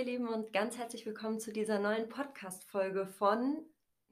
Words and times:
ihr 0.00 0.06
Lieben 0.06 0.28
und 0.28 0.54
ganz 0.54 0.78
herzlich 0.78 1.04
willkommen 1.04 1.40
zu 1.40 1.52
dieser 1.52 1.78
neuen 1.78 2.08
Podcast-Folge 2.08 3.06
von, 3.06 3.62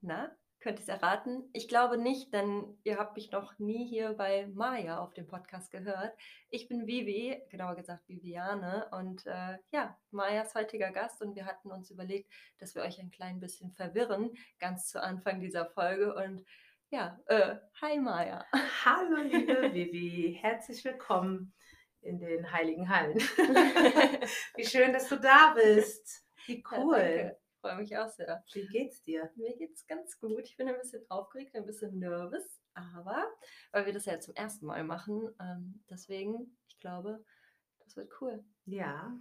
na, 0.02 0.30
könnt 0.60 0.78
ihr 0.80 0.82
es 0.82 0.88
erraten? 0.88 1.48
Ich 1.54 1.66
glaube 1.66 1.96
nicht, 1.96 2.30
denn 2.34 2.76
ihr 2.84 2.98
habt 2.98 3.16
mich 3.16 3.30
noch 3.30 3.58
nie 3.58 3.88
hier 3.88 4.12
bei 4.12 4.48
Maya 4.48 4.98
auf 4.98 5.14
dem 5.14 5.26
Podcast 5.26 5.70
gehört. 5.70 6.12
Ich 6.50 6.68
bin 6.68 6.86
Vivi, 6.86 7.40
genauer 7.50 7.74
gesagt 7.74 8.06
Viviane 8.06 8.86
und 8.90 9.24
äh, 9.24 9.56
ja, 9.72 9.96
Mayas 10.10 10.54
heutiger 10.54 10.90
Gast 10.90 11.22
und 11.22 11.34
wir 11.34 11.46
hatten 11.46 11.70
uns 11.70 11.90
überlegt, 11.90 12.30
dass 12.58 12.74
wir 12.74 12.82
euch 12.82 13.00
ein 13.00 13.10
klein 13.10 13.40
bisschen 13.40 13.72
verwirren, 13.72 14.30
ganz 14.58 14.88
zu 14.88 15.02
Anfang 15.02 15.40
dieser 15.40 15.64
Folge 15.64 16.14
und 16.14 16.44
ja, 16.90 17.18
äh, 17.28 17.56
hi 17.80 17.98
Maya. 17.98 18.44
Hallo 18.84 19.22
liebe 19.22 19.72
Vivi, 19.72 20.36
herzlich 20.38 20.84
willkommen 20.84 21.54
in 22.00 22.18
den 22.18 22.50
heiligen 22.52 22.88
Hallen. 22.88 23.18
Wie 24.56 24.64
schön, 24.64 24.92
dass 24.92 25.08
du 25.08 25.16
da 25.16 25.54
bist. 25.54 26.24
Wie 26.46 26.62
cool. 26.72 26.96
Ja, 26.96 27.30
ich 27.30 27.60
freue 27.60 27.76
mich 27.76 27.96
auch 27.96 28.08
sehr. 28.08 28.42
Wie 28.52 28.66
geht's 28.66 29.02
dir? 29.02 29.30
Mir 29.36 29.56
geht's 29.56 29.86
ganz 29.86 30.18
gut. 30.18 30.44
Ich 30.44 30.56
bin 30.56 30.68
ein 30.68 30.78
bisschen 30.78 31.04
aufgeregt, 31.08 31.54
ein 31.54 31.66
bisschen 31.66 31.98
nervös, 31.98 32.60
aber 32.74 33.26
weil 33.72 33.86
wir 33.86 33.92
das 33.92 34.06
ja 34.06 34.20
zum 34.20 34.34
ersten 34.34 34.66
Mal 34.66 34.84
machen, 34.84 35.28
ähm, 35.40 35.82
deswegen, 35.90 36.56
ich 36.68 36.78
glaube, 36.78 37.24
das 37.80 37.96
wird 37.96 38.10
cool. 38.20 38.44
Ja. 38.66 39.18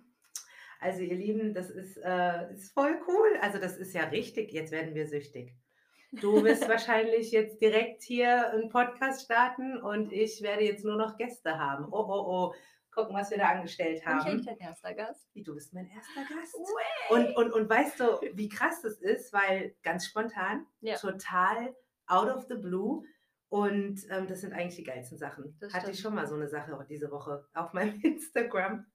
Also 0.79 1.01
ihr 1.01 1.15
Lieben, 1.15 1.53
das 1.53 1.69
ist, 1.69 1.97
äh, 1.97 2.53
ist 2.53 2.71
voll 2.71 3.01
cool. 3.07 3.37
Also 3.41 3.57
das 3.57 3.77
ist 3.77 3.93
ja 3.93 4.03
richtig. 4.03 4.51
Jetzt 4.51 4.71
werden 4.71 4.93
wir 4.93 5.07
süchtig. 5.07 5.55
Du 6.11 6.43
wirst 6.43 6.67
wahrscheinlich 6.69 7.31
jetzt 7.31 7.61
direkt 7.61 8.01
hier 8.01 8.51
einen 8.51 8.69
Podcast 8.69 9.25
starten 9.25 9.77
und 9.77 10.13
ich 10.13 10.41
werde 10.41 10.63
jetzt 10.63 10.85
nur 10.85 10.95
noch 10.95 11.17
Gäste 11.17 11.59
haben. 11.59 11.85
Oh, 11.91 12.05
oh, 12.07 12.25
oh. 12.27 12.55
Gucken, 12.91 13.15
was 13.15 13.29
wir 13.29 13.37
da 13.37 13.49
angestellt 13.49 14.03
haben. 14.05 14.25
Bin 14.25 14.39
ich 14.39 14.45
dein 14.45 14.57
erster 14.57 14.93
Gast? 14.95 15.29
Wie, 15.33 15.43
du 15.43 15.53
bist 15.53 15.71
mein 15.73 15.87
erster 15.87 16.21
Gast. 16.33 16.55
Und, 17.09 17.35
und, 17.35 17.53
und 17.53 17.69
weißt 17.69 17.99
du, 17.99 18.05
wie 18.33 18.49
krass 18.49 18.81
das 18.81 18.99
ist? 19.01 19.31
Weil 19.33 19.75
ganz 19.83 20.07
spontan, 20.07 20.65
ja. 20.81 20.95
total 20.95 21.75
out 22.07 22.29
of 22.29 22.45
the 22.49 22.55
blue. 22.55 23.03
Und 23.49 23.99
ähm, 24.09 24.27
das 24.27 24.41
sind 24.41 24.53
eigentlich 24.53 24.77
die 24.77 24.83
geilsten 24.83 25.17
Sachen. 25.17 25.55
Das 25.59 25.73
Hatte 25.73 25.83
stimmt. 25.83 25.95
ich 25.95 26.01
schon 26.01 26.15
mal 26.15 26.25
so 26.25 26.35
eine 26.35 26.47
Sache 26.47 26.85
diese 26.89 27.11
Woche 27.11 27.47
auf 27.53 27.73
meinem 27.73 27.99
Instagram. 28.01 28.85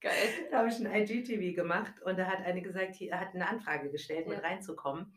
Geil. 0.00 0.28
Da 0.50 0.58
habe 0.58 0.68
ich 0.68 0.84
ein 0.84 0.92
IGTV 0.92 1.54
gemacht 1.54 2.02
und 2.02 2.18
da 2.18 2.26
hat 2.26 2.44
eine 2.44 2.60
gesagt, 2.60 2.98
die 2.98 3.14
hat 3.14 3.34
eine 3.34 3.48
Anfrage 3.48 3.90
gestellt, 3.90 4.26
ja. 4.26 4.34
mit 4.34 4.42
reinzukommen. 4.42 5.14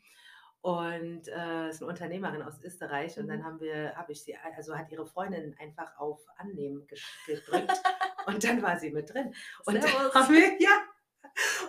Und 0.66 1.28
äh, 1.28 1.70
ist 1.70 1.84
eine 1.84 1.92
Unternehmerin 1.92 2.42
aus 2.42 2.60
Österreich. 2.64 3.20
Und 3.20 3.28
dann 3.28 3.42
mhm. 3.42 3.46
haben 3.46 3.60
wir, 3.60 3.96
habe 3.96 4.14
ich 4.14 4.24
sie, 4.24 4.36
also 4.36 4.76
hat 4.76 4.92
ihre 4.92 5.06
Freundin 5.06 5.56
einfach 5.60 5.96
auf 6.00 6.26
Annehmen 6.38 6.88
gedrückt. 7.28 7.72
und 8.26 8.44
dann 8.44 8.64
war 8.64 8.80
sie 8.80 8.90
mit 8.90 9.14
drin. 9.14 9.32
Und 9.68 9.76
dann 9.76 9.84
haben 10.12 10.34
wir, 10.34 10.60
ja, 10.60 10.82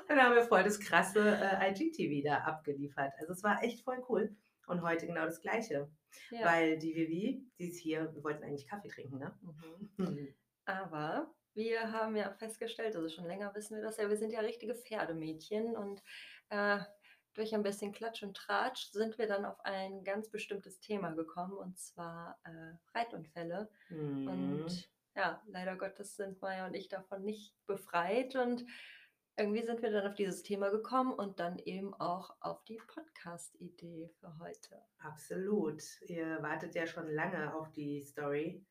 dann 0.08 0.18
haben 0.18 0.34
wir 0.34 0.44
voll 0.44 0.64
das 0.64 0.80
krasse 0.80 1.20
äh, 1.20 1.72
IGTV 1.72 2.26
da 2.26 2.38
abgeliefert. 2.44 3.12
Also 3.18 3.34
es 3.34 3.42
war 3.42 3.62
echt 3.62 3.84
voll 3.84 4.02
cool. 4.08 4.34
Und 4.66 4.80
heute 4.80 5.06
genau 5.06 5.26
das 5.26 5.42
Gleiche. 5.42 5.90
Ja. 6.30 6.46
Weil 6.46 6.78
die 6.78 6.94
Vivi, 6.94 7.46
die 7.58 7.68
ist 7.68 7.78
hier, 7.78 8.14
wir 8.14 8.24
wollten 8.24 8.44
eigentlich 8.44 8.66
Kaffee 8.66 8.88
trinken, 8.88 9.18
ne? 9.18 9.38
Mhm. 9.98 10.34
Aber 10.64 11.34
wir 11.52 11.92
haben 11.92 12.16
ja 12.16 12.32
festgestellt, 12.32 12.96
also 12.96 13.10
schon 13.10 13.26
länger 13.26 13.54
wissen 13.54 13.76
wir 13.76 13.82
das 13.82 13.98
ja, 13.98 14.08
wir 14.08 14.16
sind 14.16 14.32
ja 14.32 14.40
richtige 14.40 14.74
Pferdemädchen 14.74 15.76
und 15.76 16.02
äh, 16.48 16.78
durch 17.36 17.54
ein 17.54 17.62
bisschen 17.62 17.92
Klatsch 17.92 18.22
und 18.22 18.36
Tratsch 18.36 18.90
sind 18.92 19.18
wir 19.18 19.26
dann 19.26 19.44
auf 19.44 19.58
ein 19.64 20.04
ganz 20.04 20.30
bestimmtes 20.30 20.80
Thema 20.80 21.10
gekommen 21.10 21.52
und 21.52 21.78
zwar 21.78 22.38
äh, 22.44 22.98
Reitunfälle. 22.98 23.68
Mhm. 23.90 24.28
Und 24.28 24.90
ja, 25.14 25.42
leider 25.46 25.76
Gottes 25.76 26.16
sind 26.16 26.40
Maya 26.40 26.66
und 26.66 26.74
ich 26.74 26.88
davon 26.88 27.24
nicht 27.24 27.54
befreit 27.66 28.36
und 28.36 28.64
irgendwie 29.38 29.64
sind 29.64 29.82
wir 29.82 29.90
dann 29.90 30.06
auf 30.06 30.14
dieses 30.14 30.42
Thema 30.42 30.70
gekommen 30.70 31.12
und 31.12 31.38
dann 31.40 31.58
eben 31.58 31.92
auch 31.94 32.34
auf 32.40 32.64
die 32.64 32.80
Podcast-Idee 32.86 34.10
für 34.18 34.38
heute. 34.38 34.82
Absolut. 34.98 35.82
Ihr 36.08 36.42
wartet 36.42 36.74
ja 36.74 36.86
schon 36.86 37.08
lange 37.10 37.54
auf 37.54 37.70
die 37.72 38.02
Story. 38.02 38.64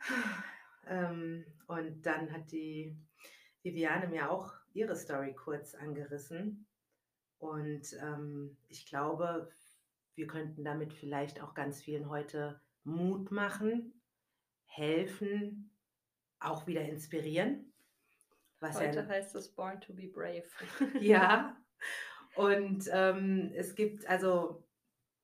Ähm, 0.88 1.44
und 1.66 2.02
dann 2.06 2.32
hat 2.32 2.52
die 2.52 2.96
Viviane 3.64 4.06
mir 4.06 4.30
auch 4.30 4.52
ihre 4.72 4.94
Story 4.94 5.34
kurz 5.34 5.74
angerissen. 5.74 6.68
Und 7.38 7.92
ähm, 8.02 8.56
ich 8.68 8.86
glaube, 8.86 9.50
wir 10.14 10.26
könnten 10.26 10.64
damit 10.64 10.92
vielleicht 10.92 11.42
auch 11.42 11.54
ganz 11.54 11.82
vielen 11.82 12.08
heute 12.08 12.60
Mut 12.84 13.30
machen, 13.30 14.00
helfen, 14.64 15.70
auch 16.40 16.66
wieder 16.66 16.82
inspirieren. 16.82 17.72
Was 18.60 18.80
heute 18.80 19.00
ja, 19.00 19.06
heißt 19.06 19.34
es 19.34 19.54
Born 19.54 19.80
to 19.80 19.92
be 19.92 20.08
Brave. 20.08 20.44
ja. 21.00 21.56
Und 22.34 22.88
ähm, 22.90 23.52
es 23.54 23.74
gibt 23.74 24.06
also 24.06 24.66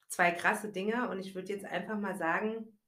zwei 0.09 0.31
krasse 0.33 0.71
Dinge 0.71 1.09
und 1.09 1.19
ich 1.19 1.35
würde 1.35 1.53
jetzt 1.53 1.65
einfach 1.65 1.99
mal 1.99 2.17
sagen, 2.17 2.79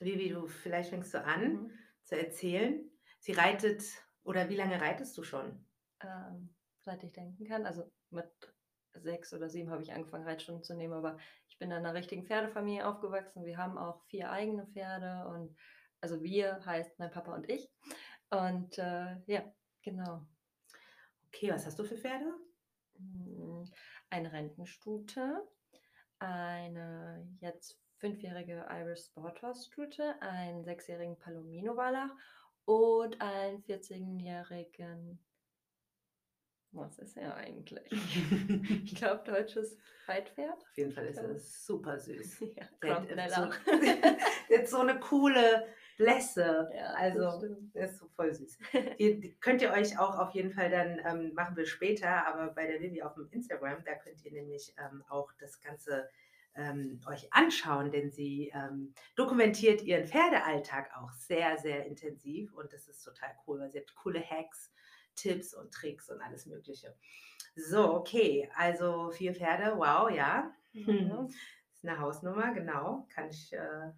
Vivi, 0.00 0.30
du 0.30 0.46
vielleicht 0.46 0.90
fängst 0.90 1.12
du 1.12 1.22
an 1.22 1.52
mhm. 1.52 1.70
zu 2.04 2.18
erzählen. 2.18 2.90
Sie 3.18 3.32
reitet 3.32 3.82
oder 4.22 4.48
wie 4.48 4.56
lange 4.56 4.80
reitest 4.80 5.16
du 5.18 5.22
schon? 5.22 5.64
Ähm, 6.00 6.54
seit 6.80 7.02
ich 7.02 7.12
denken 7.12 7.44
kann. 7.44 7.66
Also 7.66 7.90
mit 8.10 8.30
sechs 8.94 9.32
oder 9.32 9.48
sieben 9.48 9.70
habe 9.70 9.82
ich 9.82 9.92
angefangen, 9.92 10.24
Reitstunden 10.24 10.64
zu 10.64 10.74
nehmen, 10.74 10.94
aber 10.94 11.18
ich 11.48 11.58
bin 11.58 11.70
in 11.70 11.76
einer 11.76 11.94
richtigen 11.94 12.24
Pferdefamilie 12.24 12.86
aufgewachsen. 12.86 13.44
Wir 13.44 13.58
haben 13.58 13.78
auch 13.78 14.02
vier 14.06 14.30
eigene 14.30 14.66
Pferde 14.66 15.28
und 15.28 15.56
also 16.00 16.22
wir 16.22 16.64
heißt 16.64 16.98
mein 16.98 17.10
Papa 17.10 17.34
und 17.34 17.48
ich. 17.50 17.70
Und 18.30 18.78
äh, 18.78 19.16
ja, 19.26 19.42
genau. 19.82 20.26
Okay, 21.26 21.50
was 21.52 21.66
hast 21.66 21.78
du 21.78 21.84
für 21.84 21.96
Pferde? 21.96 22.32
Hm, 22.96 23.70
eine 24.10 24.32
Rentenstute, 24.32 25.46
eine 26.18 27.28
jetzt 27.40 27.80
fünfjährige 27.98 28.66
Irish 28.70 29.06
Sport 29.06 29.42
Horse 29.42 29.66
Stute, 29.66 30.20
einen 30.22 30.64
sechsjährigen 30.64 31.18
Palomino 31.18 31.76
Wallach 31.76 32.10
und 32.64 33.20
einen 33.20 33.62
14-jährigen 33.62 35.18
was 36.72 36.98
ist 36.98 37.16
er 37.16 37.34
eigentlich? 37.36 37.90
ich 38.84 38.94
glaube, 38.94 39.22
deutsches 39.24 39.76
Reitpferd. 40.06 40.62
Auf 40.62 40.76
jeden 40.76 40.92
Fall 40.92 41.06
ist 41.06 41.18
er 41.18 41.38
super 41.38 41.98
süß. 41.98 42.40
ja, 42.56 42.64
der, 42.82 43.24
hat 43.24 43.30
so, 43.30 43.70
der 44.50 44.58
hat 44.58 44.68
so 44.68 44.78
eine 44.78 45.00
coole 45.00 45.66
Blässe. 45.96 46.70
Ja, 46.74 46.92
also, 46.94 47.42
der 47.74 47.86
ist 47.86 47.98
so 47.98 48.08
voll 48.08 48.32
süß. 48.32 48.58
Die, 48.98 49.36
könnt 49.40 49.62
ihr 49.62 49.72
euch 49.72 49.98
auch 49.98 50.18
auf 50.18 50.30
jeden 50.34 50.52
Fall 50.52 50.70
dann, 50.70 51.00
ähm, 51.04 51.34
machen 51.34 51.56
wir 51.56 51.66
später, 51.66 52.26
aber 52.26 52.52
bei 52.52 52.66
der 52.66 52.80
Vivi 52.80 53.02
auf 53.02 53.14
dem 53.14 53.28
Instagram, 53.30 53.82
da 53.84 53.94
könnt 53.94 54.24
ihr 54.24 54.32
nämlich 54.32 54.74
ähm, 54.78 55.02
auch 55.08 55.32
das 55.40 55.60
Ganze 55.60 56.08
ähm, 56.54 57.00
euch 57.06 57.32
anschauen, 57.32 57.90
denn 57.90 58.10
sie 58.10 58.52
ähm, 58.54 58.94
dokumentiert 59.16 59.82
ihren 59.82 60.06
Pferdealltag 60.06 60.90
auch 60.96 61.12
sehr, 61.12 61.56
sehr 61.58 61.86
intensiv 61.86 62.52
und 62.54 62.72
das 62.72 62.88
ist 62.88 63.02
total 63.04 63.30
cool, 63.46 63.60
weil 63.60 63.70
sie 63.70 63.78
hat 63.78 63.94
coole 63.94 64.20
Hacks 64.20 64.72
Tipps 65.18 65.54
und 65.54 65.72
Tricks 65.72 66.08
und 66.10 66.20
alles 66.20 66.46
Mögliche. 66.46 66.94
So, 67.56 67.94
okay, 67.94 68.50
also 68.54 69.10
vier 69.10 69.34
Pferde, 69.34 69.76
wow, 69.76 70.10
ja. 70.10 70.52
Mhm. 70.72 71.28
Ist 71.72 71.84
eine 71.84 71.98
Hausnummer, 71.98 72.52
genau, 72.54 73.06
kann 73.12 73.28
ich 73.28 73.52
äh, 73.52 73.90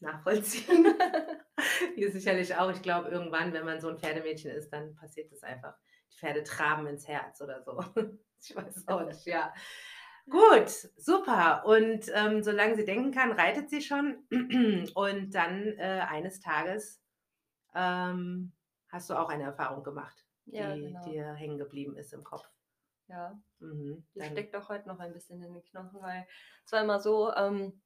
nachvollziehen. 0.00 0.86
Hier 1.94 2.10
sicherlich 2.10 2.54
auch. 2.56 2.70
Ich 2.70 2.82
glaube, 2.82 3.08
irgendwann, 3.08 3.52
wenn 3.52 3.64
man 3.64 3.80
so 3.80 3.88
ein 3.88 3.98
Pferdemädchen 3.98 4.50
ist, 4.50 4.70
dann 4.70 4.94
passiert 4.96 5.32
das 5.32 5.42
einfach. 5.42 5.74
Die 6.12 6.18
Pferde 6.18 6.42
traben 6.42 6.86
ins 6.86 7.08
Herz 7.08 7.40
oder 7.40 7.62
so. 7.62 7.84
Ich 8.42 8.56
weiß 8.56 8.74
es 8.74 8.88
auch 8.88 9.04
nicht, 9.04 9.26
ja. 9.26 9.52
Gut, 10.24 10.70
super. 10.96 11.62
Und 11.66 12.10
ähm, 12.14 12.42
solange 12.42 12.74
sie 12.74 12.86
denken 12.86 13.12
kann, 13.12 13.32
reitet 13.32 13.68
sie 13.68 13.82
schon. 13.82 14.24
Und 14.94 15.34
dann 15.34 15.66
äh, 15.76 16.06
eines 16.08 16.40
Tages 16.40 17.02
ähm, 17.74 18.52
hast 18.88 19.10
du 19.10 19.14
auch 19.14 19.28
eine 19.28 19.44
Erfahrung 19.44 19.82
gemacht 19.82 20.24
ja, 20.52 20.74
die 20.74 20.82
genau. 20.82 21.04
dir 21.04 21.34
hängen 21.34 21.58
geblieben 21.58 21.96
ist 21.96 22.12
im 22.12 22.24
Kopf. 22.24 22.48
Ja, 23.08 23.40
mhm, 23.58 24.06
die 24.14 24.22
steckt 24.22 24.54
auch 24.54 24.68
heute 24.68 24.86
noch 24.86 25.00
ein 25.00 25.12
bisschen 25.12 25.42
in 25.42 25.52
den 25.52 25.64
Knochen, 25.64 26.00
weil 26.00 26.26
es 26.64 26.70
war 26.70 26.80
immer 26.80 27.00
so, 27.00 27.32
ähm, 27.34 27.82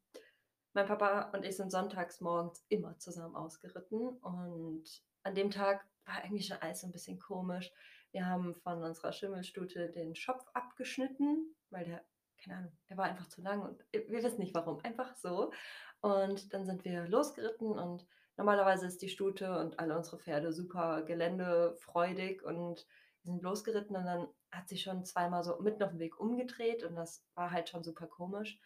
mein 0.75 0.87
Papa 0.87 1.31
und 1.33 1.45
ich 1.45 1.57
sind 1.57 1.71
sonntags 1.71 2.21
morgens 2.21 2.65
immer 2.69 2.99
zusammen 2.99 3.35
ausgeritten 3.35 4.09
und 4.19 4.85
an 5.23 5.35
dem 5.35 5.51
Tag 5.51 5.87
war 6.05 6.17
eigentlich 6.23 6.47
schon 6.47 6.59
alles 6.59 6.81
so 6.81 6.89
ein 6.89 6.93
bisschen 6.93 7.19
komisch. 7.19 7.73
Wir 8.11 8.27
haben 8.27 8.55
von 8.57 8.83
unserer 8.83 9.13
Schimmelstute 9.13 9.91
den 9.91 10.15
Schopf 10.15 10.45
abgeschnitten, 10.53 11.55
weil 11.71 11.85
der, 11.85 12.05
keine 12.43 12.59
Ahnung, 12.59 12.79
der 12.91 12.97
war 12.97 13.07
einfach 13.07 13.29
zu 13.29 13.41
lang 13.41 13.63
und 13.63 13.85
wir 13.93 14.23
wissen 14.23 14.41
nicht 14.41 14.55
warum, 14.55 14.81
einfach 14.85 15.17
so. 15.17 15.53
Und 16.01 16.53
dann 16.53 16.67
sind 16.67 16.85
wir 16.85 17.09
losgeritten 17.09 17.79
und 17.79 18.07
Normalerweise 18.37 18.87
ist 18.87 19.01
die 19.03 19.09
Stute 19.09 19.59
und 19.59 19.79
alle 19.79 19.97
unsere 19.97 20.19
Pferde 20.19 20.53
super 20.53 21.03
geländefreudig 21.03 22.43
und 22.43 22.87
wir 23.23 23.33
sind 23.33 23.43
losgeritten 23.43 23.97
und 23.97 24.05
dann 24.05 24.29
hat 24.51 24.69
sie 24.69 24.79
schon 24.79 25.05
zweimal 25.05 25.45
so 25.45 25.61
mitten 25.61 25.83
auf 25.83 25.91
dem 25.91 25.99
Weg 25.99 26.19
umgedreht 26.19 26.83
und 26.83 26.95
das 26.97 27.25
war 27.35 27.51
halt 27.51 27.69
schon 27.69 27.85
super 27.85 28.07
komisch. 28.07 28.59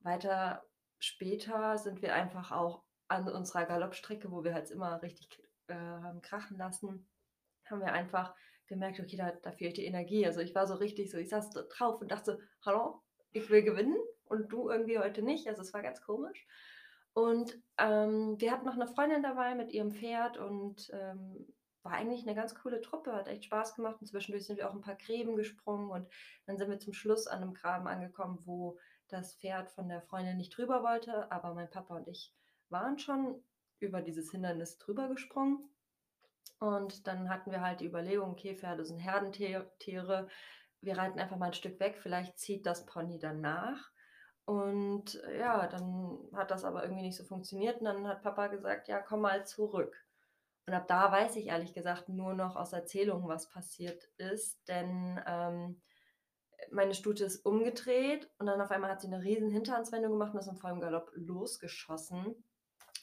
Weiter 0.00 0.64
später 0.98 1.76
sind 1.78 2.02
wir 2.02 2.14
einfach 2.14 2.50
auch 2.50 2.82
an 3.08 3.28
unserer 3.28 3.66
Galoppstrecke, 3.66 4.30
wo 4.30 4.44
wir 4.44 4.54
halt 4.54 4.70
immer 4.70 5.02
richtig 5.02 5.42
äh, 5.66 5.74
haben 5.74 6.22
krachen 6.22 6.56
lassen, 6.56 7.08
haben 7.66 7.80
wir 7.80 7.92
einfach 7.92 8.34
gemerkt, 8.66 9.00
okay, 9.00 9.16
da, 9.16 9.32
da 9.42 9.52
fehlt 9.52 9.76
die 9.76 9.84
Energie. 9.84 10.26
Also 10.26 10.40
ich 10.40 10.54
war 10.54 10.66
so 10.66 10.74
richtig 10.74 11.10
so, 11.10 11.18
ich 11.18 11.28
saß 11.28 11.50
drauf 11.50 12.00
und 12.00 12.10
dachte 12.10 12.38
hallo, 12.64 13.02
ich 13.32 13.50
will 13.50 13.62
gewinnen 13.62 13.96
und 14.24 14.52
du 14.52 14.70
irgendwie 14.70 14.98
heute 14.98 15.22
nicht. 15.22 15.46
Also 15.48 15.62
es 15.62 15.74
war 15.74 15.82
ganz 15.82 16.00
komisch. 16.02 16.46
Und 17.12 17.60
ähm, 17.78 18.40
wir 18.40 18.52
hatten 18.52 18.66
noch 18.66 18.74
eine 18.74 18.86
Freundin 18.86 19.22
dabei 19.22 19.54
mit 19.54 19.72
ihrem 19.72 19.92
Pferd 19.92 20.38
und 20.38 20.90
ähm, 20.92 21.46
war 21.82 21.92
eigentlich 21.92 22.26
eine 22.26 22.34
ganz 22.34 22.54
coole 22.54 22.80
Truppe, 22.80 23.12
hat 23.12 23.28
echt 23.28 23.44
Spaß 23.44 23.74
gemacht. 23.74 23.96
Und 24.00 24.06
zwischendurch 24.06 24.46
sind 24.46 24.58
wir 24.58 24.68
auch 24.68 24.74
ein 24.74 24.80
paar 24.82 24.96
Gräben 24.96 25.36
gesprungen 25.36 25.90
und 25.90 26.08
dann 26.46 26.56
sind 26.56 26.70
wir 26.70 26.78
zum 26.78 26.92
Schluss 26.92 27.26
an 27.26 27.42
einem 27.42 27.54
Graben 27.54 27.88
angekommen, 27.88 28.38
wo 28.44 28.78
das 29.08 29.34
Pferd 29.36 29.70
von 29.70 29.88
der 29.88 30.02
Freundin 30.02 30.36
nicht 30.36 30.56
drüber 30.56 30.82
wollte, 30.82 31.30
aber 31.32 31.54
mein 31.54 31.70
Papa 31.70 31.96
und 31.96 32.06
ich 32.06 32.32
waren 32.68 32.98
schon 32.98 33.42
über 33.80 34.02
dieses 34.02 34.30
Hindernis 34.30 34.78
drüber 34.78 35.08
gesprungen. 35.08 35.68
Und 36.58 37.06
dann 37.06 37.30
hatten 37.30 37.50
wir 37.50 37.62
halt 37.62 37.80
die 37.80 37.86
Überlegung, 37.86 38.32
okay, 38.32 38.54
Pferde 38.54 38.84
sind 38.84 38.98
Herdentiere, 38.98 40.28
wir 40.82 40.96
reiten 40.96 41.18
einfach 41.18 41.38
mal 41.38 41.46
ein 41.46 41.54
Stück 41.54 41.80
weg, 41.80 41.98
vielleicht 42.00 42.38
zieht 42.38 42.66
das 42.66 42.86
Pony 42.86 43.18
dann 43.18 43.40
nach. 43.40 43.90
Und 44.50 45.22
ja, 45.38 45.68
dann 45.68 46.18
hat 46.34 46.50
das 46.50 46.64
aber 46.64 46.82
irgendwie 46.82 47.04
nicht 47.04 47.16
so 47.16 47.22
funktioniert 47.22 47.78
und 47.78 47.84
dann 47.84 48.08
hat 48.08 48.24
Papa 48.24 48.48
gesagt, 48.48 48.88
ja, 48.88 49.00
komm 49.00 49.20
mal 49.20 49.46
zurück. 49.46 50.04
Und 50.66 50.74
ab 50.74 50.88
da 50.88 51.12
weiß 51.12 51.36
ich 51.36 51.46
ehrlich 51.46 51.72
gesagt 51.72 52.08
nur 52.08 52.34
noch 52.34 52.56
aus 52.56 52.72
Erzählungen, 52.72 53.28
was 53.28 53.48
passiert 53.48 54.02
ist, 54.16 54.66
denn 54.66 55.20
ähm, 55.24 55.80
meine 56.72 56.94
Stute 56.94 57.26
ist 57.26 57.46
umgedreht 57.46 58.28
und 58.40 58.46
dann 58.46 58.60
auf 58.60 58.72
einmal 58.72 58.90
hat 58.90 59.00
sie 59.00 59.06
eine 59.06 59.22
riesen 59.22 59.50
Hinterhandswendung 59.50 60.10
gemacht 60.10 60.34
und 60.34 60.40
ist 60.40 60.48
im 60.48 60.56
vollen 60.56 60.80
Galopp 60.80 61.12
losgeschossen. 61.14 62.34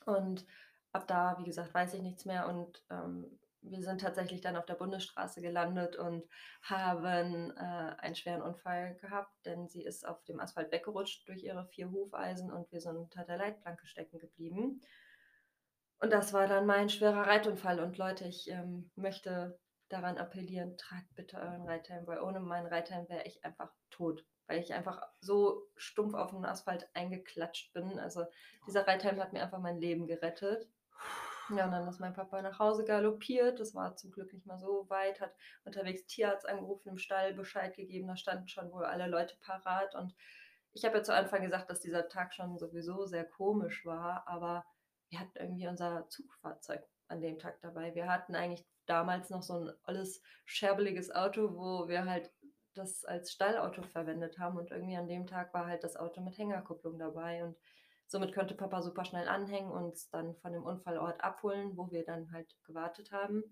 Und 0.05 0.45
ab 0.91 1.07
da, 1.07 1.37
wie 1.39 1.45
gesagt, 1.45 1.73
weiß 1.73 1.93
ich 1.93 2.01
nichts 2.01 2.25
mehr 2.25 2.49
und 2.49 2.83
ähm, 2.89 3.39
wir 3.69 3.81
sind 3.81 4.01
tatsächlich 4.01 4.41
dann 4.41 4.55
auf 4.55 4.65
der 4.65 4.75
Bundesstraße 4.75 5.41
gelandet 5.41 5.95
und 5.95 6.23
haben 6.61 7.51
äh, 7.51 7.95
einen 7.97 8.15
schweren 8.15 8.41
Unfall 8.41 8.95
gehabt, 8.95 9.33
denn 9.45 9.67
sie 9.67 9.83
ist 9.83 10.07
auf 10.07 10.23
dem 10.25 10.39
Asphalt 10.39 10.71
weggerutscht 10.71 11.27
durch 11.27 11.43
ihre 11.43 11.65
vier 11.67 11.91
Hufeisen 11.91 12.51
und 12.51 12.71
wir 12.71 12.81
sind 12.81 12.97
unter 12.97 13.23
der 13.23 13.37
Leitplanke 13.37 13.85
stecken 13.85 14.19
geblieben. 14.19 14.81
Und 15.99 16.13
das 16.13 16.33
war 16.33 16.47
dann 16.47 16.65
mein 16.65 16.89
schwerer 16.89 17.25
Reitunfall. 17.25 17.79
Und 17.79 17.97
Leute, 17.97 18.25
ich 18.25 18.49
ähm, 18.49 18.91
möchte 18.95 19.59
daran 19.89 20.17
appellieren, 20.17 20.77
tragt 20.77 21.13
bitte 21.15 21.37
euren 21.37 21.63
Reithelm, 21.63 22.05
weil 22.07 22.21
ohne 22.21 22.39
meinen 22.39 22.67
Reithelm 22.67 23.07
wäre 23.09 23.23
ich 23.25 23.43
einfach 23.43 23.71
tot, 23.89 24.25
weil 24.47 24.59
ich 24.59 24.73
einfach 24.73 25.01
so 25.21 25.63
stumpf 25.75 26.13
auf 26.13 26.31
den 26.31 26.45
Asphalt 26.45 26.87
eingeklatscht 26.93 27.73
bin. 27.73 27.97
Also 27.99 28.25
dieser 28.67 28.85
Reithelm 28.85 29.19
hat 29.19 29.33
mir 29.33 29.41
einfach 29.41 29.59
mein 29.59 29.79
Leben 29.79 30.07
gerettet. 30.07 30.67
Ja, 31.55 31.65
und 31.65 31.71
dann 31.71 31.87
ist 31.87 31.99
mein 31.99 32.13
Papa 32.13 32.41
nach 32.41 32.59
Hause 32.59 32.83
galoppiert. 32.83 33.59
Das 33.59 33.73
war 33.73 33.95
zum 33.95 34.11
Glück 34.11 34.33
nicht 34.33 34.45
mal 34.45 34.59
so 34.59 34.89
weit. 34.89 35.21
Hat 35.21 35.33
unterwegs 35.63 36.05
Tierarzt 36.05 36.47
angerufen, 36.47 36.89
im 36.89 36.97
Stall 36.97 37.33
Bescheid 37.33 37.75
gegeben. 37.75 38.07
Da 38.07 38.17
standen 38.17 38.47
schon 38.47 38.71
wohl 38.71 38.85
alle 38.85 39.07
Leute 39.07 39.35
parat. 39.39 39.95
Und 39.95 40.13
ich 40.73 40.83
habe 40.83 40.97
ja 40.97 41.03
zu 41.03 41.13
Anfang 41.13 41.41
gesagt, 41.41 41.69
dass 41.69 41.79
dieser 41.79 42.09
Tag 42.09 42.33
schon 42.33 42.57
sowieso 42.57 43.05
sehr 43.05 43.25
komisch 43.25 43.85
war. 43.85 44.27
Aber 44.27 44.65
wir 45.09 45.19
hatten 45.19 45.37
irgendwie 45.37 45.67
unser 45.67 46.07
Zugfahrzeug 46.09 46.83
an 47.07 47.21
dem 47.21 47.39
Tag 47.39 47.61
dabei. 47.61 47.95
Wir 47.95 48.11
hatten 48.11 48.35
eigentlich 48.35 48.65
damals 48.85 49.29
noch 49.29 49.41
so 49.41 49.53
ein 49.53 49.71
alles 49.83 50.21
scherbeliges 50.45 51.11
Auto, 51.11 51.55
wo 51.55 51.87
wir 51.87 52.05
halt 52.05 52.29
das 52.73 53.05
als 53.05 53.31
Stallauto 53.31 53.83
verwendet 53.83 54.37
haben. 54.37 54.57
Und 54.57 54.71
irgendwie 54.71 54.97
an 54.97 55.07
dem 55.07 55.27
Tag 55.27 55.53
war 55.53 55.65
halt 55.65 55.85
das 55.85 55.95
Auto 55.95 56.19
mit 56.19 56.37
Hängerkupplung 56.37 56.99
dabei. 56.99 57.45
Und 57.45 57.55
Somit 58.07 58.33
konnte 58.33 58.55
Papa 58.55 58.81
super 58.81 59.03
schnell 59.03 59.27
anhängen 59.27 59.69
und 59.69 59.83
uns 59.83 60.09
dann 60.09 60.35
von 60.37 60.53
dem 60.53 60.63
Unfallort 60.63 61.21
abholen, 61.21 61.75
wo 61.75 61.91
wir 61.91 62.05
dann 62.05 62.31
halt 62.31 62.55
gewartet 62.63 63.11
haben, 63.11 63.43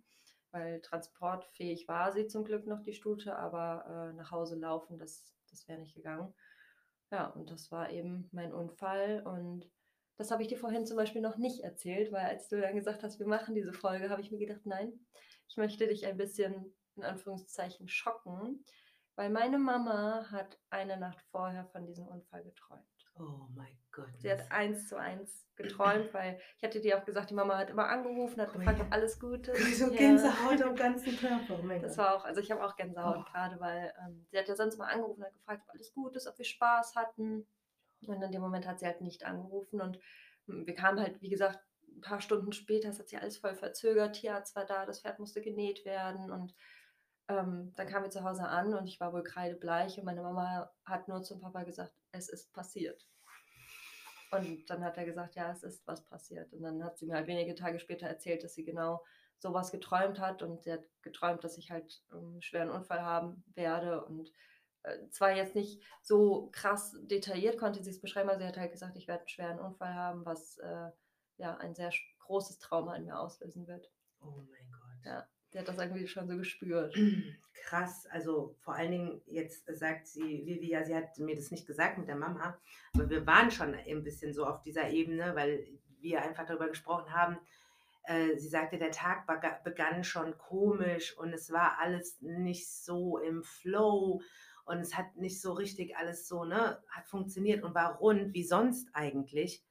weil 0.51 0.81
transportfähig 0.81 1.87
war 1.87 2.13
sie 2.13 2.27
zum 2.27 2.45
Glück 2.45 2.65
noch, 2.65 2.81
die 2.81 2.93
Stute, 2.93 3.35
aber 3.35 3.85
äh, 3.87 4.13
nach 4.13 4.31
Hause 4.31 4.55
laufen, 4.55 4.97
das, 4.97 5.33
das 5.49 5.67
wäre 5.67 5.79
nicht 5.79 5.95
gegangen. 5.95 6.33
Ja, 7.11 7.27
und 7.27 7.51
das 7.51 7.69
war 7.71 7.91
eben 7.91 8.29
mein 8.31 8.53
Unfall 8.53 9.21
und 9.25 9.69
das 10.17 10.31
habe 10.31 10.41
ich 10.41 10.47
dir 10.47 10.57
vorhin 10.57 10.85
zum 10.85 10.95
Beispiel 10.95 11.21
noch 11.21 11.37
nicht 11.37 11.59
erzählt, 11.59 12.11
weil 12.13 12.25
als 12.25 12.47
du 12.47 12.59
dann 12.59 12.75
gesagt 12.75 13.03
hast, 13.03 13.19
wir 13.19 13.27
machen 13.27 13.53
diese 13.53 13.73
Folge, 13.73 14.09
habe 14.09 14.21
ich 14.21 14.31
mir 14.31 14.39
gedacht, 14.39 14.65
nein, 14.65 14.93
ich 15.49 15.57
möchte 15.57 15.87
dich 15.87 16.05
ein 16.05 16.17
bisschen 16.17 16.73
in 16.95 17.03
Anführungszeichen 17.03 17.89
schocken, 17.89 18.63
weil 19.15 19.29
meine 19.29 19.57
Mama 19.57 20.27
hat 20.31 20.59
eine 20.69 20.97
Nacht 20.97 21.21
vorher 21.31 21.65
von 21.65 21.85
diesem 21.85 22.07
Unfall 22.07 22.43
geträumt. 22.43 22.83
Oh 23.17 23.47
mein 23.55 23.77
Gott. 23.91 24.11
Sie 24.17 24.29
hat 24.29 24.51
eins 24.51 24.89
zu 24.89 24.97
eins 24.97 25.47
geträumt, 25.55 26.13
weil 26.13 26.37
ich 26.57 26.63
hatte 26.65 26.81
dir 26.81 26.99
auch 26.99 27.05
gesagt, 27.05 27.29
die 27.29 27.33
Mama 27.33 27.57
hat 27.57 27.69
immer 27.69 27.87
angerufen, 27.87 28.41
hat 28.41 28.49
oh 28.53 28.57
gefragt, 28.57 28.81
ob 28.81 28.91
alles 28.91 29.19
gut 29.19 29.47
ist. 29.47 29.79
So 29.85 29.89
Gänsehaut 29.89 30.61
am 30.61 30.75
ganzen 30.75 31.17
Körper. 31.17 31.59
Oh 31.63 31.79
das 31.81 31.97
war 31.97 32.15
auch, 32.15 32.25
also 32.25 32.41
ich 32.41 32.51
habe 32.51 32.65
auch 32.65 32.75
Gänsehaut 32.75 33.19
oh. 33.19 33.31
gerade, 33.31 33.59
weil 33.61 33.93
ähm, 34.05 34.25
sie 34.31 34.37
hat 34.37 34.49
ja 34.49 34.55
sonst 34.55 34.77
mal 34.77 34.87
angerufen 34.87 35.21
und 35.21 35.27
hat 35.27 35.33
gefragt, 35.33 35.63
ob 35.65 35.73
alles 35.73 35.93
gut 35.93 36.15
ist, 36.17 36.27
ob 36.27 36.37
wir 36.37 36.45
Spaß 36.45 36.95
hatten. 36.95 37.47
Und 38.05 38.21
in 38.21 38.31
dem 38.31 38.41
Moment 38.41 38.67
hat 38.67 38.79
sie 38.79 38.85
halt 38.85 38.99
nicht 38.99 39.25
angerufen 39.25 39.79
und 39.79 39.97
hm, 40.47 40.67
wir 40.67 40.75
kamen 40.75 40.99
halt, 40.99 41.21
wie 41.21 41.29
gesagt, 41.29 41.59
ein 41.95 42.01
paar 42.01 42.19
Stunden 42.19 42.51
später, 42.51 42.89
es 42.89 42.99
hat 42.99 43.07
sich 43.07 43.19
alles 43.19 43.37
voll 43.37 43.55
verzögert, 43.55 44.17
Tierarzt 44.17 44.55
war 44.57 44.65
da, 44.65 44.85
das 44.85 45.01
Pferd 45.01 45.19
musste 45.19 45.41
genäht 45.41 45.85
werden 45.85 46.29
und 46.31 46.53
ähm, 47.27 47.73
dann 47.75 47.87
kamen 47.87 48.05
wir 48.05 48.11
zu 48.11 48.23
Hause 48.23 48.47
an 48.47 48.73
und 48.73 48.87
ich 48.87 48.99
war 48.99 49.13
wohl 49.13 49.23
kreidebleich 49.23 49.97
und 49.97 50.05
meine 50.05 50.21
Mama 50.21 50.71
hat 50.85 51.07
nur 51.07 51.23
zum 51.23 51.41
Papa 51.41 51.63
gesagt, 51.63 51.93
es 52.11 52.29
ist 52.29 52.53
passiert. 52.53 53.07
Und 54.31 54.69
dann 54.69 54.83
hat 54.83 54.97
er 54.97 55.05
gesagt, 55.05 55.35
ja, 55.35 55.51
es 55.51 55.63
ist 55.63 55.87
was 55.87 56.03
passiert. 56.05 56.51
Und 56.53 56.61
dann 56.63 56.83
hat 56.83 56.97
sie 56.97 57.05
mir 57.05 57.15
halt 57.15 57.27
wenige 57.27 57.55
Tage 57.55 57.79
später 57.79 58.07
erzählt, 58.07 58.43
dass 58.43 58.53
sie 58.53 58.65
genau 58.65 59.03
sowas 59.39 59.71
geträumt 59.71 60.19
hat 60.19 60.43
und 60.43 60.63
sie 60.63 60.73
hat 60.73 60.83
geträumt, 61.01 61.43
dass 61.43 61.57
ich 61.57 61.71
halt 61.71 62.01
einen 62.11 62.41
schweren 62.41 62.69
Unfall 62.69 63.01
haben 63.01 63.43
werde 63.53 64.03
und 64.05 64.31
äh, 64.83 65.09
zwar 65.09 65.31
jetzt 65.31 65.55
nicht 65.55 65.83
so 66.01 66.49
krass 66.51 66.95
detailliert 67.01 67.57
konnte 67.57 67.83
sie 67.83 67.89
es 67.89 68.01
beschreiben, 68.01 68.29
aber 68.29 68.39
sie 68.39 68.45
hat 68.45 68.57
halt 68.57 68.71
gesagt, 68.71 68.95
ich 68.95 69.07
werde 69.07 69.21
einen 69.21 69.29
schweren 69.29 69.59
Unfall 69.59 69.93
haben, 69.93 70.25
was 70.25 70.57
äh, 70.59 70.89
ja 71.37 71.57
ein 71.57 71.75
sehr 71.75 71.91
großes 72.19 72.59
Trauma 72.59 72.95
in 72.95 73.05
mir 73.05 73.19
auslösen 73.19 73.67
wird. 73.67 73.91
Oh 74.21 74.43
mein 74.49 74.71
Gott. 74.71 75.05
Ja. 75.05 75.27
Der 75.55 75.61
hat 75.61 75.69
das 75.69 75.77
irgendwie 75.77 76.05
schon 76.05 76.27
so 76.27 76.35
gespürt. 76.35 76.93
Krass, 77.63 78.05
also 78.07 78.57
vor 78.59 78.75
allen 78.75 78.91
Dingen, 78.91 79.21
jetzt 79.25 79.65
sagt 79.73 80.05
sie, 80.05 80.45
Vivi, 80.45 80.67
ja, 80.67 80.83
sie 80.83 80.93
hat 80.93 81.17
mir 81.17 81.33
das 81.33 81.49
nicht 81.49 81.65
gesagt 81.65 81.97
mit 81.97 82.09
der 82.09 82.17
Mama, 82.17 82.59
aber 82.93 83.09
wir 83.09 83.25
waren 83.25 83.49
schon 83.49 83.73
ein 83.73 84.03
bisschen 84.03 84.33
so 84.33 84.45
auf 84.45 84.61
dieser 84.63 84.89
Ebene, 84.89 85.33
weil 85.33 85.65
wir 86.01 86.21
einfach 86.21 86.45
darüber 86.45 86.67
gesprochen 86.67 87.13
haben. 87.13 87.37
Äh, 88.03 88.35
sie 88.35 88.49
sagte, 88.49 88.77
der 88.77 88.91
Tag 88.91 89.25
begann 89.63 90.03
schon 90.03 90.37
komisch 90.37 91.17
und 91.17 91.31
es 91.31 91.49
war 91.53 91.79
alles 91.79 92.19
nicht 92.19 92.69
so 92.69 93.17
im 93.17 93.41
Flow 93.41 94.21
und 94.65 94.79
es 94.79 94.97
hat 94.97 95.15
nicht 95.15 95.39
so 95.39 95.53
richtig 95.53 95.95
alles 95.95 96.27
so, 96.27 96.43
ne, 96.43 96.83
hat 96.89 97.07
funktioniert 97.07 97.63
und 97.63 97.73
war 97.73 97.95
rund 97.95 98.33
wie 98.33 98.43
sonst 98.43 98.89
eigentlich. 98.91 99.64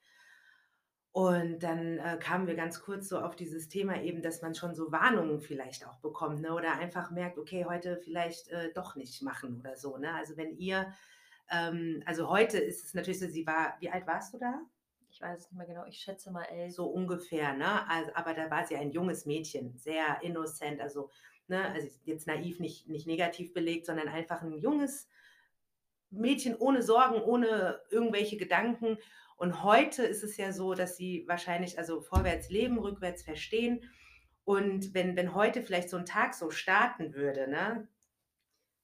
Und 1.14 1.62
dann 1.62 1.99
äh, 1.99 2.18
kamen 2.18 2.49
wir 2.49 2.56
ganz 2.56 2.83
kurz 2.83 3.09
so 3.09 3.21
auf 3.21 3.37
dieses 3.37 3.68
Thema 3.68 4.02
eben, 4.02 4.21
dass 4.21 4.42
man 4.42 4.56
schon 4.56 4.75
so 4.75 4.90
Warnungen 4.90 5.40
vielleicht 5.40 5.87
auch 5.87 5.99
bekommt, 5.99 6.40
ne? 6.40 6.52
Oder 6.52 6.73
einfach 6.73 7.12
merkt, 7.12 7.38
okay, 7.38 7.64
heute 7.66 7.99
vielleicht 7.99 8.49
äh, 8.49 8.73
doch 8.73 8.97
nicht 8.97 9.23
machen 9.23 9.61
oder 9.61 9.76
so, 9.76 9.97
ne? 9.97 10.12
Also 10.12 10.37
wenn 10.37 10.56
ihr, 10.56 10.92
ähm, 11.52 12.02
also 12.04 12.28
heute 12.28 12.59
ist 12.59 12.85
es 12.85 12.94
natürlich 12.94 13.21
so, 13.21 13.28
sie 13.28 13.47
war, 13.47 13.76
wie 13.78 13.90
alt 13.90 14.09
warst 14.09 14.35
du 14.35 14.38
da? 14.38 14.61
Ich 15.09 15.21
weiß 15.21 15.38
es 15.38 15.52
nicht 15.52 15.56
mehr 15.56 15.68
genau, 15.68 15.85
ich 15.87 15.99
schätze 15.99 16.33
mal 16.33 16.47
elf. 16.47 16.75
So 16.75 16.87
ungefähr, 16.87 17.54
ne? 17.54 17.88
Also, 17.88 18.11
aber 18.16 18.35
da 18.35 18.50
war 18.50 18.66
sie 18.66 18.75
ein 18.75 18.90
junges 18.90 19.25
Mädchen, 19.25 19.78
sehr 19.78 20.21
innocent, 20.23 20.80
also, 20.80 21.11
ne, 21.47 21.64
also 21.71 21.87
jetzt 22.02 22.26
naiv, 22.26 22.59
nicht, 22.59 22.88
nicht 22.88 23.06
negativ 23.06 23.54
belegt, 23.54 23.87
sondern 23.87 24.09
einfach 24.09 24.42
ein 24.42 24.59
junges 24.59 25.09
Mädchen 26.11 26.56
ohne 26.56 26.83
Sorgen, 26.83 27.23
ohne 27.23 27.80
irgendwelche 27.90 28.37
Gedanken 28.37 28.99
und 29.36 29.62
heute 29.64 30.04
ist 30.04 30.22
es 30.22 30.36
ja 30.36 30.52
so, 30.52 30.74
dass 30.74 30.96
sie 30.96 31.24
wahrscheinlich 31.26 31.78
also 31.78 32.00
vorwärts 32.00 32.50
leben, 32.50 32.78
rückwärts 32.78 33.22
verstehen. 33.22 33.90
Und 34.44 34.94
wenn, 34.94 35.16
wenn 35.16 35.34
heute 35.34 35.62
vielleicht 35.62 35.90
so 35.90 35.96
ein 35.96 36.06
Tag 36.06 36.34
so 36.34 36.50
starten 36.50 37.14
würde, 37.14 37.48
ne, 37.48 37.88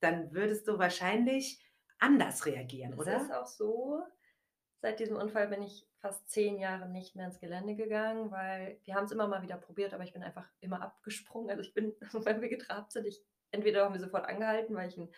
dann 0.00 0.32
würdest 0.32 0.66
du 0.66 0.78
wahrscheinlich 0.78 1.62
anders 1.98 2.46
reagieren, 2.46 2.92
das 2.92 3.00
oder? 3.00 3.12
Das 3.12 3.22
ist 3.22 3.32
auch 3.32 3.46
so. 3.46 4.02
Seit 4.80 4.98
diesem 4.98 5.16
Unfall 5.16 5.48
bin 5.48 5.62
ich 5.62 5.86
fast 5.98 6.28
zehn 6.30 6.58
Jahre 6.58 6.88
nicht 6.88 7.14
mehr 7.14 7.26
ins 7.26 7.38
Gelände 7.38 7.76
gegangen, 7.76 8.30
weil 8.30 8.80
wir 8.84 8.94
haben 8.94 9.04
es 9.04 9.12
immer 9.12 9.28
mal 9.28 9.42
wieder 9.42 9.58
probiert, 9.58 9.92
aber 9.92 10.04
ich 10.04 10.14
bin 10.14 10.22
einfach 10.22 10.48
immer 10.60 10.80
abgesprungen. 10.80 11.50
Also 11.50 11.62
ich 11.62 11.74
bin, 11.74 11.94
wenn 12.12 12.40
wir 12.40 12.48
getrabt 12.48 12.92
sind, 12.92 13.06
ich 13.06 13.22
entweder 13.50 13.84
haben 13.84 13.94
wir 13.94 14.00
sofort 14.00 14.26
angehalten, 14.26 14.74
weil 14.74 14.88
ich 14.88 14.96
ein 14.96 15.10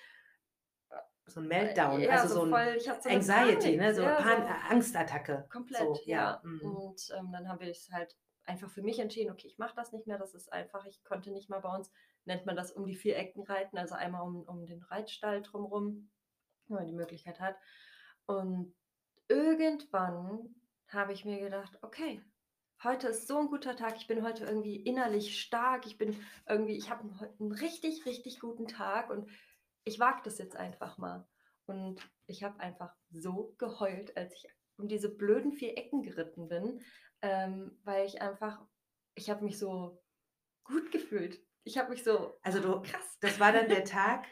so 1.26 1.40
ein 1.40 1.48
Meltdown, 1.48 2.00
ja, 2.00 2.10
also 2.10 2.34
so, 2.34 2.46
so 2.46 2.54
ein 2.54 2.80
so 2.80 3.08
Anxiety, 3.08 3.76
ne? 3.76 3.94
so, 3.94 4.02
ja, 4.02 4.16
Pan 4.16 4.42
so 4.42 4.74
Angstattacke. 4.74 5.46
Komplett, 5.50 5.80
so, 5.80 6.00
ja. 6.04 6.16
ja. 6.16 6.40
Mhm. 6.42 6.60
Und 6.60 7.08
ähm, 7.16 7.32
dann 7.32 7.48
haben 7.48 7.60
wir 7.60 7.68
es 7.68 7.90
halt 7.92 8.16
einfach 8.44 8.70
für 8.70 8.82
mich 8.82 8.98
entschieden, 8.98 9.30
okay, 9.30 9.46
ich 9.46 9.58
mache 9.58 9.74
das 9.76 9.92
nicht 9.92 10.06
mehr, 10.06 10.18
das 10.18 10.34
ist 10.34 10.52
einfach, 10.52 10.84
ich 10.86 11.02
konnte 11.04 11.30
nicht 11.30 11.48
mal 11.48 11.60
bei 11.60 11.74
uns, 11.74 11.90
nennt 12.24 12.46
man 12.46 12.56
das 12.56 12.72
um 12.72 12.86
die 12.86 12.96
vier 12.96 13.16
Ecken 13.16 13.42
reiten, 13.44 13.78
also 13.78 13.94
einmal 13.94 14.22
um, 14.22 14.42
um 14.42 14.66
den 14.66 14.82
Reitstall 14.82 15.42
drumherum, 15.42 16.10
wenn 16.68 16.76
man 16.76 16.86
die 16.86 16.92
Möglichkeit 16.92 17.40
hat. 17.40 17.56
Und 18.26 18.74
irgendwann 19.28 20.54
habe 20.88 21.12
ich 21.12 21.24
mir 21.24 21.38
gedacht, 21.38 21.78
okay, 21.82 22.20
heute 22.82 23.08
ist 23.08 23.28
so 23.28 23.38
ein 23.38 23.46
guter 23.46 23.76
Tag, 23.76 23.96
ich 23.96 24.06
bin 24.06 24.22
heute 24.22 24.44
irgendwie 24.44 24.76
innerlich 24.76 25.40
stark, 25.40 25.86
ich 25.86 25.98
bin 25.98 26.16
irgendwie, 26.48 26.76
ich 26.76 26.90
habe 26.90 27.08
heute 27.20 27.34
einen 27.40 27.52
richtig, 27.52 28.06
richtig 28.06 28.40
guten 28.40 28.66
Tag 28.66 29.10
und 29.10 29.28
ich 29.84 29.98
wage 29.98 30.20
das 30.24 30.38
jetzt 30.38 30.56
einfach 30.56 30.98
mal. 30.98 31.26
Und 31.66 32.00
ich 32.26 32.42
habe 32.42 32.58
einfach 32.60 32.94
so 33.10 33.54
geheult, 33.58 34.16
als 34.16 34.34
ich 34.34 34.46
um 34.76 34.88
diese 34.88 35.08
blöden 35.08 35.52
vier 35.52 35.76
Ecken 35.76 36.02
geritten 36.02 36.48
bin, 36.48 36.80
ähm, 37.20 37.78
weil 37.84 38.06
ich 38.06 38.20
einfach, 38.20 38.60
ich 39.14 39.30
habe 39.30 39.44
mich 39.44 39.58
so 39.58 40.02
gut 40.64 40.90
gefühlt. 40.90 41.40
Ich 41.64 41.78
habe 41.78 41.90
mich 41.90 42.02
so. 42.02 42.38
Also 42.42 42.60
du, 42.60 42.82
krass. 42.82 43.18
Das 43.20 43.38
war 43.38 43.52
dann 43.52 43.68
der 43.68 43.84
Tag, 43.84 44.26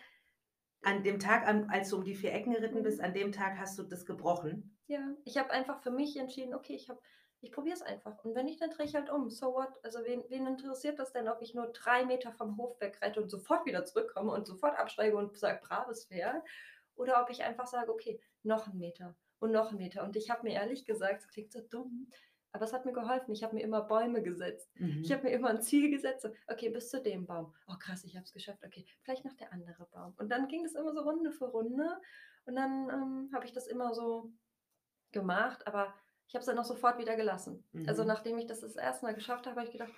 an 0.83 1.03
dem 1.03 1.19
Tag, 1.19 1.47
als 1.71 1.91
du 1.91 1.99
um 1.99 2.05
die 2.05 2.15
vier 2.15 2.33
Ecken 2.33 2.53
geritten 2.53 2.83
bist, 2.83 2.99
mhm. 2.99 3.05
an 3.05 3.15
dem 3.15 3.33
Tag 3.33 3.59
hast 3.59 3.79
du 3.79 3.83
das 3.83 4.07
gebrochen. 4.07 4.77
Ja, 4.87 5.15
ich 5.25 5.37
habe 5.37 5.51
einfach 5.51 5.83
für 5.83 5.91
mich 5.91 6.17
entschieden, 6.17 6.55
okay, 6.55 6.75
ich 6.75 6.89
habe 6.89 7.01
ich 7.43 7.53
probiere 7.53 7.75
es 7.75 7.83
einfach. 7.83 8.23
Und 8.25 8.35
wenn 8.35 8.47
nicht, 8.47 8.61
dann 8.61 8.71
drehe 8.71 8.87
ich 8.87 8.95
halt 8.95 9.11
um. 9.11 9.31
So 9.31 9.55
what? 9.55 9.83
Also 9.83 10.01
wen, 10.05 10.23
wen, 10.29 10.47
interessiert 10.47 10.99
das 10.99 11.13
denn, 11.13 11.29
ob 11.29 11.41
ich 11.41 11.55
nur 11.55 11.69
drei 11.69 12.05
Meter 12.05 12.33
vom 12.33 12.57
Hof 12.57 12.81
wegreite 12.81 13.21
und 13.21 13.31
sofort 13.31 13.65
wieder 13.65 13.85
zurückkomme 13.85 14.33
und 14.33 14.47
sofort 14.47 14.79
absteige 14.79 15.17
und 15.17 15.37
sage, 15.39 15.61
braves 15.63 16.07
Pferd? 16.07 16.43
Oder 16.97 17.23
ob 17.23 17.31
ich 17.31 17.43
einfach 17.43 17.67
sage, 17.67 17.93
okay, 17.93 18.21
noch 18.43 18.67
einen 18.67 18.79
Meter 18.79 19.17
und 19.39 19.53
noch 19.53 19.71
einen 19.71 19.79
Meter. 19.79 20.05
Und 20.05 20.17
ich 20.17 20.29
habe 20.29 20.43
mir 20.43 20.55
ehrlich 20.55 20.85
gesagt, 20.85 21.23
es 21.23 21.29
klingt 21.29 21.53
so 21.53 21.61
dumm, 21.61 22.11
aber 22.53 22.65
es 22.65 22.73
hat 22.73 22.85
mir 22.85 22.93
geholfen. 22.93 23.33
Ich 23.33 23.43
habe 23.43 23.55
mir 23.55 23.63
immer 23.63 23.81
Bäume 23.83 24.23
gesetzt. 24.23 24.71
Mhm. 24.79 25.03
Ich 25.03 25.13
habe 25.13 25.23
mir 25.23 25.31
immer 25.31 25.49
ein 25.49 25.63
Ziel 25.63 25.91
gesetzt. 25.91 26.23
So, 26.23 26.31
okay, 26.49 26.69
bis 26.69 26.91
zu 26.91 27.01
dem 27.01 27.27
Baum. 27.27 27.55
Oh 27.69 27.77
krass, 27.79 28.05
ich 28.05 28.17
habe 28.17 28.25
es 28.25 28.33
geschafft. 28.33 28.63
Okay, 28.65 28.85
vielleicht 29.03 29.25
noch 29.25 29.35
der 29.35 29.53
andere 29.53 29.87
Baum. 29.87 30.15
Und 30.19 30.31
dann 30.31 30.49
ging 30.49 30.65
es 30.65 30.75
immer 30.75 30.93
so 30.93 31.01
Runde 31.01 31.31
für 31.31 31.47
Runde. 31.47 32.01
Und 32.45 32.57
dann 32.57 32.91
ähm, 32.91 33.31
habe 33.33 33.47
ich 33.47 33.53
das 33.53 33.67
immer 33.67 33.95
so 33.95 34.33
gemacht. 35.13 35.67
Aber 35.67 35.95
ich 36.31 36.35
habe 36.35 36.43
es 36.43 36.47
dann 36.47 36.59
auch 36.61 36.65
sofort 36.65 36.97
wieder 36.99 37.17
gelassen. 37.17 37.65
Also 37.73 37.83
mhm. 37.83 37.89
Also 37.89 38.05
nachdem 38.05 38.39
ich 38.39 38.47
das 38.47 38.61
das 38.61 38.77
erste 38.77 39.05
Mal 39.05 39.15
geschafft 39.15 39.47
habe, 39.47 39.57
habe 39.57 39.67
ich 39.67 39.73
gedacht, 39.73 39.93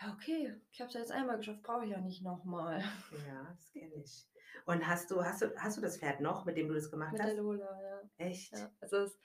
ja 0.00 0.12
okay, 0.14 0.54
ich 0.70 0.80
habe 0.80 0.86
es 0.88 0.94
ja 0.94 1.00
jetzt 1.00 1.10
einmal 1.10 1.38
geschafft, 1.38 1.62
brauche 1.64 1.84
ich 1.84 1.90
ja 1.90 2.00
nicht 2.00 2.22
nochmal. 2.22 2.80
Ja, 3.26 3.48
das 3.50 3.72
kenne 3.72 3.92
ich. 3.96 4.28
Und 4.66 4.86
hast 4.86 5.10
du, 5.10 5.24
hast 5.24 5.42
du, 5.42 5.52
hast 5.56 5.76
du 5.76 5.80
das 5.80 5.98
Pferd 5.98 6.20
noch, 6.20 6.44
mit 6.44 6.56
dem 6.56 6.68
du 6.68 6.74
das 6.74 6.88
gemacht 6.88 7.12
mit 7.12 7.20
hast? 7.20 7.28
Mit 7.30 7.36
der 7.36 7.42
Lola, 7.42 7.82
ja. 7.82 8.00
Echt? 8.18 8.56
Ja, 8.56 8.70
also 8.80 8.98
es 8.98 9.18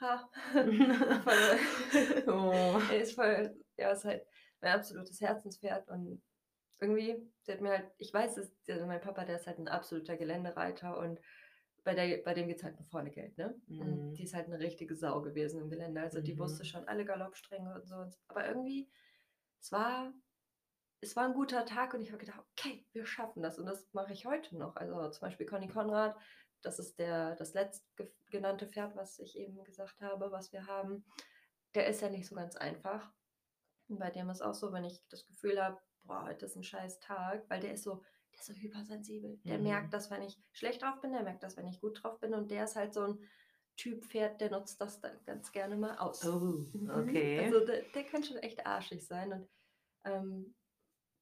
ha, 0.00 0.30
voll, 0.52 1.58
oh. 2.28 2.80
ist 2.94 3.14
voll, 3.14 3.54
ja, 3.76 3.90
ist 3.90 4.06
halt 4.06 4.24
mein 4.60 4.72
absolutes 4.72 5.20
Herzenspferd 5.20 5.86
und 5.88 6.22
irgendwie, 6.80 7.30
sie 7.42 7.52
hat 7.52 7.60
mir 7.60 7.70
halt, 7.70 7.90
ich 7.98 8.14
weiß 8.14 8.38
es, 8.38 8.50
also 8.68 8.86
mein 8.86 9.02
Papa, 9.02 9.26
der 9.26 9.36
ist 9.36 9.46
halt 9.46 9.58
ein 9.58 9.68
absoluter 9.68 10.16
Geländereiter 10.16 10.96
und 10.96 11.20
bei, 11.88 11.94
der, 11.94 12.18
bei 12.18 12.34
dem 12.34 12.48
geht 12.48 12.58
es 12.58 12.64
halt 12.64 12.78
nur 12.78 12.84
vorne 12.84 13.10
Geld, 13.10 13.38
ne? 13.38 13.58
Mhm. 13.66 14.12
Die 14.12 14.24
ist 14.24 14.34
halt 14.34 14.46
eine 14.46 14.58
richtige 14.58 14.94
Sau 14.94 15.22
gewesen 15.22 15.62
im 15.62 15.70
Gelände. 15.70 16.02
Also 16.02 16.20
die 16.20 16.34
mhm. 16.34 16.40
wusste 16.40 16.66
schon 16.66 16.86
alle 16.86 17.06
Galoppstränge 17.06 17.74
und 17.74 17.86
so. 17.86 18.04
Aber 18.28 18.46
irgendwie, 18.46 18.90
es 19.58 19.72
war, 19.72 20.12
es 21.00 21.16
war 21.16 21.24
ein 21.24 21.32
guter 21.32 21.64
Tag 21.64 21.94
und 21.94 22.02
ich 22.02 22.08
habe 22.10 22.18
gedacht, 22.18 22.44
okay, 22.52 22.84
wir 22.92 23.06
schaffen 23.06 23.42
das. 23.42 23.58
Und 23.58 23.64
das 23.64 23.88
mache 23.94 24.12
ich 24.12 24.26
heute 24.26 24.58
noch. 24.58 24.76
Also 24.76 25.08
zum 25.08 25.20
Beispiel 25.22 25.46
Conny 25.46 25.66
Konrad, 25.66 26.14
das 26.60 26.78
ist 26.78 26.98
der, 26.98 27.36
das 27.36 27.54
letztgenannte 27.54 28.68
Pferd, 28.68 28.94
was 28.94 29.18
ich 29.18 29.38
eben 29.38 29.64
gesagt 29.64 29.98
habe, 30.02 30.30
was 30.30 30.52
wir 30.52 30.66
haben. 30.66 31.06
Der 31.74 31.86
ist 31.86 32.02
ja 32.02 32.10
nicht 32.10 32.28
so 32.28 32.34
ganz 32.34 32.54
einfach. 32.54 33.10
Und 33.88 33.98
bei 33.98 34.10
dem 34.10 34.28
ist 34.28 34.42
auch 34.42 34.54
so, 34.54 34.74
wenn 34.74 34.84
ich 34.84 35.02
das 35.08 35.26
Gefühl 35.26 35.58
habe, 35.64 35.80
boah, 36.02 36.24
heute 36.24 36.44
ist 36.44 36.56
ein 36.56 36.64
scheiß 36.64 37.00
Tag, 37.00 37.48
weil 37.48 37.60
der 37.60 37.72
ist 37.72 37.84
so, 37.84 38.02
der 38.38 38.40
ist 38.40 38.46
so 38.46 38.52
hypersensibel. 38.54 39.38
Der 39.44 39.58
mhm. 39.58 39.64
merkt 39.64 39.92
das, 39.92 40.10
wenn 40.10 40.22
ich 40.22 40.40
schlecht 40.52 40.82
drauf 40.82 41.00
bin, 41.00 41.12
der 41.12 41.22
merkt 41.22 41.42
das, 41.42 41.56
wenn 41.56 41.66
ich 41.66 41.80
gut 41.80 42.02
drauf 42.02 42.18
bin. 42.20 42.34
Und 42.34 42.50
der 42.50 42.64
ist 42.64 42.76
halt 42.76 42.94
so 42.94 43.02
ein 43.02 43.18
Typ 43.76 44.04
Pferd, 44.04 44.40
der 44.40 44.50
nutzt 44.50 44.80
das 44.80 45.00
dann 45.00 45.18
ganz 45.24 45.52
gerne 45.52 45.76
mal 45.76 45.96
aus. 45.98 46.24
Oh, 46.24 46.66
mhm. 46.72 46.90
okay. 46.90 47.44
Also 47.44 47.64
der, 47.64 47.82
der 47.94 48.04
kann 48.04 48.24
schon 48.24 48.38
echt 48.38 48.66
arschig 48.66 49.06
sein. 49.06 49.32
Und 49.32 49.48
ähm, 50.04 50.54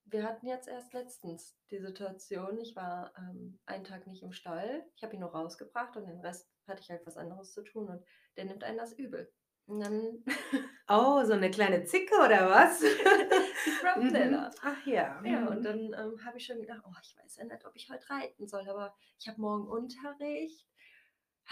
wir 0.06 0.22
hatten 0.22 0.46
jetzt 0.46 0.68
erst 0.68 0.92
letztens 0.92 1.56
die 1.70 1.80
Situation, 1.80 2.58
ich 2.58 2.76
war 2.76 3.12
ähm, 3.18 3.58
einen 3.66 3.84
Tag 3.84 4.06
nicht 4.06 4.22
im 4.22 4.32
Stall, 4.32 4.84
ich 4.94 5.02
habe 5.02 5.14
ihn 5.14 5.20
nur 5.20 5.30
rausgebracht 5.30 5.96
und 5.96 6.06
den 6.06 6.20
Rest 6.20 6.48
hatte 6.68 6.80
ich 6.80 6.90
halt 6.90 7.04
was 7.06 7.16
anderes 7.16 7.52
zu 7.52 7.62
tun 7.62 7.88
und 7.88 8.04
der 8.36 8.44
nimmt 8.44 8.62
einen 8.64 8.78
das 8.78 8.92
übel. 8.92 9.32
Und 9.66 9.80
dann 9.80 10.24
oh, 10.88 11.24
so 11.24 11.32
eine 11.32 11.50
kleine 11.50 11.84
Zicke 11.84 12.14
oder 12.14 12.48
was? 12.48 12.80
die 13.66 13.70
Frontteller. 13.70 14.48
Mhm. 14.48 14.54
Ach 14.62 14.86
ja. 14.86 15.22
Ja, 15.24 15.48
und 15.48 15.60
mhm. 15.60 15.64
dann 15.64 15.78
ähm, 15.78 16.24
habe 16.24 16.38
ich 16.38 16.46
schon 16.46 16.60
gedacht, 16.60 16.82
oh, 16.86 16.94
ich 17.02 17.16
weiß 17.16 17.36
ja 17.36 17.44
nicht, 17.44 17.64
ob 17.66 17.74
ich 17.74 17.90
heute 17.90 18.08
reiten 18.08 18.46
soll, 18.46 18.68
aber 18.68 18.94
ich 19.18 19.26
habe 19.26 19.40
morgen 19.40 19.66
Unterricht. 19.66 20.66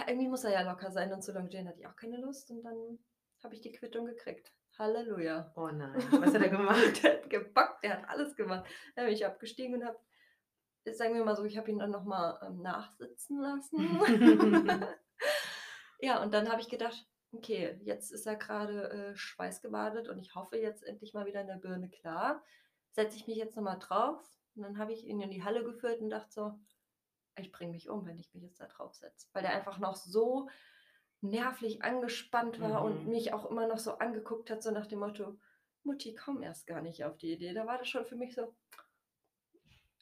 Irgendwie 0.06 0.28
muss 0.28 0.44
er 0.44 0.52
ja 0.52 0.62
locker 0.62 0.90
sein 0.90 1.12
und 1.12 1.22
zu 1.22 1.32
longieren 1.32 1.68
hatte 1.68 1.80
ich 1.80 1.86
auch 1.86 1.96
keine 1.96 2.18
Lust 2.18 2.50
und 2.50 2.62
dann 2.62 2.98
habe 3.42 3.54
ich 3.54 3.60
die 3.60 3.72
Quittung 3.72 4.06
gekriegt. 4.06 4.52
Halleluja. 4.78 5.52
Oh 5.56 5.68
nein, 5.68 5.94
was 6.20 6.34
hat 6.34 6.42
er 6.42 6.48
gemacht? 6.48 6.78
der 7.02 7.14
hat 7.14 7.30
gebockt, 7.30 7.84
der 7.84 7.98
hat 7.98 8.08
alles 8.08 8.34
gemacht. 8.34 8.64
Dann 8.94 9.06
bin 9.06 9.14
ich 9.14 9.24
abgestiegen 9.24 9.74
und 9.74 9.84
habe, 9.84 9.98
sagen 10.92 11.14
wir 11.14 11.24
mal 11.24 11.36
so, 11.36 11.44
ich 11.44 11.56
habe 11.56 11.70
ihn 11.70 11.78
dann 11.78 11.90
nochmal 11.90 12.38
ähm, 12.42 12.60
nachsitzen 12.60 13.38
lassen. 13.40 14.00
ja, 16.00 16.22
und 16.22 16.34
dann 16.34 16.50
habe 16.50 16.60
ich 16.60 16.68
gedacht, 16.68 17.06
okay, 17.36 17.78
jetzt 17.82 18.12
ist 18.12 18.26
er 18.26 18.36
gerade 18.36 18.90
äh, 18.90 19.16
schweißgebadet 19.16 20.08
und 20.08 20.18
ich 20.18 20.34
hoffe 20.34 20.56
jetzt 20.56 20.84
endlich 20.84 21.14
mal 21.14 21.26
wieder 21.26 21.40
in 21.40 21.46
der 21.46 21.56
Birne 21.56 21.88
klar. 21.88 22.42
Setze 22.92 23.16
ich 23.16 23.26
mich 23.26 23.36
jetzt 23.36 23.56
nochmal 23.56 23.78
drauf 23.78 24.20
und 24.54 24.62
dann 24.62 24.78
habe 24.78 24.92
ich 24.92 25.04
ihn 25.04 25.20
in 25.20 25.30
die 25.30 25.42
Halle 25.42 25.64
geführt 25.64 26.00
und 26.00 26.10
dachte 26.10 26.30
so, 26.30 26.58
ich 27.36 27.50
bringe 27.50 27.72
mich 27.72 27.88
um, 27.88 28.06
wenn 28.06 28.18
ich 28.18 28.32
mich 28.32 28.42
jetzt 28.42 28.60
da 28.60 28.66
drauf 28.66 28.94
setze. 28.94 29.28
Weil 29.32 29.42
der 29.42 29.52
einfach 29.52 29.78
noch 29.78 29.96
so 29.96 30.48
nervlich 31.20 31.82
angespannt 31.82 32.60
war 32.60 32.80
mhm. 32.80 32.86
und 32.86 33.08
mich 33.08 33.32
auch 33.32 33.50
immer 33.50 33.66
noch 33.66 33.78
so 33.78 33.98
angeguckt 33.98 34.50
hat, 34.50 34.62
so 34.62 34.70
nach 34.70 34.86
dem 34.86 35.00
Motto, 35.00 35.38
Mutti, 35.82 36.14
komm 36.14 36.42
erst 36.42 36.66
gar 36.66 36.80
nicht 36.80 37.04
auf 37.04 37.16
die 37.16 37.32
Idee. 37.32 37.52
Da 37.52 37.66
war 37.66 37.78
das 37.78 37.88
schon 37.88 38.04
für 38.04 38.16
mich 38.16 38.34
so, 38.34 38.54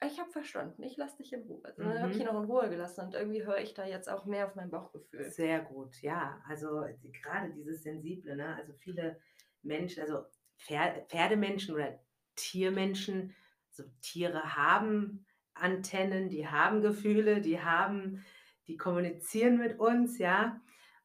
ich 0.07 0.19
habe 0.19 0.31
verstanden, 0.31 0.83
ich 0.83 0.97
lasse 0.97 1.17
dich 1.19 1.33
in 1.33 1.43
Ruhe. 1.43 1.65
Also, 1.65 1.83
dann 1.83 2.01
habe 2.01 2.13
ich 2.13 2.21
ihn 2.21 2.29
auch 2.29 2.41
in 2.41 2.51
Ruhe 2.51 2.69
gelassen 2.69 3.07
und 3.07 3.15
irgendwie 3.15 3.45
höre 3.45 3.59
ich 3.59 3.75
da 3.75 3.87
jetzt 3.87 4.09
auch 4.09 4.25
mehr 4.27 4.47
auf 4.47 4.55
mein 4.55 4.71
Bauchgefühl. 4.71 5.31
Sehr 5.31 5.61
gut, 5.61 6.01
ja. 6.03 6.43
Also 6.49 6.85
gerade 7.23 7.53
dieses 7.53 7.83
Sensible, 7.83 8.37
ne? 8.37 8.57
Also 8.57 8.73
viele 8.75 9.21
Menschen, 9.63 10.03
also 10.03 10.25
Pferdemenschen 10.59 11.75
oder 11.75 11.99
Tiermenschen, 12.37 13.35
so 13.71 13.85
Tiere 14.01 14.57
haben 14.57 15.27
Antennen, 15.55 16.29
die 16.29 16.49
haben 16.49 16.81
Gefühle, 16.81 17.41
die 17.41 17.61
haben, 17.61 18.25
die 18.67 18.77
kommunizieren 18.77 19.59
mit 19.59 19.79
uns, 19.79 20.19
ja. 20.19 20.61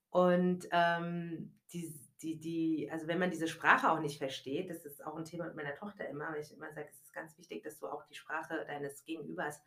Und 0.10 0.68
ähm, 0.72 1.60
die, 1.74 1.94
die, 2.22 2.40
die, 2.40 2.90
also 2.92 3.08
wenn 3.08 3.20
man 3.20 3.32
diese 3.32 3.48
Sprache 3.48 3.92
auch 3.92 4.00
nicht 4.00 4.18
versteht, 4.18 4.70
das 4.70 4.86
ist 4.86 5.06
auch 5.06 5.16
ein 5.16 5.26
Thema 5.26 5.46
mit 5.46 5.56
meiner 5.56 5.76
Tochter 5.76 6.08
immer, 6.10 6.32
weil 6.32 6.42
ich 6.42 6.52
immer 6.52 6.72
sage, 6.74 6.88
es 6.90 7.02
ist 7.02 7.14
ganz 7.14 7.38
wichtig, 7.38 7.64
dass 7.64 7.80
du 7.80 7.88
auch 7.88 8.04
die 8.06 8.16
Sprache 8.16 8.66
deines 8.66 9.04
Gegenübers 9.06 9.62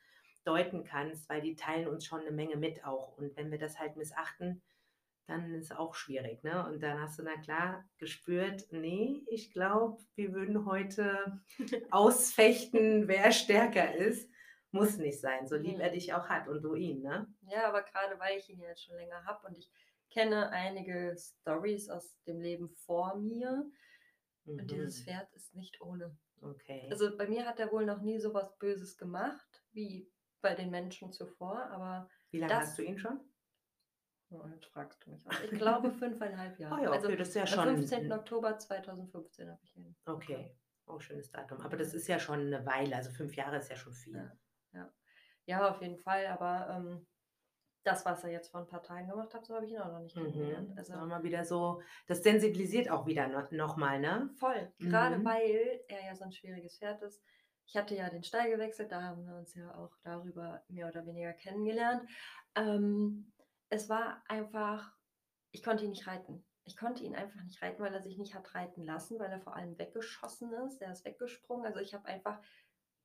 deuten 0.44 0.84
kannst, 0.84 1.28
weil 1.28 1.42
die 1.42 1.54
teilen 1.54 1.88
uns 1.88 2.04
schon 2.04 2.20
eine 2.20 2.32
Menge 2.32 2.56
mit 2.56 2.84
auch. 2.84 3.16
Und 3.18 3.36
wenn 3.36 3.50
wir 3.50 3.58
das 3.58 3.78
halt 3.78 3.96
missachten, 3.96 4.62
dann 5.26 5.54
ist 5.54 5.70
es 5.70 5.76
auch 5.76 5.94
schwierig. 5.94 6.42
Ne? 6.42 6.66
Und 6.66 6.82
dann 6.82 7.00
hast 7.00 7.18
du 7.18 7.22
na 7.22 7.36
klar 7.36 7.84
gespürt, 7.98 8.66
nee, 8.72 9.22
ich 9.28 9.52
glaube, 9.52 10.02
wir 10.16 10.32
würden 10.32 10.66
heute 10.66 11.40
ausfechten, 11.90 13.06
wer 13.06 13.30
stärker 13.32 13.94
ist. 13.94 14.28
Muss 14.72 14.98
nicht 14.98 15.20
sein, 15.20 15.48
so 15.48 15.56
lieb 15.56 15.80
er 15.80 15.90
dich 15.90 16.14
auch 16.14 16.28
hat 16.28 16.46
und 16.46 16.62
du 16.62 16.74
ihn. 16.74 17.02
Ne? 17.02 17.26
Ja, 17.42 17.68
aber 17.68 17.82
gerade 17.82 18.18
weil 18.20 18.38
ich 18.38 18.48
ihn 18.48 18.60
jetzt 18.60 18.84
schon 18.84 18.96
länger 18.96 19.24
habe 19.24 19.48
und 19.48 19.58
ich 19.58 19.70
kenne 20.10 20.50
einige 20.50 21.16
Stories 21.16 21.88
aus 21.88 22.16
dem 22.26 22.40
Leben 22.40 22.68
vor 22.68 23.16
mir. 23.16 23.70
Mhm. 24.44 24.58
Und 24.58 24.70
dieses 24.70 25.00
mhm. 25.00 25.04
Pferd 25.04 25.32
ist 25.32 25.54
nicht 25.54 25.80
ohne. 25.80 26.16
Okay. 26.42 26.88
Also 26.90 27.16
bei 27.16 27.28
mir 27.28 27.46
hat 27.46 27.60
er 27.60 27.70
wohl 27.70 27.84
noch 27.84 28.00
nie 28.00 28.18
so 28.18 28.32
was 28.32 28.56
Böses 28.58 28.96
gemacht, 28.96 29.62
wie 29.72 30.10
bei 30.40 30.54
den 30.54 30.70
Menschen 30.70 31.12
zuvor, 31.12 31.58
aber. 31.70 32.08
Wie 32.30 32.38
lange 32.38 32.52
das, 32.52 32.68
hast 32.68 32.78
du 32.78 32.82
ihn 32.82 32.98
schon? 32.98 33.20
Oh, 34.30 34.46
jetzt 34.54 34.66
fragst 34.66 35.04
du 35.04 35.10
mich 35.10 35.24
was. 35.26 35.40
Ich 35.42 35.50
glaube 35.50 35.90
fünfeinhalb 35.98 36.58
Jahre. 36.58 36.74
Oh 36.74 36.82
ja, 36.82 36.88
okay, 36.88 36.96
also 36.96 37.16
das 37.16 37.28
ist 37.28 37.34
ja 37.34 37.46
schon. 37.46 37.68
Am 37.68 37.76
15. 37.76 38.12
Oktober 38.12 38.58
2015 38.58 39.50
habe 39.50 39.60
ich 39.64 39.76
ihn. 39.76 39.96
Okay, 40.06 40.56
auch 40.86 40.94
oh, 40.94 41.00
schönes 41.00 41.30
Datum. 41.30 41.60
Aber 41.60 41.76
das 41.76 41.94
ist 41.94 42.08
ja 42.08 42.18
schon 42.18 42.40
eine 42.40 42.64
Weile, 42.64 42.96
also 42.96 43.10
fünf 43.10 43.34
Jahre 43.34 43.58
ist 43.58 43.68
ja 43.68 43.76
schon 43.76 43.92
viel. 43.92 44.14
Ja, 44.14 44.32
ja. 44.72 44.92
ja 45.46 45.70
auf 45.70 45.82
jeden 45.82 45.98
Fall, 45.98 46.26
aber 46.26 46.68
ähm, 46.76 47.06
das, 47.82 48.04
was 48.04 48.24
er 48.24 48.30
jetzt 48.30 48.50
vor 48.50 48.60
ein 48.60 48.66
paar 48.66 48.82
Tagen 48.82 49.08
gemacht 49.08 49.32
hat, 49.34 49.46
so 49.46 49.54
habe 49.54 49.64
ich 49.64 49.72
ihn 49.72 49.78
auch 49.78 49.92
noch 49.92 50.00
nicht 50.00 50.16
mhm. 50.16 50.32
kennengelernt. 50.32 50.76
Also 50.76 50.94
mal 50.94 51.22
wieder 51.22 51.44
so, 51.44 51.80
das 52.06 52.22
sensibilisiert 52.22 52.90
auch 52.90 53.06
wieder 53.06 53.28
no, 53.28 53.42
nochmal, 53.52 54.00
ne? 54.00 54.30
Voll, 54.38 54.72
gerade 54.78 55.18
mhm. 55.18 55.24
weil 55.24 55.80
er 55.88 56.04
ja 56.04 56.14
so 56.14 56.24
ein 56.24 56.32
schwieriges 56.32 56.78
Pferd 56.78 57.02
ist. 57.02 57.22
Ich 57.66 57.76
hatte 57.76 57.94
ja 57.94 58.10
den 58.10 58.24
Stall 58.24 58.50
gewechselt, 58.50 58.90
da 58.90 59.02
haben 59.02 59.24
wir 59.26 59.36
uns 59.36 59.54
ja 59.54 59.74
auch 59.76 59.96
darüber 60.02 60.62
mehr 60.68 60.88
oder 60.88 61.06
weniger 61.06 61.32
kennengelernt. 61.32 62.02
Ähm, 62.56 63.32
es 63.68 63.88
war 63.88 64.22
einfach, 64.28 64.92
ich 65.52 65.62
konnte 65.62 65.84
ihn 65.84 65.90
nicht 65.90 66.06
reiten. 66.06 66.44
Ich 66.64 66.76
konnte 66.76 67.04
ihn 67.04 67.14
einfach 67.14 67.42
nicht 67.42 67.62
reiten, 67.62 67.82
weil 67.82 67.94
er 67.94 68.02
sich 68.02 68.18
nicht 68.18 68.34
hat 68.34 68.54
reiten 68.54 68.84
lassen, 68.84 69.18
weil 69.18 69.30
er 69.30 69.40
vor 69.40 69.56
allem 69.56 69.78
weggeschossen 69.78 70.52
ist. 70.66 70.82
Er 70.82 70.92
ist 70.92 71.04
weggesprungen. 71.04 71.64
Also 71.64 71.80
ich 71.80 71.94
habe 71.94 72.06
einfach, 72.06 72.40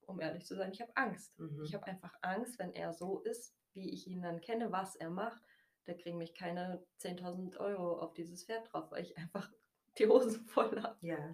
um 0.07 0.19
ehrlich 0.19 0.45
zu 0.45 0.55
sein, 0.55 0.71
ich 0.71 0.81
habe 0.81 0.95
Angst. 0.95 1.37
Mhm. 1.39 1.63
Ich 1.63 1.73
habe 1.73 1.87
einfach 1.87 2.13
Angst, 2.21 2.59
wenn 2.59 2.73
er 2.73 2.93
so 2.93 3.19
ist, 3.21 3.55
wie 3.73 3.93
ich 3.93 4.07
ihn 4.07 4.21
dann 4.21 4.41
kenne, 4.41 4.71
was 4.71 4.95
er 4.95 5.09
macht, 5.09 5.41
da 5.85 5.93
kriegen 5.93 6.17
mich 6.17 6.33
keine 6.33 6.83
10.000 7.01 7.57
Euro 7.57 7.99
auf 7.99 8.13
dieses 8.13 8.45
Pferd 8.45 8.71
drauf, 8.71 8.91
weil 8.91 9.03
ich 9.03 9.17
einfach 9.17 9.51
die 9.97 10.07
Hose 10.07 10.39
voll 10.45 10.81
habe. 10.81 10.97
Ja. 11.01 11.33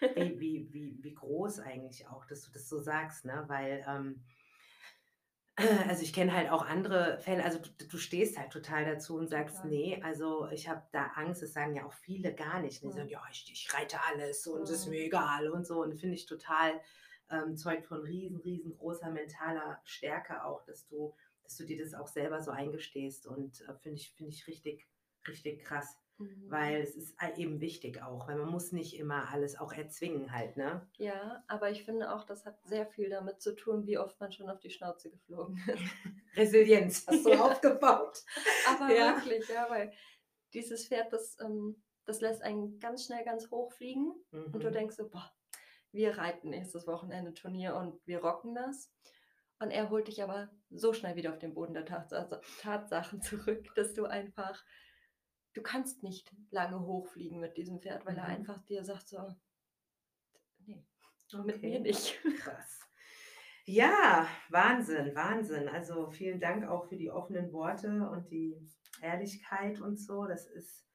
Ey, 0.14 0.38
wie, 0.38 0.68
wie, 0.72 0.96
wie 1.00 1.14
groß 1.14 1.60
eigentlich 1.60 2.06
auch, 2.08 2.26
dass 2.26 2.42
du 2.42 2.52
das 2.52 2.68
so 2.68 2.78
sagst, 2.78 3.24
ne? 3.24 3.44
Weil, 3.48 3.84
ähm, 3.88 4.24
also 5.88 6.02
ich 6.02 6.12
kenne 6.12 6.32
halt 6.32 6.50
auch 6.50 6.64
andere 6.64 7.18
Fälle, 7.18 7.42
also 7.42 7.58
du, 7.58 7.86
du, 7.86 7.98
stehst 7.98 8.38
halt 8.38 8.52
total 8.52 8.84
dazu 8.84 9.16
und 9.16 9.28
sagst, 9.28 9.56
total. 9.56 9.70
nee, 9.70 10.02
also 10.02 10.48
ich 10.50 10.68
habe 10.68 10.82
da 10.92 11.06
Angst, 11.14 11.42
das 11.42 11.54
sagen 11.54 11.74
ja 11.74 11.86
auch 11.86 11.94
viele 11.94 12.34
gar 12.34 12.60
nicht. 12.60 12.82
Die 12.82 12.86
ja. 12.86 12.92
sagen, 12.92 13.08
ja, 13.08 13.22
ich, 13.32 13.50
ich 13.50 13.74
reite 13.74 13.98
alles 14.12 14.46
und 14.46 14.62
es 14.62 14.70
ja. 14.70 14.76
ist 14.76 14.86
mir 14.88 15.00
egal 15.00 15.48
und 15.48 15.66
so. 15.66 15.82
Und 15.82 15.98
finde 15.98 16.14
ich 16.14 16.26
total 16.26 16.80
ähm, 17.30 17.56
zeugt 17.56 17.86
von 17.86 18.02
riesen, 18.02 18.38
riesengroßer 18.38 19.10
mentaler 19.10 19.80
Stärke 19.84 20.44
auch, 20.44 20.64
dass 20.64 20.86
du, 20.86 21.14
dass 21.42 21.56
du 21.56 21.64
dir 21.64 21.78
das 21.78 21.94
auch 21.94 22.08
selber 22.08 22.40
so 22.40 22.50
eingestehst. 22.50 23.26
Und 23.26 23.60
äh, 23.62 23.74
finde 23.74 23.98
ich, 23.98 24.12
finde 24.12 24.32
ich 24.32 24.46
richtig, 24.46 24.86
richtig 25.26 25.64
krass. 25.64 25.96
Mhm. 26.18 26.50
Weil 26.50 26.80
es 26.80 26.96
ist 26.96 27.14
eben 27.36 27.60
wichtig 27.60 28.02
auch, 28.02 28.26
weil 28.26 28.36
man 28.36 28.48
muss 28.48 28.72
nicht 28.72 28.98
immer 28.98 29.28
alles 29.30 29.58
auch 29.58 29.72
erzwingen 29.72 30.32
halt, 30.32 30.56
ne? 30.56 30.88
Ja, 30.96 31.44
aber 31.46 31.70
ich 31.70 31.84
finde 31.84 32.10
auch, 32.10 32.24
das 32.24 32.46
hat 32.46 32.58
sehr 32.64 32.86
viel 32.86 33.10
damit 33.10 33.42
zu 33.42 33.54
tun, 33.54 33.86
wie 33.86 33.98
oft 33.98 34.18
man 34.18 34.32
schon 34.32 34.48
auf 34.48 34.58
die 34.60 34.70
Schnauze 34.70 35.10
geflogen 35.10 35.60
ist. 35.66 35.78
Resilienz 36.36 37.06
hast 37.06 37.26
du 37.26 37.30
ja. 37.32 37.44
aufgebaut. 37.44 38.24
Aber 38.66 38.94
ja. 38.94 39.16
wirklich, 39.16 39.46
ja, 39.48 39.68
weil 39.68 39.92
dieses 40.54 40.88
Pferd, 40.88 41.12
das, 41.12 41.36
ähm, 41.40 41.82
das 42.06 42.22
lässt 42.22 42.40
einen 42.40 42.78
ganz 42.78 43.04
schnell 43.04 43.24
ganz 43.24 43.50
hoch 43.50 43.72
fliegen 43.72 44.14
mhm. 44.30 44.54
und 44.54 44.62
du 44.62 44.70
mhm. 44.70 44.72
denkst 44.72 44.96
so, 44.96 45.08
boah, 45.08 45.30
wir 45.92 46.18
reiten 46.18 46.50
nächstes 46.50 46.86
Wochenende 46.86 47.34
Turnier 47.34 47.76
und 47.76 48.00
wir 48.06 48.20
rocken 48.20 48.54
das. 48.54 48.92
Und 49.58 49.70
er 49.70 49.88
holt 49.88 50.08
dich 50.08 50.22
aber 50.22 50.50
so 50.70 50.92
schnell 50.92 51.16
wieder 51.16 51.32
auf 51.32 51.38
den 51.38 51.54
Boden 51.54 51.74
der 51.74 51.86
Tatsachen 51.86 53.22
zurück, 53.22 53.66
dass 53.76 53.94
du 53.94 54.04
einfach 54.04 54.62
du 55.56 55.62
kannst 55.62 56.02
nicht 56.02 56.30
lange 56.50 56.80
hochfliegen 56.80 57.40
mit 57.40 57.56
diesem 57.56 57.80
Pferd, 57.80 58.04
weil 58.04 58.12
mhm. 58.12 58.20
er 58.20 58.26
einfach 58.26 58.62
dir 58.66 58.84
sagt 58.84 59.08
so, 59.08 59.34
nee, 60.66 60.84
okay. 61.32 61.42
mit 61.44 61.62
mir 61.62 61.80
nicht. 61.80 62.20
Krass. 62.38 62.80
Ja, 63.64 64.28
Wahnsinn, 64.50 65.14
Wahnsinn. 65.16 65.68
Also 65.68 66.10
vielen 66.10 66.38
Dank 66.38 66.68
auch 66.68 66.86
für 66.88 66.96
die 66.96 67.10
offenen 67.10 67.52
Worte 67.52 68.08
und 68.10 68.30
die 68.30 68.54
Ehrlichkeit 69.00 69.80
und 69.80 69.96
so. 69.96 70.26
Das 70.26 70.46
ist, 70.46 70.85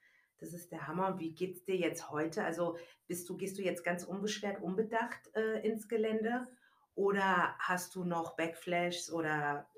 das 0.41 0.53
ist 0.53 0.71
der 0.71 0.87
Hammer. 0.87 1.07
Und 1.07 1.19
wie 1.19 1.33
geht's 1.33 1.63
dir 1.63 1.77
jetzt 1.77 2.11
heute? 2.11 2.43
Also 2.43 2.77
bist 3.07 3.29
du, 3.29 3.37
gehst 3.37 3.57
du 3.57 3.61
jetzt 3.61 3.83
ganz 3.83 4.03
unbeschwert, 4.03 4.61
unbedacht 4.61 5.33
äh, 5.35 5.65
ins 5.65 5.87
Gelände? 5.87 6.47
Oder 6.95 7.55
hast 7.59 7.95
du 7.95 8.03
noch 8.03 8.35
Backflashes 8.35 9.11
oder 9.11 9.69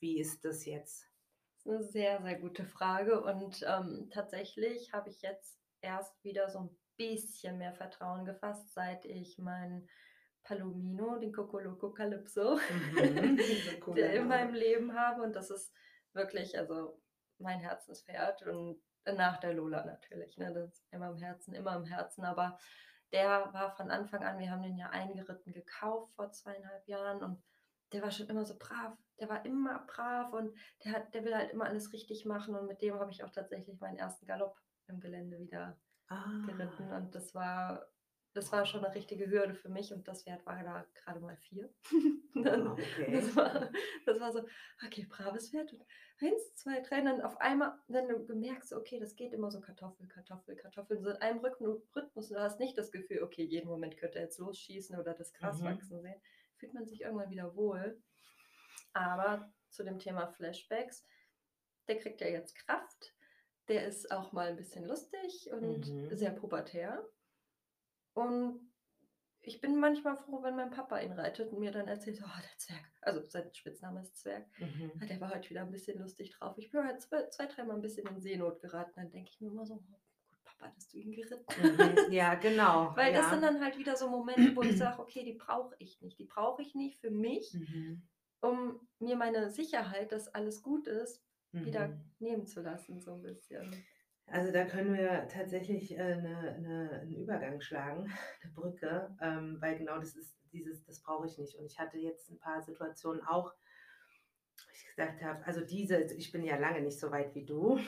wie 0.00 0.18
ist 0.18 0.44
das 0.44 0.64
jetzt? 0.64 1.06
ist 1.64 1.68
eine 1.68 1.82
sehr, 1.82 2.22
sehr 2.22 2.38
gute 2.38 2.64
Frage. 2.64 3.22
Und 3.22 3.64
ähm, 3.66 4.08
tatsächlich 4.12 4.92
habe 4.92 5.10
ich 5.10 5.22
jetzt 5.22 5.58
erst 5.80 6.22
wieder 6.24 6.48
so 6.48 6.60
ein 6.60 6.76
bisschen 6.96 7.58
mehr 7.58 7.72
Vertrauen 7.72 8.24
gefasst, 8.24 8.72
seit 8.72 9.04
ich 9.04 9.38
meinen 9.38 9.88
Palomino, 10.42 11.18
den 11.18 11.32
Cocoloco 11.32 11.90
Calypso, 11.92 12.56
mhm, 12.92 13.38
in 13.96 14.28
meinem 14.28 14.54
Leben 14.54 14.94
habe. 14.94 15.22
Und 15.22 15.34
das 15.34 15.50
ist 15.50 15.72
wirklich, 16.12 16.58
also 16.58 17.00
mein 17.38 17.60
Herzenspferd 17.60 18.46
und 18.46 18.80
nach 19.12 19.38
der 19.38 19.52
Lola 19.52 19.84
natürlich. 19.84 20.38
Ne? 20.38 20.52
Das 20.52 20.72
ist 20.72 20.92
immer 20.92 21.10
im 21.10 21.16
Herzen, 21.16 21.54
immer 21.54 21.76
im 21.76 21.84
Herzen. 21.84 22.24
Aber 22.24 22.58
der 23.12 23.52
war 23.52 23.76
von 23.76 23.90
Anfang 23.90 24.24
an, 24.24 24.38
wir 24.38 24.50
haben 24.50 24.62
den 24.62 24.76
ja 24.76 24.90
eingeritten 24.90 25.52
gekauft 25.52 26.12
vor 26.14 26.30
zweieinhalb 26.32 26.86
Jahren 26.88 27.22
und 27.22 27.42
der 27.92 28.02
war 28.02 28.10
schon 28.10 28.28
immer 28.28 28.44
so 28.44 28.56
brav. 28.58 28.96
Der 29.20 29.28
war 29.28 29.44
immer 29.44 29.84
brav 29.86 30.32
und 30.32 30.56
der, 30.84 30.92
hat, 30.92 31.14
der 31.14 31.24
will 31.24 31.34
halt 31.34 31.52
immer 31.52 31.66
alles 31.66 31.92
richtig 31.92 32.24
machen. 32.24 32.56
Und 32.56 32.66
mit 32.66 32.82
dem 32.82 32.98
habe 32.98 33.12
ich 33.12 33.22
auch 33.22 33.30
tatsächlich 33.30 33.78
meinen 33.80 33.96
ersten 33.96 34.26
Galopp 34.26 34.58
im 34.88 34.98
Gelände 35.00 35.38
wieder 35.38 35.78
ah. 36.08 36.24
geritten. 36.46 36.90
Und 36.92 37.14
das 37.14 37.34
war, 37.34 37.86
das 38.34 38.52
war 38.52 38.66
schon 38.66 38.84
eine 38.84 38.94
richtige 38.94 39.30
Hürde 39.30 39.54
für 39.54 39.68
mich. 39.68 39.92
Und 39.92 40.06
das 40.06 40.26
Wert 40.26 40.44
war 40.44 40.62
da 40.62 40.86
gerade 40.94 41.20
mal 41.20 41.36
vier. 41.36 41.72
dann, 42.34 42.66
ah, 42.66 42.72
okay. 42.72 43.12
das, 43.12 43.34
war, 43.34 43.70
das 44.06 44.20
war 44.20 44.32
so, 44.32 44.44
okay, 44.84 45.06
braves 45.08 45.50
Pferd. 45.50 45.72
Und 45.72 45.82
eins, 46.20 46.54
zwei, 46.54 46.80
drei. 46.80 47.00
Dann 47.00 47.22
auf 47.22 47.40
einmal, 47.40 47.78
wenn 47.88 48.08
du 48.08 48.26
gemerkst, 48.26 48.72
okay, 48.72 48.98
das 48.98 49.16
geht 49.16 49.32
immer 49.32 49.50
so 49.50 49.60
Kartoffel, 49.60 50.06
Kartoffel, 50.08 50.56
Kartoffel, 50.56 51.00
so 51.00 51.10
in 51.10 51.16
einem 51.16 51.38
Rhythmus. 51.38 52.28
Du 52.28 52.36
hast 52.36 52.60
nicht 52.60 52.76
das 52.76 52.92
Gefühl, 52.92 53.22
okay, 53.22 53.44
jeden 53.44 53.68
Moment 53.68 53.96
könnte 53.96 54.18
er 54.18 54.24
jetzt 54.24 54.38
losschießen 54.38 54.98
oder 54.98 55.14
das 55.14 55.32
Gras 55.32 55.60
mhm. 55.60 55.66
wachsen 55.66 56.00
sehen 56.02 56.20
fühlt 56.56 56.74
man 56.74 56.86
sich 56.86 57.02
irgendwann 57.02 57.30
wieder 57.30 57.54
wohl. 57.56 58.00
Aber 58.92 59.52
zu 59.68 59.84
dem 59.84 59.98
Thema 59.98 60.28
Flashbacks, 60.28 61.04
der 61.88 61.98
kriegt 61.98 62.20
ja 62.20 62.28
jetzt 62.28 62.54
Kraft. 62.54 63.14
Der 63.68 63.86
ist 63.86 64.10
auch 64.10 64.32
mal 64.32 64.48
ein 64.48 64.56
bisschen 64.56 64.84
lustig 64.84 65.50
und 65.50 65.88
mhm. 65.88 66.14
sehr 66.16 66.30
pubertär. 66.30 67.04
Und 68.14 68.60
ich 69.42 69.60
bin 69.60 69.78
manchmal 69.78 70.16
froh, 70.16 70.42
wenn 70.42 70.56
mein 70.56 70.70
Papa 70.70 71.00
ihn 71.00 71.12
reitet 71.12 71.52
und 71.52 71.60
mir 71.60 71.70
dann 71.70 71.86
erzählt, 71.86 72.20
oh, 72.24 72.40
der 72.40 72.58
Zwerg, 72.58 72.84
also 73.02 73.22
sein 73.22 73.52
Spitzname 73.52 74.00
ist 74.00 74.16
Zwerg, 74.16 74.46
mhm. 74.58 75.06
der 75.06 75.20
war 75.20 75.34
heute 75.34 75.50
wieder 75.50 75.60
ein 75.60 75.70
bisschen 75.70 75.98
lustig 76.00 76.30
drauf. 76.30 76.56
Ich 76.56 76.70
bin 76.70 76.82
halt 76.82 77.02
zwei, 77.02 77.26
zwei 77.28 77.46
dreimal 77.46 77.76
ein 77.76 77.82
bisschen 77.82 78.06
in 78.08 78.20
Seenot 78.20 78.60
geraten. 78.60 78.92
Dann 78.96 79.10
denke 79.10 79.30
ich 79.30 79.40
mir 79.40 79.48
immer 79.48 79.66
so, 79.66 79.74
oh, 79.74 80.00
hattest 80.64 80.92
du 80.92 80.98
ihn 80.98 81.12
geritten? 81.12 81.44
Mhm. 81.62 82.12
Ja, 82.12 82.34
genau. 82.34 82.92
Weil 82.96 83.12
ja. 83.12 83.20
das 83.20 83.30
sind 83.30 83.42
dann 83.42 83.62
halt 83.62 83.78
wieder 83.78 83.96
so 83.96 84.08
Momente, 84.08 84.56
wo 84.56 84.62
ich 84.62 84.76
sage, 84.78 85.00
okay, 85.00 85.24
die 85.24 85.34
brauche 85.34 85.74
ich 85.78 86.00
nicht. 86.00 86.18
Die 86.18 86.24
brauche 86.24 86.62
ich 86.62 86.74
nicht 86.74 86.98
für 86.98 87.10
mich, 87.10 87.54
mhm. 87.54 88.02
um 88.40 88.80
mir 88.98 89.16
meine 89.16 89.50
Sicherheit, 89.50 90.12
dass 90.12 90.28
alles 90.28 90.62
gut 90.62 90.86
ist, 90.88 91.22
mhm. 91.52 91.66
wieder 91.66 92.00
nehmen 92.18 92.46
zu 92.46 92.62
lassen, 92.62 93.00
so 93.00 93.14
ein 93.14 93.22
bisschen. 93.22 93.84
Also 94.26 94.52
da 94.52 94.64
können 94.64 94.94
wir 94.94 95.28
tatsächlich 95.28 95.92
äh, 95.92 96.00
eine, 96.00 96.54
eine, 96.56 96.90
einen 97.02 97.14
Übergang 97.14 97.60
schlagen, 97.60 98.10
eine 98.42 98.52
Brücke, 98.52 99.16
ähm, 99.20 99.56
weil 99.60 99.78
genau 99.78 99.98
das 99.98 100.16
ist 100.16 100.36
dieses, 100.52 100.84
das 100.84 101.00
brauche 101.02 101.26
ich 101.26 101.38
nicht. 101.38 101.56
Und 101.56 101.66
ich 101.66 101.78
hatte 101.78 101.98
jetzt 101.98 102.30
ein 102.30 102.38
paar 102.38 102.62
Situationen 102.62 103.22
auch, 103.22 103.52
wo 103.52 104.72
ich 104.72 104.86
gesagt 104.86 105.22
habe, 105.22 105.44
also 105.46 105.60
diese, 105.60 106.00
ich 106.14 106.32
bin 106.32 106.42
ja 106.42 106.56
lange 106.56 106.80
nicht 106.80 106.98
so 106.98 107.10
weit 107.10 107.34
wie 107.34 107.44
du, 107.44 107.78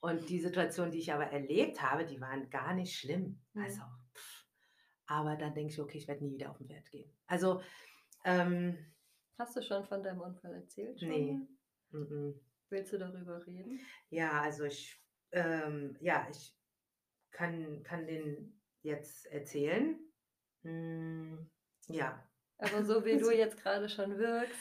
und 0.00 0.28
die 0.28 0.38
Situation, 0.38 0.90
die 0.90 0.98
ich 0.98 1.12
aber 1.12 1.26
erlebt 1.26 1.82
habe, 1.82 2.04
die 2.04 2.20
waren 2.20 2.48
gar 2.50 2.74
nicht 2.74 2.96
schlimm. 2.96 3.40
Mhm. 3.52 3.62
Also, 3.62 3.82
pff. 4.14 4.46
aber 5.06 5.36
dann 5.36 5.54
denke 5.54 5.72
ich, 5.72 5.80
okay, 5.80 5.98
ich 5.98 6.08
werde 6.08 6.24
nie 6.24 6.34
wieder 6.34 6.50
auf 6.50 6.58
den 6.58 6.68
Wert 6.68 6.90
gehen. 6.90 7.10
Also, 7.26 7.60
ähm, 8.24 8.76
hast 9.38 9.56
du 9.56 9.62
schon 9.62 9.84
von 9.84 10.02
deinem 10.02 10.20
Unfall 10.20 10.54
erzählt? 10.54 11.00
Schon? 11.00 11.08
Nee. 11.08 11.40
Mhm. 11.90 12.40
Willst 12.70 12.92
du 12.92 12.98
darüber 12.98 13.44
reden? 13.46 13.80
Ja, 14.10 14.42
also 14.42 14.64
ich, 14.64 14.97
ähm, 15.32 15.96
ja, 16.00 16.26
ich 16.30 16.54
kann, 17.30 17.82
kann 17.82 18.06
den 18.06 18.60
jetzt 18.82 19.26
erzählen. 19.26 19.98
Hm, 20.62 21.50
ja. 21.88 22.24
Aber 22.58 22.84
so 22.84 23.04
wie 23.04 23.16
du 23.18 23.30
jetzt 23.30 23.60
gerade 23.62 23.88
schon 23.88 24.18
wirkst, 24.18 24.58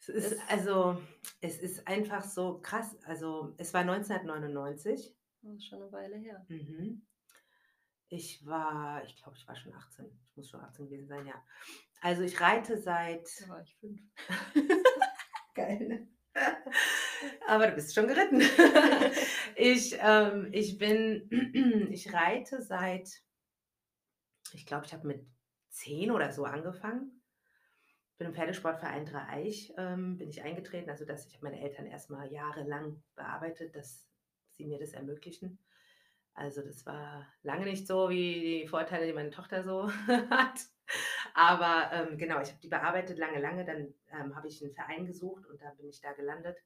es 0.00 0.08
ist, 0.08 0.40
also, 0.48 1.02
es 1.40 1.58
ist 1.58 1.86
einfach 1.88 2.22
so 2.22 2.60
krass. 2.60 2.96
Also, 3.04 3.54
es 3.58 3.74
war 3.74 3.80
1999. 3.80 5.16
Das 5.42 5.54
ist 5.54 5.66
schon 5.66 5.82
eine 5.82 5.92
Weile 5.92 6.16
her. 6.16 6.44
Mhm. 6.48 7.06
Ich 8.08 8.46
war, 8.46 9.02
ich 9.04 9.16
glaube, 9.16 9.36
ich 9.36 9.48
war 9.48 9.56
schon 9.56 9.74
18. 9.74 10.06
Ich 10.24 10.36
muss 10.36 10.48
schon 10.48 10.60
18 10.60 10.86
gewesen 10.86 11.08
sein, 11.08 11.26
ja. 11.26 11.42
Also, 12.00 12.22
ich 12.22 12.40
reite 12.40 12.80
seit. 12.80 13.26
Da 13.40 13.48
war 13.48 13.62
ich 13.62 13.76
fünf. 13.78 14.00
Geil. 15.54 15.88
Ne? 15.88 16.08
Aber 17.46 17.66
du 17.66 17.74
bist 17.74 17.94
schon 17.94 18.08
geritten. 18.08 18.40
ich, 19.56 19.96
ähm, 20.00 20.48
ich 20.52 20.78
bin, 20.78 21.88
ich 21.90 22.12
reite 22.12 22.62
seit, 22.62 23.22
ich 24.52 24.66
glaube, 24.66 24.86
ich 24.86 24.92
habe 24.92 25.06
mit 25.06 25.26
zehn 25.70 26.10
oder 26.10 26.32
so 26.32 26.44
angefangen 26.44 27.16
bin 28.18 28.28
im 28.28 28.34
Pferdesportverein 28.34 29.04
Dreieich, 29.04 29.72
ähm, 29.76 30.16
bin 30.16 30.30
ich 30.30 30.42
eingetreten, 30.42 30.88
also 30.88 31.04
dass 31.04 31.26
ich 31.26 31.34
habe 31.34 31.44
meine 31.44 31.60
Eltern 31.60 31.86
erstmal 31.86 32.32
jahrelang 32.32 33.02
bearbeitet, 33.14 33.76
dass 33.76 34.08
sie 34.52 34.66
mir 34.66 34.78
das 34.78 34.92
ermöglichen. 34.92 35.58
Also 36.32 36.62
das 36.62 36.84
war 36.86 37.26
lange 37.42 37.64
nicht 37.64 37.86
so 37.86 38.10
wie 38.10 38.60
die 38.62 38.68
Vorteile, 38.68 39.06
die 39.06 39.12
meine 39.12 39.30
Tochter 39.30 39.64
so 39.64 39.90
hat. 40.30 40.60
Aber 41.34 41.90
ähm, 41.92 42.18
genau, 42.18 42.40
ich 42.40 42.48
habe 42.48 42.60
die 42.62 42.68
bearbeitet 42.68 43.18
lange, 43.18 43.40
lange. 43.40 43.64
Dann 43.64 43.92
ähm, 44.12 44.34
habe 44.34 44.48
ich 44.48 44.62
einen 44.62 44.74
Verein 44.74 45.06
gesucht 45.06 45.46
und 45.46 45.60
dann 45.60 45.76
bin 45.76 45.88
ich 45.88 46.00
da 46.00 46.12
gelandet, 46.12 46.58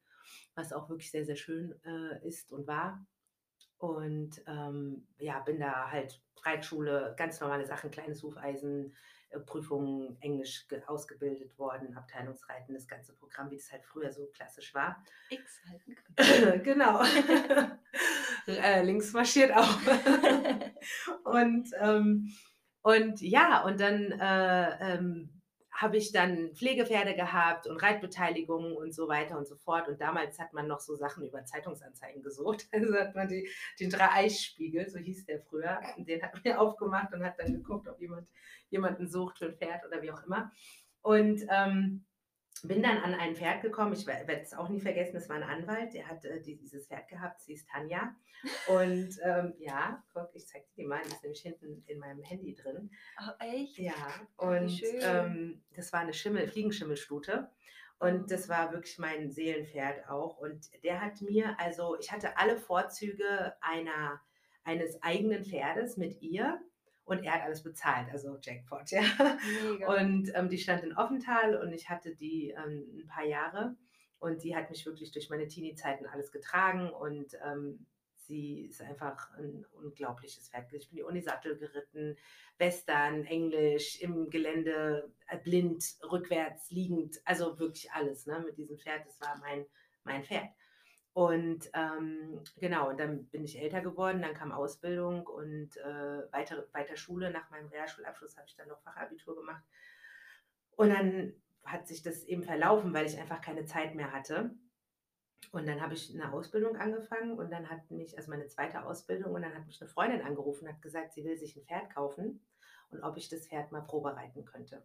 was 0.54 0.72
auch 0.72 0.88
wirklich 0.88 1.10
sehr, 1.10 1.24
sehr 1.24 1.36
schön 1.36 1.74
äh, 1.84 2.26
ist 2.26 2.52
und 2.52 2.66
war. 2.66 3.04
Und 3.78 4.42
ähm, 4.46 5.06
ja, 5.18 5.40
bin 5.40 5.58
da 5.58 5.90
halt 5.90 6.20
Reitschule, 6.42 7.14
ganz 7.16 7.40
normale 7.40 7.66
Sachen, 7.66 7.90
kleines 7.90 8.22
Hufeisen, 8.22 8.94
äh, 9.30 9.40
Prüfungen 9.40 10.18
Englisch 10.20 10.66
ausgebildet 10.86 11.58
worden, 11.58 11.96
Abteilungsreiten, 11.96 12.74
das 12.74 12.86
ganze 12.86 13.14
Programm, 13.14 13.50
wie 13.50 13.56
das 13.56 13.72
halt 13.72 13.84
früher 13.84 14.12
so 14.12 14.26
klassisch 14.26 14.74
war. 14.74 15.02
X 15.30 15.60
halten. 15.68 16.62
genau. 16.62 17.02
äh, 18.46 18.82
links 18.82 19.12
marschiert 19.12 19.52
auch. 19.56 19.78
und, 21.24 21.70
ähm, 21.78 22.32
und 22.82 23.20
ja, 23.22 23.64
und 23.64 23.80
dann 23.80 24.12
äh, 24.12 24.94
ähm, 24.94 25.39
habe 25.80 25.96
ich 25.96 26.12
dann 26.12 26.54
Pflegepferde 26.54 27.14
gehabt 27.14 27.66
und 27.66 27.82
Reitbeteiligungen 27.82 28.76
und 28.76 28.94
so 28.94 29.08
weiter 29.08 29.38
und 29.38 29.48
so 29.48 29.56
fort. 29.56 29.88
Und 29.88 29.98
damals 29.98 30.38
hat 30.38 30.52
man 30.52 30.66
noch 30.66 30.80
so 30.80 30.94
Sachen 30.94 31.26
über 31.26 31.44
Zeitungsanzeigen 31.44 32.22
gesucht. 32.22 32.68
Also 32.72 32.94
hat 32.94 33.14
man 33.14 33.28
die, 33.28 33.48
den 33.78 33.88
Drei-Eich-Spiegel, 33.88 34.90
so 34.90 34.98
hieß 34.98 35.24
der 35.24 35.40
früher, 35.40 35.80
den 35.96 36.22
hat 36.22 36.32
man 36.44 36.56
aufgemacht 36.56 37.12
und 37.14 37.24
hat 37.24 37.38
dann 37.38 37.54
geguckt, 37.54 37.88
ob 37.88 38.00
jemand 38.00 38.28
jemanden 38.68 39.08
sucht 39.08 39.38
für 39.38 39.46
ein 39.46 39.56
Pferd 39.56 39.84
oder 39.86 40.02
wie 40.02 40.10
auch 40.10 40.22
immer. 40.24 40.52
Und 41.02 41.46
ähm, 41.48 42.04
bin 42.62 42.82
dann 42.82 42.98
an 42.98 43.14
ein 43.14 43.34
Pferd 43.34 43.62
gekommen, 43.62 43.92
ich 43.92 44.06
werde 44.06 44.40
es 44.40 44.52
auch 44.54 44.68
nie 44.68 44.80
vergessen, 44.80 45.14
das 45.14 45.28
war 45.28 45.36
ein 45.36 45.42
Anwalt, 45.42 45.94
der 45.94 46.08
hat 46.08 46.24
äh, 46.24 46.40
dieses 46.40 46.86
Pferd 46.86 47.08
gehabt, 47.08 47.40
sie 47.40 47.54
ist 47.54 47.68
Tanja. 47.68 48.14
Und 48.68 49.18
ähm, 49.22 49.54
ja, 49.58 50.02
guck, 50.12 50.30
ich 50.34 50.46
zeige 50.46 50.66
dir 50.76 50.86
mal, 50.86 51.00
die 51.04 51.08
ist 51.08 51.22
nämlich 51.22 51.42
hinten 51.42 51.84
in 51.86 51.98
meinem 51.98 52.22
Handy 52.22 52.54
drin. 52.54 52.90
Ach, 53.16 53.34
echt? 53.40 53.78
Ja, 53.78 53.92
und 54.36 54.82
ähm, 55.00 55.62
das 55.74 55.92
war 55.92 56.00
eine 56.00 56.14
Schimmel, 56.14 56.48
Fliegenschimmelstute. 56.48 57.50
Und 57.98 58.30
das 58.30 58.48
war 58.48 58.72
wirklich 58.72 58.98
mein 58.98 59.30
Seelenpferd 59.30 60.08
auch. 60.08 60.38
Und 60.38 60.70
der 60.82 61.02
hat 61.02 61.20
mir, 61.20 61.54
also 61.60 61.98
ich 61.98 62.10
hatte 62.10 62.38
alle 62.38 62.56
Vorzüge 62.56 63.54
einer, 63.60 64.22
eines 64.64 65.02
eigenen 65.02 65.44
Pferdes 65.44 65.98
mit 65.98 66.22
ihr 66.22 66.58
und 67.10 67.24
er 67.24 67.34
hat 67.34 67.42
alles 67.42 67.64
bezahlt, 67.64 68.08
also 68.12 68.38
Jackpot, 68.40 68.88
ja. 68.92 69.02
Mega. 69.64 70.00
Und 70.00 70.30
ähm, 70.34 70.48
die 70.48 70.58
stand 70.58 70.84
in 70.84 70.96
Offenthal 70.96 71.56
und 71.56 71.72
ich 71.72 71.90
hatte 71.90 72.14
die 72.14 72.50
ähm, 72.50 73.00
ein 73.00 73.06
paar 73.08 73.24
Jahre 73.24 73.74
und 74.20 74.44
die 74.44 74.54
hat 74.54 74.70
mich 74.70 74.86
wirklich 74.86 75.10
durch 75.10 75.28
meine 75.28 75.48
Teenie-Zeiten 75.48 76.06
alles 76.06 76.30
getragen 76.30 76.88
und 76.90 77.36
ähm, 77.44 77.84
sie 78.14 78.66
ist 78.66 78.80
einfach 78.80 79.32
ein 79.38 79.66
unglaubliches 79.72 80.48
Pferd. 80.50 80.72
Ich 80.72 80.88
bin 80.88 80.98
die 80.98 81.02
Unisattel 81.02 81.58
geritten, 81.58 82.16
Western, 82.58 83.24
Englisch, 83.24 84.00
im 84.00 84.30
Gelände, 84.30 85.12
äh, 85.26 85.38
blind, 85.38 85.84
rückwärts, 86.12 86.70
liegend, 86.70 87.16
also 87.24 87.58
wirklich 87.58 87.90
alles 87.90 88.26
ne, 88.26 88.38
mit 88.38 88.56
diesem 88.56 88.78
Pferd. 88.78 89.04
Das 89.04 89.20
war 89.20 89.36
mein, 89.38 89.66
mein 90.04 90.22
Pferd. 90.22 90.48
Und 91.12 91.68
ähm, 91.74 92.40
genau, 92.58 92.90
und 92.90 93.00
dann 93.00 93.24
bin 93.26 93.44
ich 93.44 93.60
älter 93.60 93.80
geworden, 93.80 94.22
dann 94.22 94.34
kam 94.34 94.52
Ausbildung 94.52 95.26
und 95.26 95.76
äh, 95.76 96.32
weiter, 96.32 96.64
weiter 96.72 96.96
Schule. 96.96 97.30
Nach 97.30 97.50
meinem 97.50 97.68
Realschulabschluss 97.68 98.36
habe 98.36 98.46
ich 98.46 98.56
dann 98.56 98.68
noch 98.68 98.80
Fachabitur 98.82 99.34
gemacht. 99.34 99.64
Und 100.76 100.90
dann 100.90 101.34
hat 101.64 101.88
sich 101.88 102.02
das 102.02 102.24
eben 102.24 102.42
verlaufen, 102.42 102.94
weil 102.94 103.06
ich 103.06 103.18
einfach 103.18 103.40
keine 103.40 103.64
Zeit 103.64 103.94
mehr 103.94 104.12
hatte. 104.12 104.54
Und 105.52 105.66
dann 105.66 105.80
habe 105.80 105.94
ich 105.94 106.14
eine 106.14 106.32
Ausbildung 106.32 106.76
angefangen 106.76 107.36
und 107.38 107.50
dann 107.50 107.68
hat 107.68 107.90
mich, 107.90 108.16
also 108.16 108.30
meine 108.30 108.46
zweite 108.46 108.84
Ausbildung, 108.84 109.34
und 109.34 109.42
dann 109.42 109.54
hat 109.54 109.66
mich 109.66 109.80
eine 109.80 109.90
Freundin 109.90 110.22
angerufen 110.22 110.66
und 110.66 110.74
hat 110.74 110.82
gesagt, 110.82 111.12
sie 111.12 111.24
will 111.24 111.36
sich 111.36 111.56
ein 111.56 111.64
Pferd 111.64 111.92
kaufen 111.92 112.40
und 112.90 113.02
ob 113.02 113.16
ich 113.16 113.28
das 113.28 113.48
Pferd 113.48 113.72
mal 113.72 113.80
probereiten 113.80 114.44
könnte. 114.44 114.82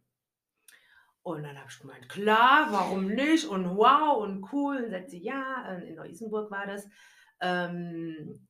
Und 1.25 1.41
dann 1.41 1.57
habe 1.57 1.67
ich 1.67 1.79
gemeint, 1.79 2.07
klar, 2.07 2.67
warum 2.69 3.07
nicht? 3.07 3.47
Und 3.47 3.75
wow 3.75 4.21
und 4.21 4.47
cool. 4.53 4.83
Und 4.83 4.91
sagt 4.91 5.09
sie, 5.09 5.23
ja, 5.23 5.75
äh, 5.75 5.89
in 5.89 5.95
Neu-Isenburg 5.95 6.51
war 6.51 6.67
das. 6.67 6.88
Ähm, 7.41 8.47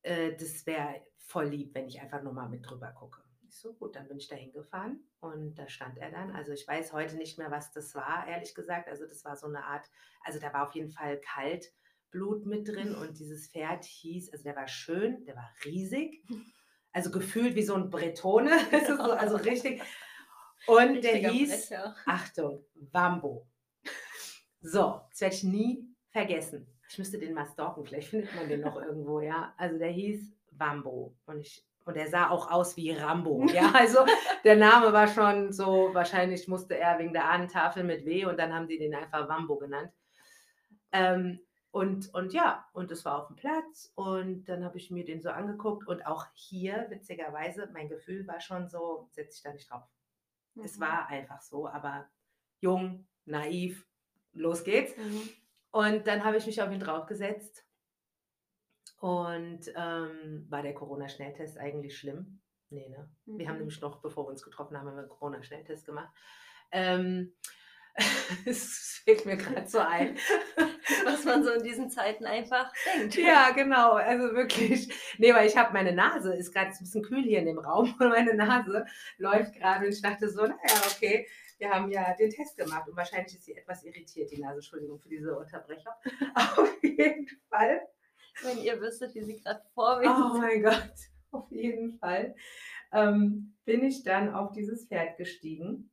äh, 0.00 0.34
das 0.34 0.64
wäre 0.64 1.02
voll 1.18 1.48
lieb, 1.48 1.74
wenn 1.74 1.88
ich 1.88 2.00
einfach 2.00 2.22
nur 2.22 2.32
mal 2.32 2.48
mit 2.48 2.66
drüber 2.66 2.90
gucke. 2.92 3.20
Ich 3.46 3.60
so, 3.60 3.74
gut, 3.74 3.96
dann 3.96 4.08
bin 4.08 4.16
ich 4.16 4.28
da 4.28 4.34
hingefahren 4.34 5.06
und 5.20 5.56
da 5.56 5.68
stand 5.68 5.98
er 5.98 6.10
dann. 6.10 6.30
Also 6.30 6.52
ich 6.52 6.66
weiß 6.66 6.94
heute 6.94 7.18
nicht 7.18 7.36
mehr, 7.36 7.50
was 7.50 7.70
das 7.72 7.94
war, 7.94 8.26
ehrlich 8.26 8.54
gesagt. 8.54 8.88
Also 8.88 9.04
das 9.06 9.22
war 9.26 9.36
so 9.36 9.46
eine 9.46 9.64
Art, 9.64 9.86
also 10.24 10.38
da 10.38 10.54
war 10.54 10.66
auf 10.66 10.74
jeden 10.74 10.90
Fall 10.90 11.20
Kaltblut 11.20 12.46
mit 12.46 12.66
drin 12.66 12.94
und 12.94 13.18
dieses 13.18 13.50
Pferd 13.50 13.84
hieß, 13.84 14.32
also 14.32 14.42
der 14.42 14.56
war 14.56 14.68
schön, 14.68 15.22
der 15.26 15.36
war 15.36 15.50
riesig. 15.66 16.24
Also 16.92 17.10
gefühlt 17.10 17.56
wie 17.56 17.62
so 17.62 17.74
ein 17.74 17.90
Bretone. 17.90 18.52
also 19.18 19.36
richtig. 19.36 19.82
Und 20.66 21.02
der 21.02 21.16
hieß, 21.30 21.68
Brecher. 21.68 21.96
Achtung, 22.06 22.64
Wambo. 22.92 23.46
So, 24.60 25.00
das 25.10 25.20
werde 25.20 25.34
ich 25.34 25.44
nie 25.44 25.88
vergessen. 26.10 26.66
Ich 26.88 26.98
müsste 26.98 27.18
den 27.18 27.34
mal 27.34 27.46
stalken, 27.46 27.84
vielleicht 27.84 28.08
findet 28.08 28.34
man 28.34 28.48
den 28.48 28.60
noch 28.60 28.76
irgendwo, 28.76 29.20
ja. 29.20 29.54
Also 29.56 29.78
der 29.78 29.90
hieß 29.90 30.32
Wambo 30.52 31.14
und 31.26 31.40
ich 31.40 31.66
und 31.86 31.96
er 31.96 32.08
sah 32.08 32.30
auch 32.30 32.50
aus 32.50 32.76
wie 32.76 32.90
Rambo. 32.90 33.46
Ja, 33.54 33.70
also 33.74 34.00
der 34.44 34.56
Name 34.56 34.92
war 34.92 35.06
schon 35.06 35.52
so, 35.52 35.90
wahrscheinlich 35.92 36.48
musste 36.48 36.76
er 36.76 36.98
wegen 36.98 37.12
der 37.12 37.30
Ahnentafel 37.30 37.84
mit 37.84 38.04
W 38.04 38.26
und 38.26 38.38
dann 38.38 38.52
haben 38.52 38.66
sie 38.66 38.76
den 38.76 38.94
einfach 38.94 39.28
Wambo 39.28 39.56
genannt. 39.56 39.92
Ähm, 40.92 41.38
und, 41.70 42.12
und 42.12 42.32
ja, 42.32 42.66
und 42.72 42.90
es 42.90 43.04
war 43.04 43.20
auf 43.20 43.28
dem 43.28 43.36
Platz 43.36 43.92
und 43.94 44.46
dann 44.46 44.64
habe 44.64 44.78
ich 44.78 44.90
mir 44.90 45.04
den 45.04 45.22
so 45.22 45.30
angeguckt 45.30 45.86
und 45.86 46.06
auch 46.06 46.26
hier, 46.34 46.86
witzigerweise, 46.88 47.68
mein 47.72 47.88
Gefühl 47.88 48.26
war 48.26 48.40
schon 48.40 48.68
so, 48.68 49.08
setze 49.12 49.36
ich 49.36 49.42
da 49.42 49.52
nicht 49.52 49.70
drauf. 49.70 49.82
Mhm. 50.56 50.64
Es 50.64 50.80
war 50.80 51.08
einfach 51.08 51.40
so, 51.40 51.68
aber 51.68 52.08
jung, 52.60 53.06
naiv, 53.24 53.86
los 54.32 54.64
geht's. 54.64 54.96
Mhm. 54.96 55.28
Und 55.70 56.06
dann 56.06 56.24
habe 56.24 56.38
ich 56.38 56.46
mich 56.46 56.60
auf 56.60 56.70
ihn 56.72 56.80
draufgesetzt. 56.80 57.64
Und 58.98 59.70
ähm, 59.76 60.46
war 60.48 60.62
der 60.62 60.74
Corona-Schnelltest 60.74 61.58
eigentlich 61.58 61.98
schlimm? 61.98 62.40
Nee, 62.70 62.88
ne? 62.88 63.08
Mhm. 63.26 63.38
Wir 63.38 63.48
haben 63.48 63.54
mhm. 63.54 63.60
nämlich 63.60 63.80
noch, 63.80 64.00
bevor 64.00 64.24
wir 64.24 64.30
uns 64.30 64.42
getroffen 64.42 64.76
haben, 64.76 64.88
einen 64.88 65.08
Corona-Schnelltest 65.08 65.86
gemacht. 65.86 66.12
Ähm, 66.72 67.32
es 68.44 69.00
fällt 69.04 69.24
mir 69.24 69.36
gerade 69.36 69.68
so 69.68 69.78
ein. 69.78 70.16
Was 71.04 71.24
man 71.24 71.44
so 71.44 71.50
in 71.50 71.62
diesen 71.62 71.90
Zeiten 71.90 72.26
einfach 72.26 72.72
denkt. 72.94 73.16
Ja, 73.16 73.50
genau. 73.50 73.92
Also 73.92 74.34
wirklich. 74.34 74.88
Nee, 75.18 75.32
weil 75.32 75.46
ich 75.46 75.56
habe 75.56 75.72
meine 75.72 75.92
Nase, 75.92 76.34
ist 76.34 76.52
gerade 76.52 76.70
ein 76.70 76.78
bisschen 76.78 77.02
kühl 77.02 77.22
hier 77.22 77.38
in 77.38 77.46
dem 77.46 77.58
Raum 77.58 77.94
und 77.98 78.08
meine 78.08 78.34
Nase 78.34 78.84
läuft 79.18 79.54
gerade 79.54 79.86
und 79.86 79.92
ich 79.92 80.02
dachte 80.02 80.28
so, 80.28 80.42
naja, 80.42 80.82
okay, 80.94 81.26
wir 81.58 81.70
haben 81.70 81.90
ja 81.90 82.14
den 82.14 82.30
Test 82.30 82.56
gemacht 82.56 82.88
und 82.88 82.96
wahrscheinlich 82.96 83.34
ist 83.34 83.44
sie 83.44 83.56
etwas 83.56 83.84
irritiert, 83.84 84.30
die 84.30 84.40
Nase. 84.40 84.56
Entschuldigung 84.56 84.98
für 84.98 85.08
diese 85.08 85.36
Unterbrechung. 85.36 85.92
Auf 86.34 86.82
jeden 86.82 87.28
Fall. 87.48 87.80
Wenn 88.42 88.58
ihr 88.58 88.80
wüsstet, 88.80 89.14
wie 89.14 89.22
sie 89.22 89.40
gerade 89.40 89.62
vor 89.74 89.98
mir 89.98 90.10
Oh 90.10 90.36
mein 90.36 90.62
Gott, 90.62 90.92
auf 91.30 91.50
jeden 91.50 91.98
Fall. 91.98 92.34
Ähm, 92.92 93.54
bin 93.64 93.82
ich 93.82 94.02
dann 94.04 94.34
auf 94.34 94.52
dieses 94.52 94.86
Pferd 94.86 95.16
gestiegen 95.16 95.90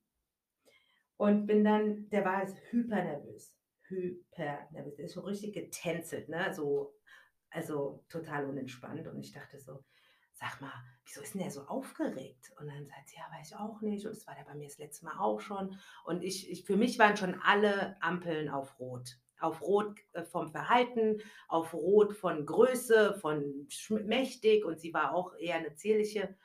und 1.24 1.46
bin 1.46 1.64
dann, 1.64 2.10
der 2.10 2.26
war 2.26 2.46
hyper 2.70 3.02
nervös. 3.02 3.56
Hyper 3.84 4.68
nervös. 4.72 4.96
Der 4.98 5.06
ist 5.06 5.14
so 5.14 5.22
richtig 5.22 5.54
getänzelt, 5.54 6.28
ne? 6.28 6.54
So, 6.54 6.98
also 7.50 8.04
total 8.10 8.44
unentspannt. 8.44 9.08
Und 9.08 9.22
ich 9.22 9.32
dachte 9.32 9.58
so, 9.58 9.86
sag 10.34 10.60
mal, 10.60 10.74
wieso 11.06 11.22
ist 11.22 11.34
denn 11.34 11.44
der 11.44 11.52
so 11.52 11.62
aufgeregt? 11.62 12.52
Und 12.60 12.68
dann 12.68 12.86
sagt 12.88 13.08
sie, 13.08 13.16
ja, 13.16 13.40
weiß 13.40 13.52
ich 13.52 13.56
auch 13.56 13.80
nicht. 13.80 14.06
Und 14.06 14.18
das 14.18 14.28
war 14.28 14.36
der 14.36 14.44
bei 14.44 14.54
mir 14.56 14.68
das 14.68 14.80
letzte 14.80 15.06
Mal 15.06 15.18
auch 15.18 15.40
schon. 15.40 15.80
Und 16.04 16.26
ich, 16.26 16.52
ich 16.52 16.66
für 16.66 16.76
mich 16.76 17.00
waren 17.00 17.16
schon 17.16 17.40
alle 17.42 17.96
Ampeln 18.02 18.50
auf 18.50 18.78
Rot. 18.82 19.18
Auf 19.40 19.62
Rot 19.62 19.98
äh, 20.12 20.26
vom 20.26 20.52
Verhalten, 20.52 21.22
auf 21.48 21.74
Rot 21.74 22.18
von 22.18 22.46
Größe, 22.46 23.14
von 23.22 23.70
mächtig. 24.08 24.66
Und 24.66 24.82
sie 24.82 24.94
war 24.94 25.16
auch 25.16 25.34
eher 25.38 25.56
eine 25.56 25.74
zierliche. 25.76 26.36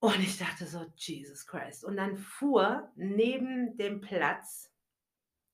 Und 0.00 0.18
ich 0.20 0.38
dachte 0.38 0.66
so, 0.66 0.86
Jesus 0.96 1.46
Christ. 1.46 1.84
Und 1.84 1.98
dann 1.98 2.16
fuhr 2.16 2.90
neben 2.96 3.76
dem 3.76 4.00
Platz 4.00 4.74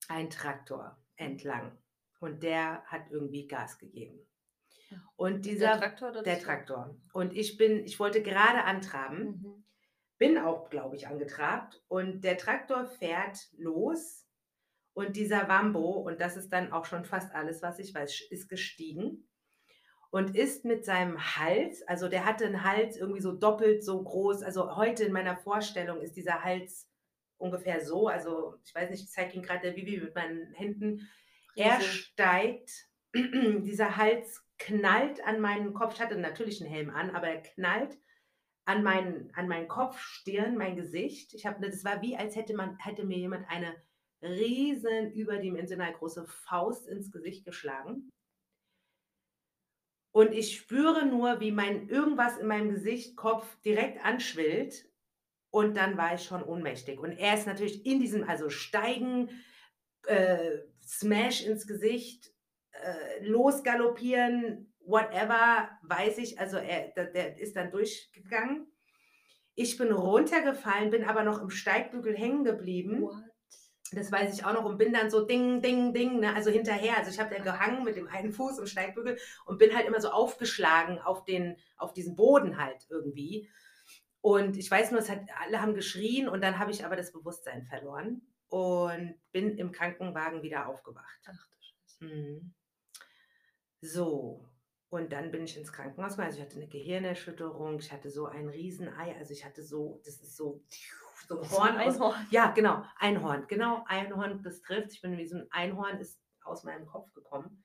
ein 0.09 0.31
Traktor 0.31 0.97
entlang. 1.17 1.77
Und 2.21 2.45
der 2.45 2.85
hat 2.85 3.11
irgendwie 3.11 3.49
Gas 3.49 3.77
gegeben. 3.79 4.21
Und 5.17 5.47
dieser 5.47 5.73
der 5.73 5.79
Traktor, 5.79 6.23
der 6.23 6.39
Traktor. 6.39 6.97
Und 7.13 7.37
ich 7.37 7.57
bin, 7.57 7.85
ich 7.85 7.99
wollte 7.99 8.23
gerade 8.23 8.63
antraben, 8.63 9.43
mhm. 9.43 9.65
bin 10.17 10.39
auch, 10.39 10.71
glaube 10.71 10.95
ich, 10.95 11.09
angetrabt. 11.09 11.83
Und 11.89 12.23
der 12.23 12.39
Traktor 12.39 12.87
fährt 12.87 13.49
los. 13.59 14.29
Und 14.93 15.17
dieser 15.17 15.49
Wambo, 15.49 15.91
und 15.91 16.21
das 16.21 16.37
ist 16.37 16.53
dann 16.53 16.73
auch 16.73 16.85
schon 16.85 17.05
fast 17.05 17.35
alles, 17.35 17.63
was 17.63 17.81
ich 17.81 17.93
weiß, 17.93 18.29
ist 18.31 18.49
gestiegen 18.49 19.29
und 20.11 20.37
ist 20.37 20.65
mit 20.65 20.85
seinem 20.85 21.37
Hals, 21.37 21.83
also 21.83 22.09
der 22.09 22.25
hatte 22.25 22.47
einen 22.47 22.65
Hals 22.65 22.97
irgendwie 22.97 23.21
so 23.21 23.33
doppelt 23.33 23.85
so 23.85 24.03
groß. 24.03 24.43
Also 24.43 24.77
heute 24.77 25.05
in 25.05 25.13
meiner 25.13 25.37
Vorstellung 25.37 26.01
ist 26.01 26.17
dieser 26.17 26.45
Hals 26.45 26.89
ungefähr 27.39 27.85
so. 27.85 28.09
Also 28.09 28.55
ich 28.65 28.75
weiß 28.75 28.91
nicht, 28.91 29.05
ich 29.05 29.11
zeige 29.11 29.35
ihn 29.35 29.43
gerade 29.43 29.63
der 29.63 29.77
Vivi 29.77 29.99
mit 29.99 30.15
meinen 30.15 30.53
Händen. 30.53 31.09
Er 31.55 31.81
steigt, 31.81 32.71
dieser 33.15 33.97
Hals 33.97 34.45
knallt 34.59 35.25
an 35.25 35.41
meinen 35.41 35.75
Kopf. 35.75 35.95
Ich 35.95 36.01
hatte 36.01 36.17
natürlich 36.17 36.63
einen 36.63 36.73
Helm 36.73 36.91
an, 36.91 37.11
aber 37.11 37.29
er 37.29 37.43
knallt 37.43 37.99
an 38.65 38.83
meinen, 38.83 39.31
an 39.35 39.49
meinen 39.49 39.69
Kopf, 39.69 39.99
Stirn, 39.99 40.57
mein 40.57 40.77
Gesicht. 40.77 41.35
Ich 41.35 41.47
habe, 41.47 41.67
das 41.69 41.85
war 41.85 42.03
wie, 42.03 42.17
als 42.17 42.37
hätte 42.37 42.55
man, 42.55 42.77
hätte 42.79 43.05
mir 43.05 43.19
jemand 43.19 43.49
eine 43.49 43.75
riesen 44.23 45.13
überdimensional 45.13 45.93
große 45.93 46.27
Faust 46.27 46.89
ins 46.89 47.13
Gesicht 47.13 47.45
geschlagen. 47.45 48.11
Und 50.17 50.33
ich 50.33 50.57
spüre 50.57 51.05
nur, 51.05 51.41
wie 51.41 51.53
mein 51.53 51.91
irgendwas 51.91 52.39
in 52.39 52.47
meinem 52.47 52.71
Gesicht, 52.71 53.17
Kopf 53.17 53.45
direkt 53.61 54.03
anschwillt. 54.03 54.89
Und 55.51 55.77
dann 55.77 55.99
war 55.99 56.15
ich 56.15 56.23
schon 56.23 56.43
ohnmächtig. 56.43 56.99
Und 56.99 57.13
er 57.13 57.35
ist 57.35 57.47
natürlich 57.47 57.85
in 57.85 58.01
diesem, 58.01 58.27
also 58.27 58.49
steigen, 58.49 59.29
äh, 60.07 60.61
Smash 60.83 61.45
ins 61.45 61.67
Gesicht, 61.67 62.33
äh, 62.73 63.27
losgaloppieren, 63.27 64.73
whatever, 64.87 65.69
weiß 65.83 66.17
ich. 66.17 66.41
Also 66.41 66.57
er, 66.57 66.93
der, 66.97 67.13
der 67.13 67.39
ist 67.39 67.55
dann 67.55 67.71
durchgegangen. 67.71 68.69
Ich 69.55 69.77
bin 69.77 69.93
runtergefallen, 69.93 70.89
bin 70.89 71.05
aber 71.05 71.25
noch 71.25 71.43
im 71.43 71.51
Steigbügel 71.51 72.17
hängen 72.17 72.43
geblieben. 72.43 73.03
What? 73.03 73.23
Das 73.93 74.11
weiß 74.11 74.35
ich 74.35 74.45
auch 74.45 74.53
noch 74.53 74.65
und 74.65 74.79
bin 74.79 74.93
dann 74.93 75.11
so 75.11 75.25
ding, 75.25 75.63
ding, 75.63 75.93
ding, 75.93 76.21
ne? 76.21 76.35
also 76.35 76.51
hinterher. 76.51 76.97
Also 76.99 77.11
ich 77.11 77.21
habe 77.21 77.35
dann 77.35 77.45
gehangen 77.45 77.85
mit 77.85 77.97
dem 77.97 78.09
einen 78.09 78.33
Fuß 78.33 78.59
im 78.59 78.67
Steigbügel 78.67 79.19
und 79.45 79.59
bin 79.59 79.75
halt 79.75 79.87
immer 79.87 80.01
so 80.01 80.11
aufgeschlagen 80.11 80.99
auf, 80.99 81.25
den, 81.25 81.57
auf 81.77 81.93
diesen 81.93 82.17
Boden 82.17 82.59
halt 82.59 82.87
irgendwie. 82.91 83.49
Und 84.21 84.57
ich 84.57 84.71
weiß 84.71 84.91
nur, 84.91 85.01
es 85.01 85.09
hat, 85.09 85.21
alle 85.41 85.63
haben 85.63 85.75
geschrien 85.75 86.29
und 86.29 86.43
dann 86.43 86.59
habe 86.59 86.73
ich 86.73 86.85
aber 86.85 86.97
das 86.97 87.13
Bewusstsein 87.13 87.65
verloren 87.65 88.23
und 88.49 89.15
bin 89.31 89.57
im 89.57 89.71
Krankenwagen 89.71 90.43
wieder 90.43 90.67
aufgewacht. 90.67 91.21
Ach 91.27 91.49
du 91.49 91.57
Scheiße. 91.61 92.05
Mhm. 92.05 92.55
So, 93.81 94.49
und 94.89 95.13
dann 95.13 95.31
bin 95.31 95.45
ich 95.45 95.57
ins 95.57 95.73
Krankenhaus. 95.73 96.19
Also 96.19 96.39
ich 96.39 96.45
hatte 96.45 96.57
eine 96.57 96.69
Gehirnerschütterung, 96.69 97.79
ich 97.79 97.93
hatte 97.93 98.11
so 98.11 98.27
ein 98.27 98.49
Riesenei, 98.49 99.17
also 99.17 99.33
ich 99.33 99.45
hatte 99.45 99.63
so, 99.63 100.01
das 100.05 100.17
ist 100.23 100.37
so, 100.37 100.63
so 101.27 101.41
ein 101.41 101.51
Horn. 101.51 101.69
Ein 101.77 101.89
Einhorn. 101.89 102.15
Aus, 102.15 102.31
ja, 102.31 102.51
genau, 102.51 102.83
Einhorn. 102.99 103.47
Genau, 103.49 103.85
Einhorn, 103.87 104.43
das 104.43 104.61
trifft. 104.61 104.93
Ich 104.93 105.03
bin 105.03 105.17
wie 105.17 105.27
so 105.27 105.37
ein 105.37 105.47
Einhorn, 105.51 105.99
ist 105.99 106.21
aus 106.45 106.65
meinem 106.65 106.87
Kopf 106.87 107.13
gekommen. 107.13 107.65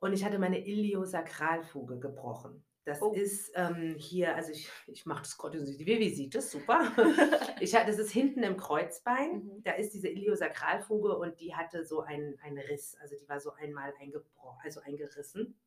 Und 0.00 0.12
ich 0.12 0.24
hatte 0.24 0.38
meine 0.38 0.64
Iliosakralfuge 0.64 1.98
gebrochen. 1.98 2.64
Das 2.84 3.02
oh. 3.02 3.12
ist 3.12 3.52
ähm, 3.54 3.94
hier, 3.98 4.34
also 4.34 4.50
ich, 4.50 4.70
ich 4.86 5.04
mache 5.04 5.22
das 5.22 5.36
gerade, 5.36 5.62
die 5.62 5.86
Vivi 5.86 6.08
sieht 6.08 6.34
das, 6.34 6.50
super. 6.50 6.90
ich, 7.60 7.72
das 7.72 7.98
ist 7.98 8.10
hinten 8.10 8.42
im 8.42 8.56
Kreuzbein, 8.56 9.44
mhm. 9.44 9.62
da 9.62 9.72
ist 9.72 9.92
diese 9.92 10.08
Iliosakralfuge 10.08 11.16
und 11.16 11.38
die 11.40 11.54
hatte 11.54 11.84
so 11.84 12.00
einen, 12.00 12.38
einen 12.40 12.58
Riss, 12.58 12.96
also 13.00 13.16
die 13.16 13.28
war 13.28 13.38
so 13.38 13.52
einmal 13.52 13.92
eingebrochen, 14.00 14.60
also 14.64 14.80
eingerissen. 14.80 15.60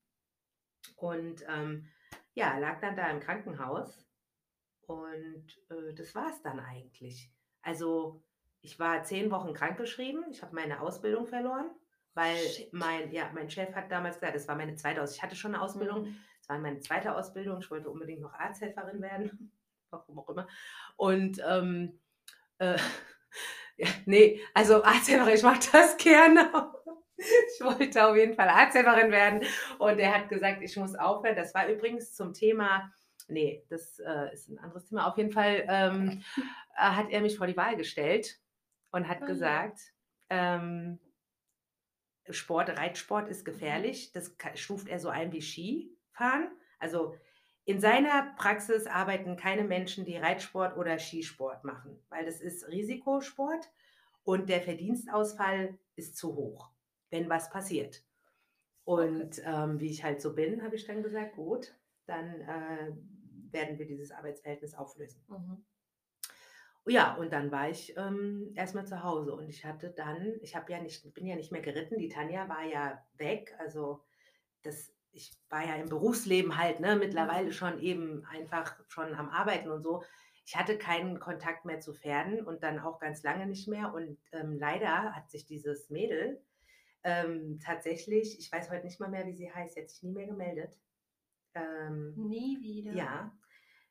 Und 0.96 1.46
ähm, 1.48 1.88
ja, 2.34 2.58
lag 2.58 2.82
dann 2.82 2.96
da 2.96 3.10
im 3.10 3.20
Krankenhaus 3.20 4.04
und 4.88 5.46
äh, 5.70 5.94
das 5.94 6.14
war 6.16 6.30
es 6.30 6.42
dann 6.42 6.60
eigentlich. 6.60 7.32
Also 7.62 8.24
ich 8.62 8.80
war 8.80 9.04
zehn 9.04 9.32
Wochen 9.32 9.54
krankgeschrieben, 9.54 10.26
ich 10.32 10.42
habe 10.42 10.56
meine 10.56 10.82
Ausbildung 10.82 11.28
verloren, 11.28 11.70
weil 12.14 12.38
mein, 12.72 13.12
ja, 13.12 13.30
mein 13.34 13.50
Chef 13.50 13.74
hat 13.76 13.92
damals 13.92 14.16
gesagt, 14.16 14.36
das 14.36 14.48
war 14.48 14.56
meine 14.56 14.76
zweite 14.76 15.02
Ausbildung, 15.02 15.18
ich 15.18 15.24
hatte 15.24 15.36
schon 15.36 15.54
eine 15.54 15.64
Ausbildung, 15.64 16.04
mhm. 16.04 16.18
es 16.42 16.50
war 16.50 16.58
meine 16.60 16.80
zweite 16.80 17.16
Ausbildung, 17.16 17.60
ich 17.60 17.72
wollte 17.72 17.90
unbedingt 17.90 18.22
noch 18.22 18.34
Arzthelferin 18.34 19.02
werden, 19.02 19.52
warum 19.90 20.20
auch 20.20 20.30
immer. 20.30 20.48
Und 20.96 21.42
ähm, 21.46 22.00
äh, 22.60 22.78
ja, 23.78 23.88
nee, 24.06 24.42
also 24.54 24.84
Arzthelferin, 24.84 25.36
ich 25.36 25.44
mache 25.44 25.70
das 25.72 25.98
gerne. 25.98 26.50
ich 27.18 27.62
wollte 27.64 28.06
auf 28.06 28.16
jeden 28.16 28.36
Fall 28.36 28.50
Arzthelferin 28.50 29.12
werden 29.12 29.42
und 29.80 30.00
er 30.00 30.16
hat 30.16 30.30
gesagt, 30.30 30.62
ich 30.62 30.76
muss 30.78 30.96
aufhören. 30.96 31.36
Das 31.36 31.54
war 31.54 31.68
übrigens 31.68 32.14
zum 32.16 32.34
Thema, 32.34 32.92
nee, 33.30 33.66
das 33.70 34.00
äh, 34.00 34.34
ist 34.34 34.50
ein 34.50 34.60
anderes 34.60 34.88
Thema. 34.88 35.08
Auf 35.08 35.18
jeden 35.18 35.32
Fall 35.32 35.66
ähm, 35.68 36.24
hat 36.76 37.10
er 37.10 37.22
mich 37.22 37.38
vor 37.38 37.48
die 37.48 37.58
Wahl 37.58 37.76
gestellt 37.76 38.40
und 38.92 39.08
hat 39.08 39.20
oh, 39.22 39.26
gesagt, 39.26 39.80
ähm, 40.30 41.00
Sport, 42.30 42.70
Reitsport 42.70 43.28
ist 43.28 43.44
gefährlich. 43.44 44.12
Das 44.14 44.36
stuft 44.56 44.88
er 44.88 45.00
so 45.00 45.10
ein 45.10 45.32
wie 45.32 45.42
Skifahren. 45.42 46.50
Also 46.80 47.16
in 47.66 47.80
seiner 47.80 48.34
Praxis 48.38 48.88
arbeiten 48.88 49.36
keine 49.36 49.64
Menschen, 49.64 50.06
die 50.06 50.18
Reitsport 50.18 50.78
oder 50.78 51.00
Skisport 51.00 51.64
machen, 51.64 51.98
weil 52.10 52.26
das 52.26 52.42
ist 52.42 52.68
Risikosport 52.68 53.70
und 54.24 54.50
der 54.50 54.62
Verdienstausfall 54.62 55.78
ist 55.96 56.18
zu 56.18 56.36
hoch 56.36 56.74
wenn 57.14 57.30
was 57.30 57.50
passiert. 57.50 58.04
Und 58.84 59.40
okay. 59.40 59.44
ähm, 59.46 59.80
wie 59.80 59.92
ich 59.92 60.04
halt 60.04 60.22
so 60.22 60.34
bin, 60.34 60.62
habe 60.64 60.76
ich 60.76 60.86
dann 60.86 61.04
gesagt, 61.04 61.36
gut, 61.36 61.74
dann 62.06 62.42
äh, 62.42 62.92
werden 63.52 63.78
wir 63.78 63.86
dieses 63.86 64.12
Arbeitsverhältnis 64.12 64.74
auflösen. 64.74 65.24
Mhm. 65.28 65.66
Ja, 66.86 67.16
und 67.16 67.32
dann 67.32 67.50
war 67.52 67.70
ich 67.70 67.96
ähm, 67.96 68.52
erstmal 68.56 68.86
zu 68.86 69.04
Hause 69.04 69.34
und 69.34 69.48
ich 69.48 69.64
hatte 69.64 69.90
dann, 69.92 70.34
ich 70.42 70.54
habe 70.56 70.70
ja 70.72 70.82
nicht, 70.82 71.14
bin 71.14 71.26
ja 71.26 71.38
nicht 71.38 71.52
mehr 71.52 71.62
geritten, 71.62 71.98
die 71.98 72.10
Tanja 72.10 72.50
war 72.50 72.64
ja 72.64 73.02
weg, 73.14 73.56
also 73.58 74.04
das, 74.64 74.94
ich 75.12 75.32
war 75.50 75.66
ja 75.66 75.76
im 75.76 75.88
Berufsleben 75.88 76.58
halt, 76.58 76.82
ne, 76.82 76.98
mittlerweile 76.98 77.48
mhm. 77.48 77.52
schon 77.54 77.80
eben 77.80 78.26
einfach 78.26 78.78
schon 78.90 79.14
am 79.14 79.30
Arbeiten 79.30 79.70
und 79.72 79.82
so. 79.82 80.04
Ich 80.46 80.58
hatte 80.58 80.78
keinen 80.78 81.22
Kontakt 81.22 81.64
mehr 81.64 81.80
zu 81.80 81.94
Pferden 81.94 82.46
und 82.46 82.64
dann 82.64 82.80
auch 82.80 83.00
ganz 83.00 83.24
lange 83.24 83.48
nicht 83.48 83.70
mehr 83.70 83.94
und 83.94 84.18
ähm, 84.34 84.58
leider 84.60 85.16
hat 85.16 85.32
sich 85.32 85.46
dieses 85.46 85.90
Mädel, 85.90 86.44
ähm, 87.06 87.60
tatsächlich, 87.64 88.40
ich 88.40 88.52
weiß 88.52 88.70
heute 88.70 88.86
nicht 88.86 89.00
mal 89.00 89.10
mehr, 89.10 89.26
wie 89.26 89.36
sie 89.36 89.52
heißt, 89.52 89.76
sie 89.76 89.82
hat 89.82 89.90
sich 89.90 90.04
nie 90.04 90.12
mehr 90.12 90.28
gemeldet. 90.28 90.78
Ähm, 91.56 92.14
nie 92.16 92.60
wieder. 92.62 92.94
Ja, 92.94 93.38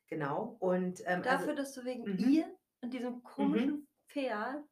genau. 0.09 0.57
Und 0.61 1.03
ähm, 1.07 1.23
dafür, 1.23 1.51
also, 1.51 1.55
dass 1.55 1.75
du 1.75 1.85
wegen 1.85 2.05
mhm. 2.05 2.19
ihr 2.31 2.59
und 2.81 2.93
diesem 2.93 3.23
komischen 3.23 3.71
mhm. 3.71 3.89
Pferd 4.09 4.65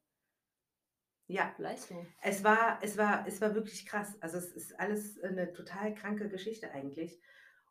ja, 1.27 1.55
Leistung. 1.57 2.05
Es 2.21 2.43
war, 2.43 2.79
es 2.81 2.97
war, 2.97 3.25
es 3.25 3.39
war 3.39 3.55
wirklich 3.55 3.85
krass. 3.85 4.17
Also 4.19 4.37
es 4.37 4.51
ist 4.51 4.77
alles 4.77 5.17
eine 5.23 5.53
total 5.53 5.95
kranke 5.95 6.27
Geschichte 6.27 6.71
eigentlich. 6.71 7.21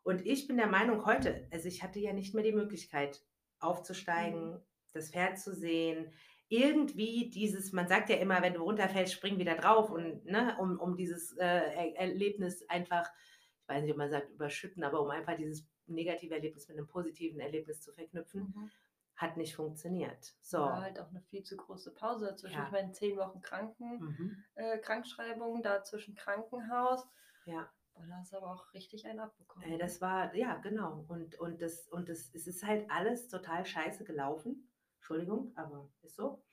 Und 0.01 0.25
ich 0.25 0.47
bin 0.47 0.57
der 0.57 0.65
Meinung 0.65 1.05
heute, 1.05 1.47
also 1.51 1.67
ich 1.67 1.83
hatte 1.83 1.99
ja 1.99 2.11
nicht 2.11 2.33
mehr 2.33 2.43
die 2.43 2.53
Möglichkeit 2.53 3.23
aufzusteigen, 3.59 4.53
mhm. 4.53 4.61
das 4.93 5.11
Pferd 5.11 5.37
zu 5.37 5.53
sehen 5.53 6.11
irgendwie 6.51 7.29
dieses, 7.29 7.71
man 7.71 7.87
sagt 7.87 8.09
ja 8.09 8.17
immer, 8.17 8.41
wenn 8.41 8.53
du 8.53 8.61
runterfällst, 8.61 9.13
spring 9.13 9.39
wieder 9.39 9.55
drauf 9.55 9.89
und 9.89 10.25
ne, 10.25 10.57
um, 10.59 10.77
um 10.81 10.97
dieses 10.97 11.31
äh, 11.37 11.93
Erlebnis 11.93 12.67
einfach, 12.67 13.09
ich 13.39 13.40
weiß 13.71 13.83
nicht, 13.83 13.91
ob 13.91 13.97
man 13.97 14.09
sagt 14.09 14.29
überschütten, 14.29 14.83
aber 14.83 15.01
um 15.01 15.09
einfach 15.09 15.35
dieses 15.35 15.65
negative 15.87 16.35
Erlebnis 16.35 16.67
mit 16.67 16.77
einem 16.77 16.87
positiven 16.87 17.39
Erlebnis 17.39 17.81
zu 17.81 17.91
verknüpfen, 17.93 18.53
mhm. 18.55 18.71
hat 19.15 19.37
nicht 19.37 19.55
funktioniert. 19.55 20.33
So. 20.41 20.59
War 20.59 20.81
halt 20.81 20.99
auch 20.99 21.09
eine 21.09 21.21
viel 21.21 21.43
zu 21.43 21.57
große 21.57 21.93
Pause 21.93 22.25
dazwischen. 22.25 22.57
Ja. 22.57 22.65
Ich 22.65 22.71
meine, 22.71 22.91
zehn 22.91 23.17
Wochen 23.17 23.41
Kranken, 23.41 23.99
mhm. 23.99 24.43
äh, 24.55 24.77
Krankschreibung, 24.79 25.61
dazwischen 25.61 26.15
Krankenhaus. 26.15 27.07
Ja. 27.45 27.69
Und 27.93 28.09
da 28.09 28.15
hast 28.17 28.33
aber 28.33 28.51
auch 28.51 28.73
richtig 28.73 29.05
einen 29.05 29.19
abbekommen. 29.19 29.69
Äh, 29.69 29.77
das 29.77 30.01
war, 30.01 30.33
ja, 30.35 30.55
genau. 30.57 31.05
Und, 31.07 31.39
und, 31.39 31.61
das, 31.61 31.87
und 31.89 32.09
das, 32.09 32.33
es 32.33 32.47
ist 32.47 32.63
halt 32.65 32.89
alles 32.89 33.27
total 33.27 33.65
scheiße 33.65 34.03
gelaufen. 34.03 34.71
Entschuldigung, 34.97 35.51
aber 35.55 35.89
ist 36.03 36.15
so. 36.15 36.43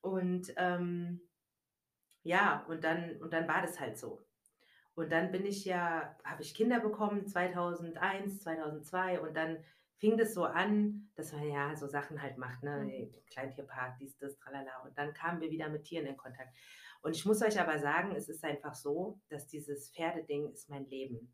Und 0.00 0.52
ähm, 0.56 1.20
ja, 2.22 2.64
und 2.68 2.84
dann, 2.84 3.20
und 3.22 3.32
dann 3.32 3.46
war 3.48 3.62
das 3.62 3.78
halt 3.78 3.96
so. 3.96 4.27
Und 4.98 5.12
dann 5.12 5.30
bin 5.30 5.46
ich 5.46 5.64
ja, 5.64 6.16
habe 6.24 6.42
ich 6.42 6.56
Kinder 6.56 6.80
bekommen, 6.80 7.24
2001, 7.24 8.40
2002 8.40 9.20
und 9.20 9.32
dann 9.36 9.58
fing 9.98 10.18
das 10.18 10.34
so 10.34 10.42
an, 10.42 11.08
dass 11.14 11.32
man 11.32 11.48
ja 11.48 11.76
so 11.76 11.86
Sachen 11.86 12.20
halt 12.20 12.36
macht, 12.36 12.64
ne, 12.64 12.82
mhm. 12.82 13.12
Kleintierpark, 13.30 13.96
dies, 14.00 14.18
das, 14.18 14.36
tralala. 14.38 14.82
Und 14.84 14.98
dann 14.98 15.14
kamen 15.14 15.40
wir 15.40 15.52
wieder 15.52 15.68
mit 15.68 15.84
Tieren 15.84 16.06
in 16.06 16.16
Kontakt. 16.16 16.52
Und 17.00 17.14
ich 17.14 17.24
muss 17.24 17.40
euch 17.42 17.60
aber 17.60 17.78
sagen, 17.78 18.16
es 18.16 18.28
ist 18.28 18.42
einfach 18.42 18.74
so, 18.74 19.20
dass 19.28 19.46
dieses 19.46 19.92
Pferdeding 19.92 20.50
ist 20.50 20.68
mein 20.68 20.84
Leben. 20.86 21.32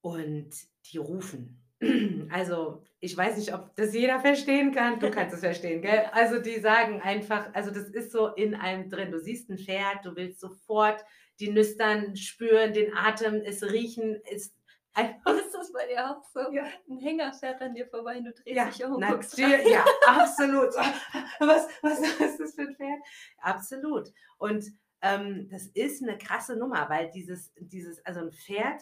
Und 0.00 0.50
die 0.86 0.98
rufen. 0.98 1.62
Also, 2.30 2.82
ich 2.98 3.16
weiß 3.16 3.36
nicht, 3.36 3.54
ob 3.54 3.76
das 3.76 3.94
jeder 3.94 4.18
verstehen 4.18 4.72
kann. 4.72 4.98
Du 4.98 5.10
kannst 5.12 5.34
es 5.34 5.40
verstehen, 5.40 5.80
gell? 5.80 6.06
Also, 6.10 6.40
die 6.40 6.58
sagen 6.58 7.00
einfach, 7.02 7.54
also 7.54 7.70
das 7.70 7.88
ist 7.90 8.10
so 8.10 8.28
in 8.28 8.56
einem 8.56 8.88
drin. 8.90 9.12
Du 9.12 9.20
siehst 9.20 9.48
ein 9.48 9.58
Pferd, 9.58 10.04
du 10.04 10.16
willst 10.16 10.40
sofort 10.40 11.04
die 11.40 11.50
Nüstern 11.50 12.16
spüren, 12.16 12.72
den 12.72 12.96
Atem, 12.96 13.42
es 13.44 13.62
riechen, 13.62 14.20
es 14.30 14.56
Einfach. 14.96 15.36
Ist 15.36 15.52
das 15.52 15.70
bei 15.72 15.86
dir 15.86 16.10
auch 16.10 16.24
so? 16.24 16.50
Ja. 16.52 16.64
Ein 16.88 16.98
Hänger 16.98 17.30
fährt 17.34 17.60
an 17.60 17.74
dir 17.74 17.86
vorbei 17.86 18.16
und 18.16 18.24
du 18.24 18.32
drehst 18.32 18.56
ja, 18.56 18.64
dich 18.64 18.82
um. 18.82 18.98
Natürlich, 18.98 19.68
ja, 19.68 19.84
absolut. 20.06 20.74
Was, 20.74 20.98
was, 21.38 21.68
was 21.82 22.00
ist 22.00 22.40
das 22.40 22.54
für 22.54 22.62
ein 22.62 22.74
Pferd? 22.74 23.02
Absolut. 23.42 24.10
Und 24.38 24.64
ähm, 25.02 25.50
das 25.50 25.66
ist 25.66 26.02
eine 26.02 26.16
krasse 26.16 26.56
Nummer, 26.56 26.88
weil 26.88 27.10
dieses, 27.10 27.52
dieses, 27.58 28.04
also 28.06 28.20
ein 28.20 28.32
Pferd 28.32 28.80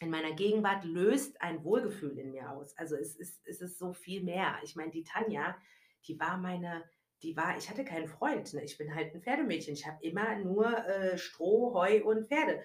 in 0.00 0.10
meiner 0.10 0.32
Gegenwart 0.32 0.84
löst 0.84 1.40
ein 1.40 1.62
Wohlgefühl 1.62 2.18
in 2.18 2.32
mir 2.32 2.50
aus. 2.50 2.76
Also 2.76 2.96
es 2.96 3.14
ist, 3.14 3.40
es 3.46 3.60
ist 3.60 3.78
so 3.78 3.92
viel 3.92 4.24
mehr. 4.24 4.56
Ich 4.64 4.74
meine, 4.74 4.90
die 4.90 5.04
Tanja, 5.04 5.56
die 6.08 6.18
war 6.18 6.38
meine, 6.38 6.82
die 7.22 7.36
war, 7.36 7.56
ich 7.56 7.68
hatte 7.68 7.84
keinen 7.84 8.08
Freund. 8.08 8.52
Ne? 8.54 8.64
Ich 8.64 8.78
bin 8.78 8.94
halt 8.94 9.14
ein 9.14 9.22
Pferdemädchen. 9.22 9.74
Ich 9.74 9.86
habe 9.86 10.02
immer 10.02 10.36
nur 10.36 10.66
äh, 10.86 11.18
Stroh, 11.18 11.74
Heu 11.74 12.02
und 12.04 12.28
Pferde. 12.28 12.62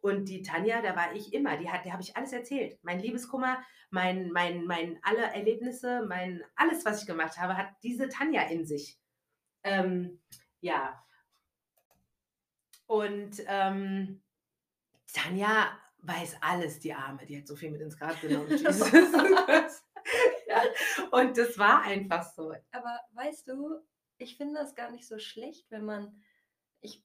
Und 0.00 0.28
die 0.28 0.42
Tanja, 0.42 0.82
da 0.82 0.94
war 0.94 1.14
ich 1.14 1.32
immer, 1.34 1.56
die 1.56 1.68
hat, 1.68 1.84
der 1.84 1.92
habe 1.92 2.02
ich 2.02 2.16
alles 2.16 2.32
erzählt. 2.32 2.78
Mein 2.82 3.00
Liebeskummer, 3.00 3.60
mein, 3.90 4.30
mein, 4.30 4.64
mein, 4.64 5.00
alle 5.02 5.22
Erlebnisse, 5.22 6.04
mein, 6.06 6.44
alles, 6.54 6.84
was 6.84 7.00
ich 7.00 7.06
gemacht 7.08 7.38
habe, 7.38 7.56
hat 7.56 7.70
diese 7.82 8.08
Tanja 8.08 8.42
in 8.42 8.64
sich. 8.66 9.00
Ähm, 9.64 10.20
ja. 10.60 11.02
Und 12.86 13.42
ähm, 13.48 14.22
Tanja 15.12 15.76
weiß 16.02 16.36
alles, 16.40 16.78
die 16.78 16.94
Arme. 16.94 17.26
Die 17.26 17.38
hat 17.38 17.48
so 17.48 17.56
viel 17.56 17.72
mit 17.72 17.80
ins 17.80 17.98
Grab 17.98 18.20
genommen. 18.20 18.48
ja. 20.46 20.62
Und 21.10 21.36
das 21.36 21.58
war 21.58 21.82
einfach 21.82 22.22
so. 22.32 22.54
Aber 22.70 23.00
weißt 23.12 23.48
du, 23.48 23.80
ich 24.18 24.36
finde 24.36 24.54
das 24.54 24.74
gar 24.74 24.90
nicht 24.90 25.06
so 25.06 25.18
schlecht, 25.18 25.70
wenn 25.70 25.84
man, 25.84 26.22
ich, 26.80 27.04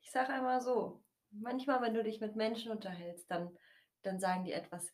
ich 0.00 0.10
sage 0.10 0.32
einmal 0.32 0.60
so, 0.60 1.02
manchmal, 1.30 1.80
wenn 1.82 1.94
du 1.94 2.02
dich 2.02 2.20
mit 2.20 2.36
Menschen 2.36 2.70
unterhältst, 2.70 3.30
dann, 3.30 3.56
dann 4.02 4.20
sagen 4.20 4.44
die 4.44 4.52
etwas, 4.52 4.92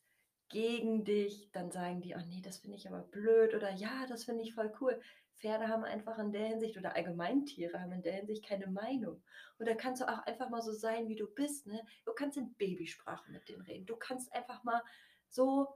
gegen 0.48 1.04
dich, 1.04 1.50
dann 1.52 1.70
sagen 1.70 2.00
die, 2.00 2.14
oh 2.14 2.22
nee, 2.26 2.40
das 2.40 2.58
finde 2.58 2.76
ich 2.76 2.88
aber 2.88 3.02
blöd 3.02 3.54
oder 3.54 3.70
ja, 3.70 4.06
das 4.08 4.24
finde 4.24 4.42
ich 4.42 4.54
voll 4.54 4.72
cool. 4.80 5.00
Pferde 5.36 5.68
haben 5.68 5.84
einfach 5.84 6.18
in 6.18 6.32
der 6.32 6.46
Hinsicht 6.46 6.76
oder 6.76 6.96
Allgemeintiere 6.96 7.80
haben 7.80 7.92
in 7.92 8.02
der 8.02 8.14
Hinsicht 8.14 8.44
keine 8.44 8.66
Meinung. 8.66 9.22
Und 9.58 9.68
da 9.68 9.74
kannst 9.74 10.02
du 10.02 10.08
auch 10.08 10.20
einfach 10.26 10.48
mal 10.48 10.62
so 10.62 10.72
sein, 10.72 11.08
wie 11.08 11.16
du 11.16 11.26
bist. 11.26 11.66
Ne? 11.66 11.80
Du 12.04 12.12
kannst 12.12 12.36
in 12.38 12.54
Babysprache 12.54 13.30
mit 13.30 13.48
denen 13.48 13.62
reden. 13.62 13.86
Du 13.86 13.96
kannst 13.96 14.32
einfach 14.32 14.64
mal 14.64 14.82
so 15.28 15.68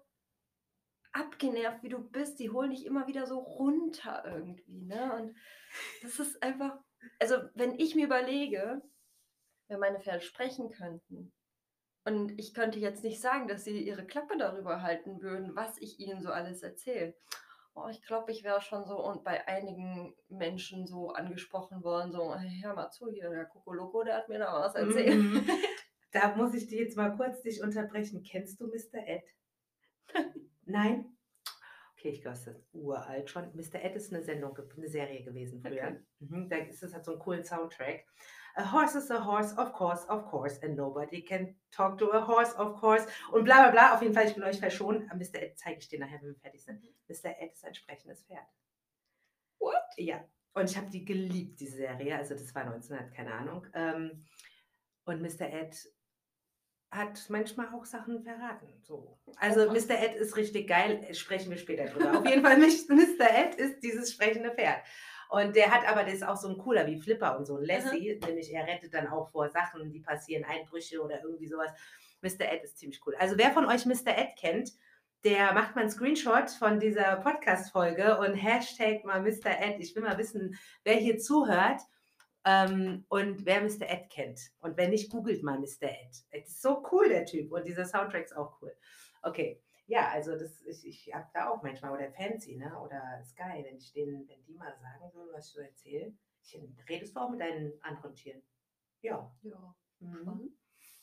abgenervt, 1.13 1.83
wie 1.83 1.89
du 1.89 1.99
bist. 1.99 2.39
Die 2.39 2.51
holen 2.51 2.71
dich 2.71 2.87
immer 2.87 3.07
wieder 3.07 3.27
so 3.27 3.39
runter 3.39 4.23
irgendwie. 4.27 4.83
Ne? 4.83 5.13
Und 5.15 5.37
das 6.03 6.19
ist 6.19 6.43
einfach, 6.43 6.79
also 7.19 7.37
wenn 7.55 7.79
ich 7.79 7.95
mir 7.95 8.07
überlege, 8.07 8.83
wenn 9.69 9.81
meine 9.81 10.01
Pferde 10.01 10.21
sprechen 10.21 10.71
könnten, 10.71 11.33
und 12.05 12.37
ich 12.39 12.53
könnte 12.53 12.81
jetzt 12.81 13.05
nicht 13.05 13.21
sagen, 13.21 13.47
dass 13.47 13.65
sie 13.65 13.81
ihre 13.81 14.05
Klappe 14.05 14.37
darüber 14.37 14.83
halten 14.83 15.23
würden, 15.23 15.55
was 15.55 15.79
ich 15.79 16.01
ihnen 16.01 16.21
so 16.21 16.31
alles 16.31 16.63
erzähle. 16.63 17.15
Oh, 17.75 17.87
ich 17.89 18.03
glaube, 18.03 18.33
ich 18.33 18.43
wäre 18.45 18.61
schon 18.61 18.85
so 18.85 19.03
und 19.03 19.25
bei 19.25 19.47
einigen 19.47 20.15
Menschen 20.29 20.87
so 20.87 21.11
angesprochen 21.11 21.83
worden, 21.83 22.13
so, 22.13 22.35
hey, 22.35 22.61
hör 22.63 22.75
mal 22.75 22.91
zu 22.91 23.09
hier, 23.09 23.31
der 23.31 23.47
Kokoloko, 23.47 24.03
der 24.03 24.17
hat 24.17 24.29
mir 24.29 24.41
da 24.41 24.53
was 24.61 24.75
erzählt. 24.75 25.17
Mhm. 25.17 25.47
Da 26.15 26.37
muss 26.37 26.53
ich 26.53 26.67
dir 26.67 26.83
jetzt 26.83 26.95
mal 26.95 27.17
kurz 27.17 27.41
dich 27.41 27.63
unterbrechen. 27.63 28.23
Kennst 28.23 28.61
du 28.61 28.67
Mr. 28.67 28.99
Ed? 29.07 29.25
Nein? 30.65 31.17
Okay, 31.97 32.11
ich 32.11 32.23
glaube, 32.23 32.37
das 32.37 32.47
ist 32.49 32.69
uralt 32.73 33.31
schon. 33.31 33.55
Mr. 33.55 33.83
Ed 33.83 33.95
ist 33.95 34.13
eine 34.13 34.23
Sendung, 34.23 34.59
eine 34.77 34.89
Serie 34.89 35.23
gewesen 35.23 35.61
früher. 35.61 35.85
Okay. 35.85 36.01
Mhm, 36.19 36.49
da 36.49 36.57
ist 36.57 36.83
es 36.83 36.95
hat 36.95 37.05
so 37.05 37.13
einen 37.13 37.21
coolen 37.21 37.45
Soundtrack. 37.45 38.05
A 38.57 38.73
horse 38.73 38.99
is 38.99 39.11
a 39.11 39.25
horse, 39.25 39.57
of 39.57 39.73
course, 39.73 40.07
of 40.09 40.27
course, 40.27 40.61
and 40.63 40.77
nobody 40.77 41.23
can 41.23 41.55
talk 41.71 41.97
to 41.99 42.11
a 42.13 42.27
horse, 42.27 42.55
of 42.59 42.79
course. 42.81 43.07
Und 43.31 43.45
bla 43.45 43.63
bla 43.63 43.71
bla. 43.71 43.95
Auf 43.95 44.03
jeden 44.03 44.15
Fall, 44.15 44.27
ich 44.27 44.37
will 44.37 44.43
euch 44.45 44.59
verschonen. 44.59 45.09
Mr. 45.15 45.43
Ed 45.43 45.59
zeige 45.59 45.79
ich 45.79 45.89
dir 45.89 46.01
nachher, 46.01 46.21
wenn 46.21 46.35
wir 46.35 46.41
fertig 46.41 46.63
sind. 46.63 46.83
Mr. 47.09 47.41
Ed 47.41 47.53
ist 47.53 47.65
ein 47.65 47.75
sprechendes 47.75 48.25
Pferd. 48.25 48.47
What? 49.59 49.75
Ja. 49.97 50.23
Und 50.55 50.71
ich 50.71 50.77
habe 50.77 50.91
die 50.91 51.05
geliebt, 51.05 51.61
diese 51.61 51.77
Serie. 51.77 52.17
Also 52.17 52.35
das 52.35 52.55
war 52.55 52.63
1900, 52.65 53.15
keine 53.15 53.33
Ahnung. 53.33 53.67
Ähm, 53.75 54.27
und 55.05 55.23
Mr. 55.23 55.51
Ed 55.51 55.77
hat 56.93 57.25
manchmal 57.31 57.69
auch 57.75 57.87
Sachen 57.87 58.23
verraten. 58.23 58.69
So. 58.83 59.19
Also 59.37 59.69
oh 59.69 59.73
Mr. 59.73 59.99
Ed 59.99 60.15
ist 60.15 60.37
richtig 60.37 60.69
geil, 60.69 61.09
sprechen 61.15 61.51
wir 61.51 61.57
später 61.57 61.87
drüber. 61.87 62.19
Auf 62.19 62.27
jeden 62.27 62.43
Fall, 62.43 62.59
Mr. 62.59 63.31
Ed 63.31 63.55
ist 63.55 63.81
dieses 63.83 64.13
sprechende 64.13 64.51
Pferd. 64.51 64.83
Und 65.31 65.57
der 65.57 65.71
hat 65.71 65.89
aber, 65.89 66.05
das 66.05 66.15
ist 66.15 66.23
auch 66.23 66.37
so 66.37 66.49
ein 66.49 66.59
cooler 66.59 66.87
wie 66.87 67.01
Flipper 67.01 67.39
und 67.39 67.47
so 67.47 67.57
ein 67.57 67.65
Lassie, 67.65 68.15
mhm. 68.21 68.27
nämlich 68.27 68.53
er 68.53 68.67
rettet 68.67 68.93
dann 68.93 69.09
auch 69.09 69.31
vor 69.31 69.49
Sachen, 69.49 69.91
die 69.91 70.01
passieren, 70.01 70.45
Einbrüche 70.45 71.03
oder 71.03 71.23
irgendwie 71.23 71.49
sowas. 71.49 71.71
Mr. 72.21 72.53
Ed 72.53 72.63
ist 72.63 72.79
ziemlich 72.79 73.01
cool. 73.07 73.17
Also 73.19 73.39
wer 73.39 73.51
von 73.53 73.65
euch 73.65 73.87
Mr. 73.87 74.17
Ed 74.17 74.37
kennt, 74.39 74.73
der 75.25 75.55
macht 75.55 75.75
mal 75.75 75.83
einen 75.83 75.91
Screenshot 75.91 76.51
von 76.51 76.79
dieser 76.79 77.17
Podcast-Folge 77.17 78.19
und 78.19 78.35
Hashtag 78.35 79.05
mal 79.05 79.23
Mr. 79.23 79.59
Ed. 79.59 79.77
Ich 79.79 79.97
will 79.97 80.03
mal 80.03 80.19
wissen, 80.19 80.59
wer 80.85 80.97
hier 80.97 81.17
zuhört 81.17 81.81
ähm, 82.45 83.05
und 83.09 83.47
wer 83.47 83.61
Mr. 83.63 83.89
Ed 83.89 84.11
kennt. 84.11 84.41
Und 84.61 84.77
wenn 84.77 84.91
nicht, 84.91 85.11
googelt 85.11 85.43
mal 85.43 85.59
Mr. 85.59 85.91
Ed. 85.91 86.25
Es 86.31 86.49
ist 86.49 86.63
so 86.63 86.83
cool, 86.93 87.09
der 87.09 87.25
Typ. 87.25 87.53
Und 87.53 87.67
dieser 87.67 87.85
Soundtrack 87.85 88.25
ist 88.25 88.37
auch 88.37 88.61
cool. 88.63 88.73
Okay 89.23 89.61
ja, 89.93 90.09
also 90.11 90.39
das, 90.39 90.63
ich, 90.63 90.87
ich 90.87 91.15
habe 91.15 91.29
da 91.35 91.51
auch 91.51 91.63
manchmal, 91.63 91.93
oder 91.93 92.11
Fancy, 92.13 92.57
ne? 92.57 92.81
Oder 92.81 93.23
Sky, 93.25 93.63
wenn 93.63 93.77
ich 93.77 93.93
denen, 93.93 94.27
wenn 94.29 94.43
die 94.45 94.55
mal 94.55 94.75
sagen 94.79 95.13
würden, 95.13 95.31
was 95.35 95.49
ich 95.49 95.53
so 95.53 95.61
erzähle, 95.61 96.15
redest 96.89 97.15
du 97.15 97.21
auch 97.21 97.31
mit 97.31 97.41
deinen 97.41 97.73
anderen 97.83 98.15
Tieren? 98.15 98.43
Ja. 99.03 99.31
Ja. 99.43 99.75
Mhm. 100.01 100.57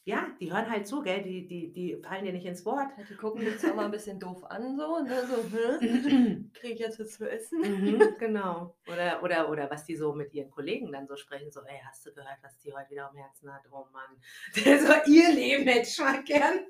Ja, 0.09 0.25
die 0.39 0.51
hören 0.51 0.67
halt 0.67 0.87
zu, 0.87 1.03
gell? 1.03 1.21
Die, 1.21 1.45
die, 1.45 1.71
die 1.71 2.01
fallen 2.01 2.25
dir 2.25 2.33
nicht 2.33 2.47
ins 2.47 2.65
Wort. 2.65 2.89
Die 3.07 3.15
gucken 3.15 3.41
dich 3.41 3.59
zwar 3.59 3.75
mal 3.75 3.85
ein 3.85 3.91
bisschen 3.91 4.19
doof 4.19 4.43
an, 4.43 4.75
so, 4.75 5.03
ne? 5.03 5.27
So, 5.27 5.43
hm, 5.43 6.49
krieg 6.55 6.73
ich 6.73 6.79
jetzt 6.79 6.99
was 6.99 7.11
zu 7.11 7.29
essen? 7.29 7.59
Mhm, 7.59 8.15
genau. 8.19 8.75
Oder, 8.87 9.21
oder, 9.21 9.51
oder 9.51 9.69
was 9.69 9.85
die 9.85 9.95
so 9.95 10.11
mit 10.13 10.33
ihren 10.33 10.49
Kollegen 10.49 10.91
dann 10.91 11.05
so 11.05 11.15
sprechen, 11.15 11.51
so, 11.51 11.61
ey, 11.61 11.79
hast 11.87 12.07
du 12.07 12.11
gehört, 12.11 12.39
was 12.41 12.57
die 12.57 12.73
heute 12.73 12.89
wieder 12.89 13.07
am 13.07 13.15
Herzen 13.15 13.53
hat? 13.53 13.61
Oh 13.71 13.85
Mann, 13.93 14.19
der 14.65 14.79
soll 14.79 14.99
ihr 15.05 15.29
Leben 15.31 15.67
hätte 15.67 15.87
ich 15.87 15.99
mal 15.99 16.23
gern. 16.23 16.65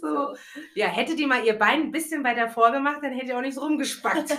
so. 0.00 0.36
Ja, 0.76 0.86
hätte 0.86 1.16
die 1.16 1.26
mal 1.26 1.44
ihr 1.44 1.58
Bein 1.58 1.80
ein 1.80 1.90
bisschen 1.90 2.22
weiter 2.22 2.48
vorgemacht, 2.48 3.02
dann 3.02 3.14
hätte 3.14 3.32
ihr 3.32 3.36
auch 3.36 3.42
nicht 3.42 3.54
so 3.54 3.62
rumgespackt. 3.62 4.30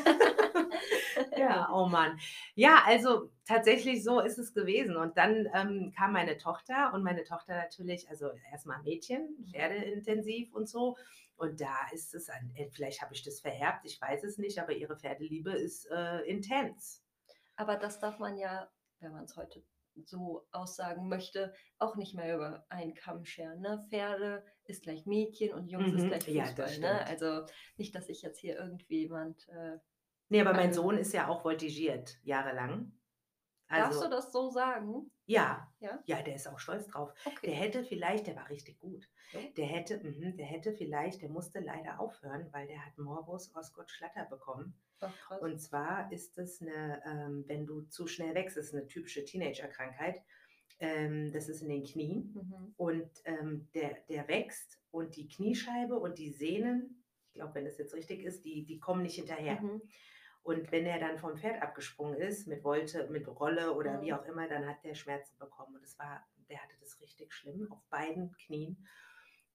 ja, 1.37 1.69
oh 1.73 1.85
Mann. 1.85 2.19
Ja, 2.55 2.83
also 2.85 3.31
tatsächlich 3.45 4.03
so 4.03 4.19
ist 4.19 4.37
es 4.37 4.53
gewesen. 4.53 4.95
Und 4.95 5.17
dann 5.17 5.47
ähm, 5.53 5.93
kam 5.95 6.13
meine 6.13 6.37
Tochter 6.37 6.93
und 6.93 7.03
meine 7.03 7.23
Tochter 7.23 7.55
natürlich, 7.55 8.09
also 8.09 8.31
erstmal 8.51 8.81
Mädchen, 8.83 9.35
mhm. 9.39 9.47
Pferdeintensiv 9.47 10.53
und 10.53 10.67
so. 10.67 10.97
Und 11.35 11.59
da 11.61 11.75
ist 11.91 12.13
es, 12.13 12.29
ein, 12.29 12.51
äh, 12.55 12.69
vielleicht 12.69 13.01
habe 13.01 13.13
ich 13.13 13.23
das 13.23 13.39
vererbt, 13.39 13.85
ich 13.85 13.99
weiß 13.99 14.23
es 14.23 14.37
nicht, 14.37 14.59
aber 14.59 14.73
ihre 14.73 14.97
Pferdeliebe 14.97 15.51
ist 15.51 15.89
äh, 15.91 16.19
intens. 16.21 17.03
Aber 17.55 17.75
das 17.75 17.99
darf 17.99 18.19
man 18.19 18.37
ja, 18.37 18.69
wenn 18.99 19.11
man 19.11 19.25
es 19.25 19.35
heute 19.35 19.63
so 20.05 20.47
aussagen 20.51 21.07
möchte, 21.07 21.53
auch 21.77 21.95
nicht 21.95 22.15
mehr 22.15 22.35
über 22.35 22.65
einen 22.69 22.95
Kamm 22.95 23.25
scheren. 23.25 23.61
Ne? 23.61 23.85
Pferde 23.89 24.43
ist 24.65 24.83
gleich 24.83 25.05
Mädchen 25.05 25.53
und 25.53 25.67
Jungs 25.67 25.91
mhm. 25.91 25.97
ist 25.97 26.07
gleich 26.07 26.25
Fußball. 26.25 26.73
Ja, 26.73 26.79
ne? 26.79 27.05
Also 27.05 27.45
nicht, 27.77 27.93
dass 27.93 28.09
ich 28.09 28.21
jetzt 28.21 28.39
hier 28.39 28.57
irgendwie 28.57 29.01
jemand. 29.01 29.47
Äh, 29.49 29.77
nee, 30.29 30.41
aber 30.41 30.53
mein 30.53 30.73
Sohn 30.73 30.97
ist 30.97 31.13
ja 31.13 31.27
auch 31.27 31.41
voltigiert, 31.41 32.19
jahrelang. 32.23 32.91
Also, 33.67 33.85
Darfst 33.85 34.03
du 34.03 34.09
das 34.09 34.31
so 34.31 34.49
sagen? 34.49 35.11
Ja, 35.25 35.71
ja, 35.79 35.99
ja, 36.05 36.21
der 36.21 36.35
ist 36.35 36.47
auch 36.47 36.59
stolz 36.59 36.87
drauf. 36.87 37.13
Okay. 37.25 37.47
Der 37.47 37.55
hätte 37.55 37.83
vielleicht, 37.83 38.27
der 38.27 38.35
war 38.35 38.49
richtig 38.49 38.79
gut. 38.79 39.09
Okay. 39.33 39.53
Der 39.57 39.65
hätte, 39.65 39.97
mh, 39.97 40.31
der 40.31 40.45
hätte 40.45 40.73
vielleicht, 40.73 41.21
der 41.21 41.29
musste 41.29 41.59
leider 41.59 41.99
aufhören, 41.99 42.47
weil 42.51 42.67
der 42.67 42.85
hat 42.85 42.97
Morbus 42.97 43.55
Osgood 43.55 43.89
Schlatter 43.89 44.25
bekommen. 44.25 44.75
Ach, 44.99 45.41
und 45.41 45.59
zwar 45.59 46.11
ist 46.11 46.37
es 46.37 46.61
eine, 46.61 47.01
ähm, 47.05 47.45
wenn 47.47 47.65
du 47.65 47.81
zu 47.83 48.07
schnell 48.07 48.35
wächst, 48.35 48.57
ist 48.57 48.73
eine 48.73 48.87
typische 48.87 49.25
Teenager-Krankheit. 49.25 50.21
Ähm, 50.79 51.31
das 51.31 51.49
ist 51.49 51.61
in 51.61 51.69
den 51.69 51.83
Knien 51.83 52.33
mhm. 52.33 52.73
und 52.77 53.09
ähm, 53.25 53.69
der, 53.73 53.97
der 54.09 54.27
wächst 54.27 54.79
und 54.91 55.15
die 55.15 55.27
Kniescheibe 55.27 55.97
und 55.97 56.17
die 56.17 56.31
Sehnen, 56.31 57.03
ich 57.27 57.33
glaube, 57.35 57.55
wenn 57.55 57.65
das 57.65 57.77
jetzt 57.77 57.93
richtig 57.93 58.23
ist, 58.23 58.43
die, 58.43 58.65
die 58.65 58.79
kommen 58.79 59.03
nicht 59.03 59.15
hinterher. 59.15 59.61
Mhm. 59.61 59.81
Und 60.43 60.73
wenn 60.73 60.85
er 60.85 60.99
dann 60.99 61.17
vom 61.17 61.37
Pferd 61.37 61.61
abgesprungen 61.61 62.15
ist, 62.15 62.47
mit 62.47 62.65
Wolte, 62.65 63.07
mit 63.09 63.27
Rolle 63.27 63.73
oder 63.73 63.97
mhm. 63.97 64.01
wie 64.01 64.13
auch 64.13 64.25
immer, 64.25 64.47
dann 64.47 64.67
hat 64.67 64.83
der 64.83 64.93
Schmerzen 64.93 65.37
bekommen. 65.39 65.75
Und 65.75 65.83
es 65.83 65.97
war, 65.97 66.27
der 66.49 66.61
hatte 66.61 66.75
das 66.81 66.99
richtig 66.99 67.33
schlimm 67.33 67.71
auf 67.71 67.81
beiden 67.89 68.33
Knien. 68.33 68.85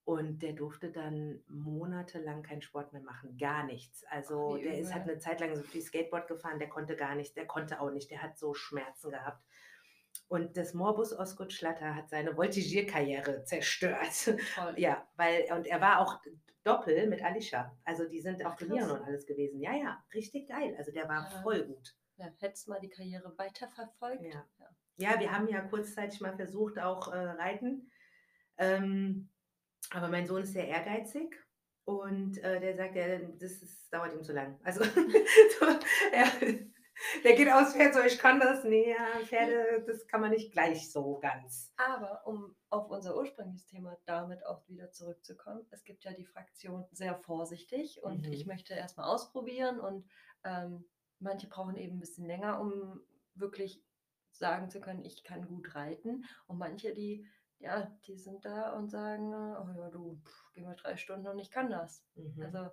Und 0.05 0.43
der 0.43 0.55
durfte 0.55 0.91
dann 0.91 1.43
monatelang 1.49 2.43
keinen 2.43 2.63
Sport 2.63 2.95
mehr 2.95 3.03
machen, 3.03 3.37
gar 3.37 3.65
nichts. 3.65 4.05
Also 4.05 4.55
Ach, 4.57 4.63
der 4.63 4.79
ist, 4.79 4.95
hat 4.95 5.03
eine 5.03 5.19
Zeit 5.19 5.41
lang 5.41 5.55
so 5.55 5.63
viel 5.63 5.83
Skateboard 5.83 6.27
gefahren, 6.27 6.59
der 6.59 6.71
konnte 6.71 6.97
gar 6.97 7.15
nicht, 7.15 7.37
der 7.37 7.47
konnte 7.47 7.79
auch 7.83 7.91
nicht, 7.91 8.11
der 8.11 8.23
hat 8.23 8.39
so 8.39 8.55
Schmerzen 8.55 9.11
gehabt. 9.11 9.45
Und 10.29 10.57
das 10.57 10.75
Morbus 10.75 11.13
Osgood 11.13 11.53
Schlatter 11.53 11.95
hat 11.95 12.11
seine 12.11 12.37
Voltigierkarriere 12.37 13.45
zerstört. 13.45 14.37
Toll. 14.55 14.75
Ja, 14.77 15.07
weil, 15.17 15.51
und 15.53 15.67
er 15.67 15.81
war 15.81 16.01
auch 16.01 16.21
Doppel 16.65 17.07
mit 17.07 17.23
Alicia. 17.23 17.75
Also 17.85 18.07
die 18.07 18.21
sind 18.21 18.45
auf 18.45 18.57
Turnieren 18.57 18.91
und 18.91 19.03
alles 19.03 19.27
gewesen. 19.27 19.61
Ja, 19.61 19.75
ja, 19.75 20.05
richtig 20.13 20.49
geil. 20.49 20.75
Also 20.77 20.93
der 20.93 21.09
war 21.09 21.31
ja. 21.31 21.43
voll 21.43 21.65
gut. 21.65 21.95
Ja, 22.17 22.27
hättest 22.41 22.69
mal 22.69 22.81
die 22.81 22.91
Karriere 22.91 23.33
weiterverfolgt. 23.39 24.25
Ja. 24.25 24.45
ja. 24.59 24.69
Ja. 24.97 25.21
wir 25.21 25.33
haben 25.33 25.49
ja 25.49 25.61
kurzzeitig 25.61 26.21
mal 26.21 26.37
versucht, 26.37 26.79
auch 26.79 27.13
äh, 27.13 27.17
Reiten. 27.17 27.91
Ähm, 28.59 29.31
aber 29.91 30.09
mein 30.09 30.27
Sohn 30.27 30.43
ist 30.43 30.53
sehr 30.53 30.69
ehrgeizig 30.69 31.35
und 31.85 32.37
äh, 32.45 32.61
der 32.61 32.77
sagt, 32.77 32.97
ja, 32.97 33.19
das 33.19 33.63
ist, 33.63 33.91
dauert 33.91 34.13
ihm 34.13 34.23
zu 34.23 34.33
lang. 34.33 34.59
Also 34.63 34.83
er, 36.13 36.27
der 37.25 37.35
geht 37.35 37.51
aus 37.51 37.75
Pferd 37.75 37.95
so, 37.95 38.01
ich 38.01 38.19
kann 38.19 38.41
das. 38.41 38.65
Nee, 38.65 38.95
Pferde, 39.25 39.85
das 39.87 40.07
kann 40.07 40.21
man 40.21 40.31
nicht 40.31 40.53
gleich 40.53 40.91
so 40.91 41.19
ganz. 41.19 41.73
Aber 41.77 42.27
um 42.27 42.57
auf 42.71 42.91
unser 42.91 43.17
ursprüngliches 43.17 43.67
Thema 43.67 43.97
damit 44.07 44.45
auch 44.45 44.67
wieder 44.69 44.91
zurückzukommen, 44.91 45.67
es 45.71 45.85
gibt 45.85 46.05
ja 46.05 46.13
die 46.13 46.27
Fraktion 46.27 46.85
sehr 46.93 47.17
vorsichtig 47.17 48.03
und 48.03 48.27
mhm. 48.27 48.33
ich 48.33 48.47
möchte 48.47 48.75
erstmal 48.75 49.09
ausprobieren 49.09 49.81
und 49.81 50.09
ähm, 50.45 50.85
manche 51.19 51.49
brauchen 51.49 51.77
eben 51.77 51.97
ein 51.97 52.01
bisschen 52.01 52.27
länger, 52.27 52.61
um 52.61 53.01
wirklich 53.35 53.83
sagen 54.31 54.71
zu 54.71 54.81
können, 54.81 55.05
ich 55.05 55.25
kann 55.25 55.47
gut 55.47 55.75
reiten 55.75 56.25
und 56.47 56.59
manche, 56.59 56.93
die 56.93 57.27
ja, 57.61 57.91
die 58.07 58.17
sind 58.17 58.45
da 58.45 58.73
und 58.75 58.89
sagen, 58.89 59.35
oh 59.35 59.69
ja, 59.77 59.91
du, 59.91 60.21
pff, 60.25 60.53
geh 60.55 60.63
mal 60.63 60.77
drei 60.77 60.97
Stunden 60.97 61.27
und 61.27 61.39
ich 61.39 61.51
kann 61.51 61.71
das. 61.71 62.05
Mhm. 62.15 62.43
Also 62.43 62.71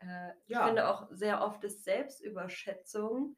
äh, 0.00 0.30
ich 0.46 0.54
ja. 0.54 0.66
finde 0.66 0.88
auch 0.88 1.08
sehr 1.10 1.42
oft 1.42 1.64
ist 1.64 1.84
Selbstüberschätzung 1.84 3.36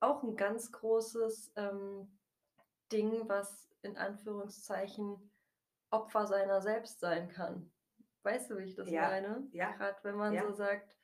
auch 0.00 0.22
ein 0.22 0.36
ganz 0.36 0.72
großes 0.72 1.52
ähm, 1.56 2.18
Ding, 2.92 3.28
was 3.28 3.68
in 3.82 3.96
Anführungszeichen 3.96 5.30
Opfer 5.90 6.26
seiner 6.26 6.60
selbst 6.60 7.00
sein 7.00 7.28
kann. 7.28 7.70
Weißt 8.22 8.50
du, 8.50 8.58
wie 8.58 8.64
ich 8.64 8.74
das 8.74 8.90
ja. 8.90 9.08
meine? 9.08 9.46
Ja. 9.52 9.72
Gerade 9.72 9.98
wenn 10.02 10.16
man 10.16 10.32
ja. 10.32 10.42
so 10.46 10.52
sagt, 10.52 10.96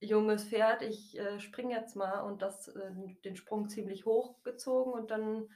junges 0.00 0.44
Pferd, 0.44 0.82
ich 0.82 1.18
äh, 1.18 1.38
spring 1.38 1.70
jetzt 1.70 1.96
mal 1.96 2.20
und 2.20 2.42
das 2.42 2.68
äh, 2.68 2.92
den 3.24 3.36
Sprung 3.36 3.68
ziemlich 3.68 4.04
hoch 4.04 4.42
gezogen 4.42 4.92
und 4.92 5.10
dann 5.10 5.48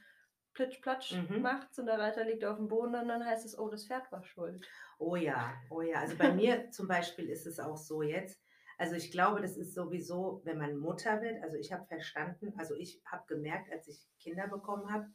plitsch-platsch 0.53 1.13
mhm. 1.13 1.41
macht 1.41 1.77
und 1.79 1.87
der 1.87 1.97
Reiter 1.97 2.23
liegt 2.23 2.45
auf 2.45 2.57
dem 2.57 2.67
Boden 2.67 2.95
und 2.95 3.07
dann 3.07 3.25
heißt 3.25 3.45
es, 3.45 3.57
oh, 3.57 3.69
das 3.69 3.87
Pferd 3.87 4.11
war 4.11 4.23
schuld. 4.23 4.67
Oh 4.99 5.15
ja, 5.15 5.53
oh 5.69 5.81
ja. 5.81 5.99
Also 5.99 6.15
bei 6.15 6.31
mir 6.31 6.69
zum 6.69 6.87
Beispiel 6.87 7.29
ist 7.29 7.47
es 7.47 7.59
auch 7.59 7.77
so 7.77 8.03
jetzt. 8.03 8.42
Also 8.77 8.95
ich 8.95 9.11
glaube, 9.11 9.41
das 9.41 9.57
ist 9.57 9.73
sowieso, 9.73 10.41
wenn 10.45 10.57
man 10.57 10.77
Mutter 10.77 11.21
wird. 11.21 11.41
Also 11.43 11.57
ich 11.57 11.71
habe 11.71 11.85
verstanden, 11.85 12.53
also 12.57 12.75
ich 12.75 13.01
habe 13.05 13.23
gemerkt, 13.27 13.71
als 13.71 13.87
ich 13.87 14.07
Kinder 14.19 14.47
bekommen 14.47 14.91
habe, 14.91 15.07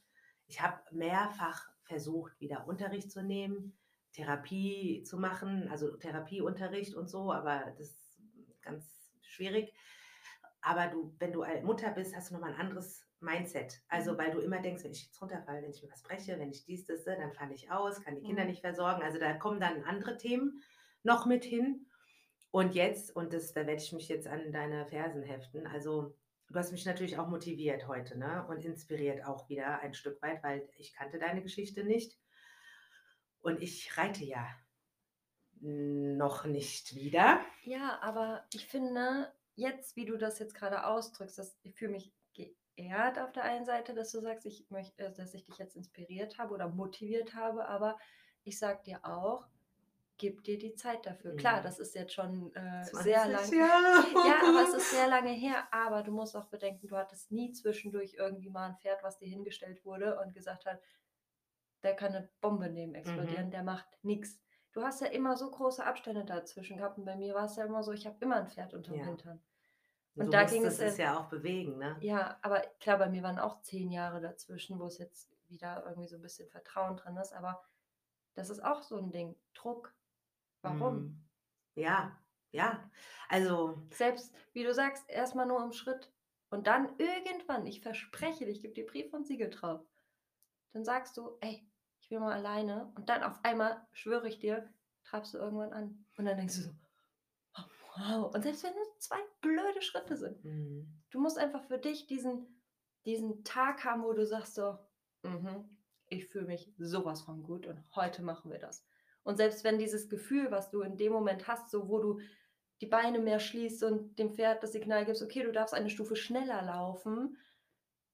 ich 0.47 0.61
habe 0.61 0.81
mehrfach 0.93 1.69
versucht, 1.85 2.39
wieder 2.41 2.67
Unterricht 2.67 3.11
zu 3.11 3.23
nehmen, 3.23 3.77
Therapie 4.13 5.03
zu 5.03 5.19
machen, 5.19 5.69
also 5.69 5.97
Therapieunterricht 5.97 6.95
und 6.95 7.09
so, 7.09 7.33
aber 7.33 7.75
das 7.77 7.91
ist 7.91 8.23
ganz 8.63 9.13
schwierig. 9.23 9.73
Aber 10.61 10.89
du, 10.89 11.15
wenn 11.19 11.33
du 11.33 11.45
Mutter 11.63 11.91
bist, 11.91 12.17
hast 12.17 12.31
du 12.31 12.35
nochmal 12.35 12.55
ein 12.55 12.61
anderes 12.61 13.09
Mindset. 13.21 13.81
Also, 13.89 14.13
mhm. 14.13 14.19
weil 14.19 14.31
du 14.31 14.41
immer 14.41 14.61
denkst, 14.61 14.85
wenn 14.85 14.93
ich 14.93 15.05
jetzt 15.05 15.21
runterfalle, 15.21 15.63
wenn 15.63 15.71
ich 15.71 15.83
mir 15.83 15.91
was 15.91 16.03
breche, 16.03 16.39
wenn 16.39 16.51
ich 16.51 16.65
dies, 16.65 16.85
das, 16.85 17.05
dann 17.05 17.33
falle 17.33 17.55
ich 17.55 17.71
aus, 17.71 18.01
kann 18.03 18.15
die 18.15 18.23
Kinder 18.23 18.43
mhm. 18.43 18.51
nicht 18.51 18.61
versorgen. 18.61 19.03
Also, 19.03 19.19
da 19.19 19.35
kommen 19.35 19.61
dann 19.61 19.83
andere 19.85 20.17
Themen 20.17 20.63
noch 21.03 21.27
mit 21.27 21.45
hin. 21.45 21.87
Und 22.51 22.75
jetzt, 22.75 23.15
und 23.15 23.33
das, 23.33 23.53
da 23.53 23.67
werde 23.67 23.83
ich 23.83 23.93
mich 23.93 24.09
jetzt 24.09 24.27
an 24.27 24.53
deine 24.53 24.87
Fersen 24.87 25.23
heften. 25.23 25.67
Also, 25.67 26.17
du 26.49 26.55
hast 26.55 26.73
mich 26.73 26.87
natürlich 26.87 27.19
auch 27.19 27.29
motiviert 27.29 27.87
heute, 27.89 28.19
ne? 28.19 28.47
Und 28.49 28.65
inspiriert 28.65 29.25
auch 29.27 29.49
wieder 29.49 29.81
ein 29.81 29.95
Stück 29.95 30.21
weit, 30.23 30.43
weil 30.43 30.69
ich 30.77 30.95
kannte 30.95 31.19
deine 31.19 31.43
Geschichte 31.43 31.85
nicht. 31.85 32.19
Und 33.41 33.63
ich 33.63 33.97
reite 33.97 34.25
ja 34.25 34.47
noch 35.61 36.45
nicht 36.45 36.95
wieder. 36.95 37.41
Ja, 37.65 37.99
aber 38.01 38.45
ich 38.53 38.67
finde, 38.67 39.33
jetzt, 39.57 39.97
wie 39.97 40.07
du 40.07 40.17
das 40.17 40.39
jetzt 40.39 40.55
gerade 40.55 40.87
ausdrückst, 40.87 41.39
dass 41.39 41.59
ich 41.63 41.75
fühle 41.75 41.93
mich 41.93 42.13
geehrt 42.79 43.19
auf 43.19 43.33
der 43.33 43.43
einen 43.43 43.65
Seite, 43.65 43.93
dass 43.93 44.13
du 44.13 44.21
sagst, 44.21 44.47
ich 44.47 44.71
möchte, 44.71 45.05
äh, 45.05 45.13
dass 45.13 45.35
ich 45.35 45.45
dich 45.45 45.59
jetzt 45.59 45.77
inspiriert 45.77 46.39
habe 46.39 46.55
oder 46.55 46.69
motiviert 46.69 47.35
habe, 47.35 47.67
aber 47.67 47.99
ich 48.45 48.59
sag 48.59 48.85
dir 48.85 49.05
auch, 49.05 49.47
gib 50.19 50.45
dir 50.45 50.59
die 50.59 50.75
Zeit 50.75 51.07
dafür. 51.07 51.37
Klar, 51.37 51.63
das 51.63 51.79
ist 51.79 51.95
jetzt 51.95 52.13
schon 52.13 52.55
äh, 52.55 52.85
sehr 52.85 53.27
lange. 53.27 53.57
Ja, 53.57 54.41
aber 54.49 54.63
es 54.63 54.75
ist 54.75 54.91
sehr 54.91 55.09
lange 55.09 55.31
her. 55.31 55.67
Aber 55.73 56.03
du 56.03 56.13
musst 56.13 56.37
auch 56.37 56.47
bedenken, 56.47 56.89
du 56.89 56.97
hattest 56.97 57.31
nie 57.31 57.53
zwischendurch 57.53 58.15
irgendwie 58.15 58.51
mal 58.51 58.71
ein 58.71 58.77
Pferd, 58.77 59.03
was 59.03 59.19
dir 59.19 59.29
hingestellt 59.29 59.85
wurde 59.85 60.21
und 60.21 60.35
gesagt 60.35 60.67
hat, 60.67 60.81
der 61.83 61.95
kann 61.95 62.13
eine 62.13 62.29
Bombe 62.41 62.69
nehmen 62.69 62.95
explodieren, 62.95 63.47
mhm. 63.47 63.51
der 63.53 63.63
macht 63.63 63.87
nichts. 64.03 64.41
Du 64.73 64.83
hast 64.83 65.01
ja 65.01 65.07
immer 65.07 65.37
so 65.37 65.51
große 65.51 65.85
Abstände 65.85 66.25
dazwischen 66.25 66.77
gehabt 66.77 66.99
und 66.99 67.05
bei 67.05 67.17
mir 67.17 67.35
war 67.35 67.45
es 67.45 67.57
ja 67.57 67.65
immer 67.65 67.83
so, 67.83 67.93
ich 67.93 68.07
habe 68.07 68.17
immer 68.21 68.37
ein 68.37 68.49
Pferd 68.49 68.75
unterm 68.75 68.97
ja. 68.97 69.05
Hintern. 69.05 69.41
Und, 70.15 70.27
und 70.27 70.35
da 70.35 70.45
ging 70.45 70.65
es 70.65 70.81
es 70.81 70.97
ja 70.97 71.19
auch 71.19 71.27
bewegen, 71.27 71.79
ne? 71.79 71.97
Ja, 72.01 72.39
aber 72.43 72.61
klar, 72.81 72.99
bei 72.99 73.09
mir 73.09 73.23
waren 73.23 73.39
auch 73.39 73.61
zehn 73.63 73.93
Jahre 73.93 74.21
dazwischen, 74.21 74.81
wo 74.81 74.87
es 74.87 74.99
jetzt 74.99 75.33
wieder 75.47 75.85
irgendwie 75.87 76.09
so 76.09 76.17
ein 76.17 76.23
bisschen 76.23 76.49
Vertrauen 76.49 76.97
drin 76.97 77.17
ist. 77.17 77.33
Aber 77.33 77.63
das 78.35 78.51
ist 78.51 78.65
auch 78.65 78.83
so 78.83 78.97
ein 78.97 79.13
Ding. 79.13 79.37
Druck. 79.55 79.95
Warum? 80.63 80.97
Hm. 80.97 81.25
Ja, 81.75 82.19
ja. 82.51 82.91
Also. 83.29 83.83
Selbst, 83.91 84.35
wie 84.53 84.65
du 84.65 84.75
sagst, 84.75 85.09
erstmal 85.09 85.47
nur 85.47 85.63
im 85.63 85.73
Schritt. 85.73 86.13
Und 86.51 86.67
dann 86.67 86.89
irgendwann, 86.99 87.67
ich 87.67 87.81
verspreche 87.81 88.45
dir, 88.45 88.51
ich 88.51 88.63
gebe 88.63 88.75
dir 88.75 88.87
Brief 88.87 89.13
und 89.13 89.27
Siegel 89.27 89.51
drauf. 89.51 89.85
Dann 90.73 90.85
sagst 90.85 91.17
du, 91.17 91.37
ey, 91.41 91.69
ich 92.01 92.11
will 92.11 92.21
mal 92.21 92.33
alleine. 92.33 92.93
Und 92.97 93.09
dann 93.09 93.23
auf 93.23 93.39
einmal, 93.45 93.87
schwöre 93.93 94.29
ich 94.29 94.39
dir, 94.39 94.73
trabst 95.05 95.35
du 95.35 95.39
irgendwann 95.39 95.73
an. 95.73 96.07
Und 96.17 96.25
dann 96.25 96.37
denkst 96.37 96.57
du 96.57 96.63
so, 96.63 96.71
wow. 97.99 98.35
Und 98.35 98.43
selbst 98.43 98.65
wenn 98.65 98.73
es 98.73 98.99
zwei 99.07 99.19
blöde 99.41 99.83
Schritte 99.83 100.17
sind, 100.17 100.45
mhm. 100.45 101.03
du 101.11 101.21
musst 101.21 101.39
einfach 101.39 101.65
für 101.65 101.79
dich 101.79 102.07
diesen, 102.07 102.47
diesen 103.05 103.45
Tag 103.45 103.85
haben, 103.85 104.03
wo 104.03 104.13
du 104.13 104.27
sagst 104.27 104.55
so, 104.55 104.79
mhm, 105.23 105.77
ich 106.07 106.27
fühle 106.27 106.47
mich 106.47 106.73
sowas 106.79 107.23
von 107.23 107.43
gut 107.43 107.67
und 107.67 107.83
heute 107.95 108.23
machen 108.23 108.51
wir 108.51 108.59
das. 108.59 108.87
Und 109.29 109.37
selbst 109.37 109.63
wenn 109.63 109.79
dieses 109.79 110.09
Gefühl, 110.09 110.51
was 110.51 110.71
du 110.71 110.81
in 110.81 110.97
dem 110.97 111.13
Moment 111.13 111.49
hast, 111.49 111.69
so 111.69 111.91
wo 111.91 111.99
du 111.99 112.19
die 112.81 112.87
Beine 112.87 113.19
mehr 113.19 113.41
schließt 113.41 113.83
und 113.83 114.19
dem 114.19 114.33
Pferd 114.33 114.63
das 114.63 114.73
Signal 114.73 115.05
gibst, 115.05 115.23
okay, 115.23 115.43
du 115.43 115.53
darfst 115.53 115.75
eine 115.75 115.91
Stufe 115.91 116.17
schneller 116.17 116.63
laufen, 116.63 117.37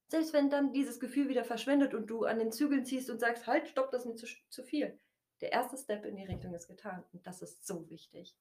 selbst 0.08 0.32
wenn 0.32 0.50
dann 0.50 0.72
dieses 0.72 0.98
Gefühl 0.98 1.28
wieder 1.28 1.44
verschwindet 1.44 1.94
und 1.94 2.08
du 2.08 2.24
an 2.24 2.40
den 2.40 2.50
Zügeln 2.50 2.84
ziehst 2.84 3.10
und 3.10 3.20
sagst, 3.20 3.46
halt, 3.46 3.68
stopp, 3.68 3.92
das 3.92 4.00
ist 4.00 4.08
mir 4.08 4.16
zu, 4.16 4.26
zu 4.48 4.64
viel. 4.64 4.98
Der 5.40 5.52
erste 5.52 5.76
Step 5.76 6.04
in 6.04 6.16
die 6.16 6.24
Richtung 6.24 6.52
ist 6.52 6.66
getan 6.66 7.04
und 7.12 7.24
das 7.24 7.42
ist 7.42 7.64
so 7.64 7.88
wichtig. 7.88 8.34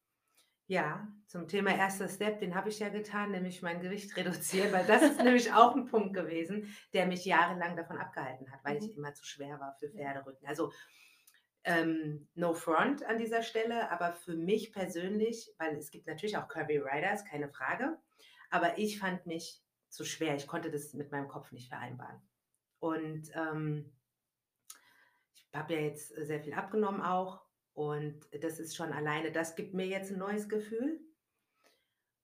Ja, 0.65 1.07
zum 1.27 1.47
Thema 1.47 1.77
erster 1.77 2.07
Step, 2.09 2.39
den 2.39 2.55
habe 2.55 2.69
ich 2.69 2.79
ja 2.79 2.89
getan, 2.89 3.29
nämlich 3.29 3.61
mein 3.61 3.81
Gewicht 3.81 4.17
reduzieren, 4.17 4.71
weil 4.71 4.87
das 4.87 5.03
ist 5.03 5.21
nämlich 5.23 5.53
auch 5.53 5.75
ein 5.75 5.85
Punkt 5.85 6.15
gewesen, 6.15 6.75
der 6.93 7.05
mich 7.05 7.23
jahrelang 7.23 7.75
davon 7.75 7.97
abgehalten 7.97 8.51
hat, 8.51 8.63
weil 8.63 8.79
mhm. 8.79 8.85
ich 8.85 8.97
immer 8.97 9.13
zu 9.13 9.23
schwer 9.25 9.59
war 9.59 9.75
für 9.79 9.89
Pferderücken. 9.89 10.47
Also 10.47 10.71
ähm, 11.63 12.27
no 12.35 12.53
front 12.53 13.03
an 13.05 13.17
dieser 13.17 13.41
Stelle, 13.41 13.89
aber 13.89 14.13
für 14.13 14.35
mich 14.35 14.73
persönlich, 14.73 15.53
weil 15.57 15.77
es 15.77 15.91
gibt 15.91 16.07
natürlich 16.07 16.37
auch 16.37 16.47
Kirby 16.47 16.77
Riders, 16.77 17.25
keine 17.25 17.49
Frage, 17.49 17.97
aber 18.49 18.77
ich 18.77 18.99
fand 18.99 19.25
mich 19.25 19.61
zu 19.89 20.03
schwer. 20.05 20.35
Ich 20.35 20.47
konnte 20.47 20.71
das 20.71 20.93
mit 20.93 21.11
meinem 21.11 21.27
Kopf 21.27 21.51
nicht 21.51 21.69
vereinbaren. 21.69 22.21
Und 22.79 23.29
ähm, 23.35 23.91
ich 25.33 25.47
habe 25.53 25.73
ja 25.73 25.79
jetzt 25.79 26.09
sehr 26.09 26.41
viel 26.41 26.53
abgenommen 26.53 27.01
auch 27.01 27.43
und 27.73 28.19
das 28.41 28.59
ist 28.59 28.75
schon 28.75 28.91
alleine, 28.91 29.31
das 29.31 29.55
gibt 29.55 29.73
mir 29.73 29.87
jetzt 29.87 30.11
ein 30.11 30.19
neues 30.19 30.49
Gefühl. 30.49 30.99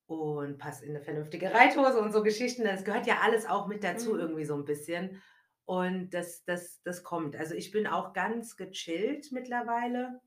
Und 0.05 0.57
passt 0.57 0.81
in 0.81 0.89
eine 0.89 1.01
vernünftige 1.01 1.53
Reithose 1.53 1.99
und 2.01 2.11
so 2.11 2.23
Geschichten. 2.23 2.63
Das 2.63 2.83
gehört 2.83 3.05
ja 3.05 3.19
alles 3.21 3.45
auch 3.45 3.67
mit 3.67 3.83
dazu, 3.83 4.13
mhm. 4.13 4.19
irgendwie 4.19 4.45
so 4.45 4.55
ein 4.55 4.65
bisschen. 4.65 5.21
Und 5.70 6.15
das, 6.15 6.43
das, 6.45 6.82
das 6.82 7.03
kommt. 7.03 7.36
Also 7.36 7.53
ich 7.53 7.70
bin 7.70 7.86
auch 7.86 8.13
ganz 8.13 8.57
gechillt 8.57 9.32
mittlerweile. 9.32 10.20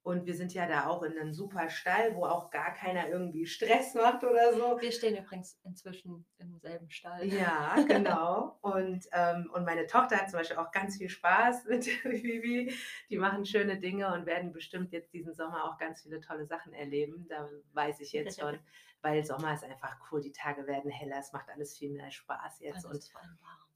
Und 0.00 0.24
wir 0.24 0.34
sind 0.34 0.54
ja 0.54 0.66
da 0.66 0.86
auch 0.86 1.02
in 1.02 1.18
einem 1.18 1.34
super 1.34 1.68
Stall, 1.68 2.16
wo 2.16 2.24
auch 2.24 2.50
gar 2.50 2.72
keiner 2.72 3.06
irgendwie 3.06 3.44
Stress 3.44 3.92
macht 3.92 4.24
oder 4.24 4.54
so. 4.54 4.80
Wir 4.80 4.90
stehen 4.90 5.22
übrigens 5.22 5.60
inzwischen 5.64 6.24
im 6.38 6.58
selben 6.60 6.88
Stall. 6.88 7.26
Ja, 7.26 7.76
genau. 7.88 8.58
und, 8.62 9.06
ähm, 9.12 9.50
und 9.52 9.66
meine 9.66 9.86
Tochter 9.86 10.16
hat 10.16 10.30
zum 10.30 10.38
Beispiel 10.38 10.56
auch 10.56 10.70
ganz 10.70 10.96
viel 10.96 11.10
Spaß 11.10 11.66
mit 11.66 11.84
Vivi. 12.04 12.74
Die 13.10 13.18
machen 13.18 13.44
schöne 13.44 13.78
Dinge 13.78 14.10
und 14.14 14.24
werden 14.24 14.50
bestimmt 14.50 14.92
jetzt 14.92 15.12
diesen 15.12 15.34
Sommer 15.34 15.64
auch 15.64 15.76
ganz 15.76 16.00
viele 16.00 16.22
tolle 16.22 16.46
Sachen 16.46 16.72
erleben. 16.72 17.26
Da 17.28 17.46
weiß 17.74 18.00
ich 18.00 18.12
jetzt 18.12 18.40
schon, 18.40 18.58
weil 19.02 19.26
Sommer 19.26 19.52
ist 19.52 19.64
einfach 19.64 19.94
cool. 20.10 20.22
Die 20.22 20.32
Tage 20.32 20.66
werden 20.66 20.90
heller, 20.90 21.18
es 21.18 21.34
macht 21.34 21.50
alles 21.50 21.76
viel 21.76 21.90
mehr 21.90 22.10
Spaß 22.10 22.60
jetzt. 22.60 22.86
Und, 22.86 22.94
und 22.94 23.10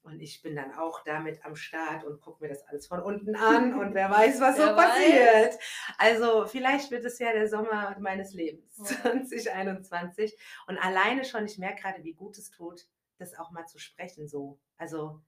und 0.05 0.21
ich 0.21 0.43
bin 0.43 0.55
dann 0.55 0.73
auch 0.75 1.03
damit 1.03 1.45
am 1.45 1.57
Start 1.57 2.05
und 2.05 2.21
gucke 2.21 2.43
mir 2.45 2.49
das 2.51 2.63
alles 2.69 2.87
von 2.87 3.01
unten 3.01 3.35
an 3.35 3.75
und 3.75 3.95
wer 3.95 4.11
weiß, 4.11 4.41
was 4.41 4.57
so 4.57 4.75
passiert. 4.75 5.59
Also 5.97 6.47
vielleicht 6.47 6.91
wird 6.91 7.05
es 7.05 7.19
ja 7.19 7.33
der 7.33 7.49
Sommer 7.49 7.97
meines 7.99 8.35
Lebens, 8.35 8.79
ja. 8.79 8.97
2021. 9.25 10.37
Und 10.67 10.79
alleine 10.79 11.25
schon, 11.25 11.47
ich 11.47 11.59
merke 11.59 11.83
gerade, 11.83 12.05
wie 12.05 12.13
gut 12.13 12.37
es 12.37 12.51
tut, 12.51 12.87
das 13.19 13.39
auch 13.39 13.51
mal 13.51 13.67
zu 13.67 13.79
sprechen 13.79 14.29
so. 14.29 14.61
Also 14.77 15.23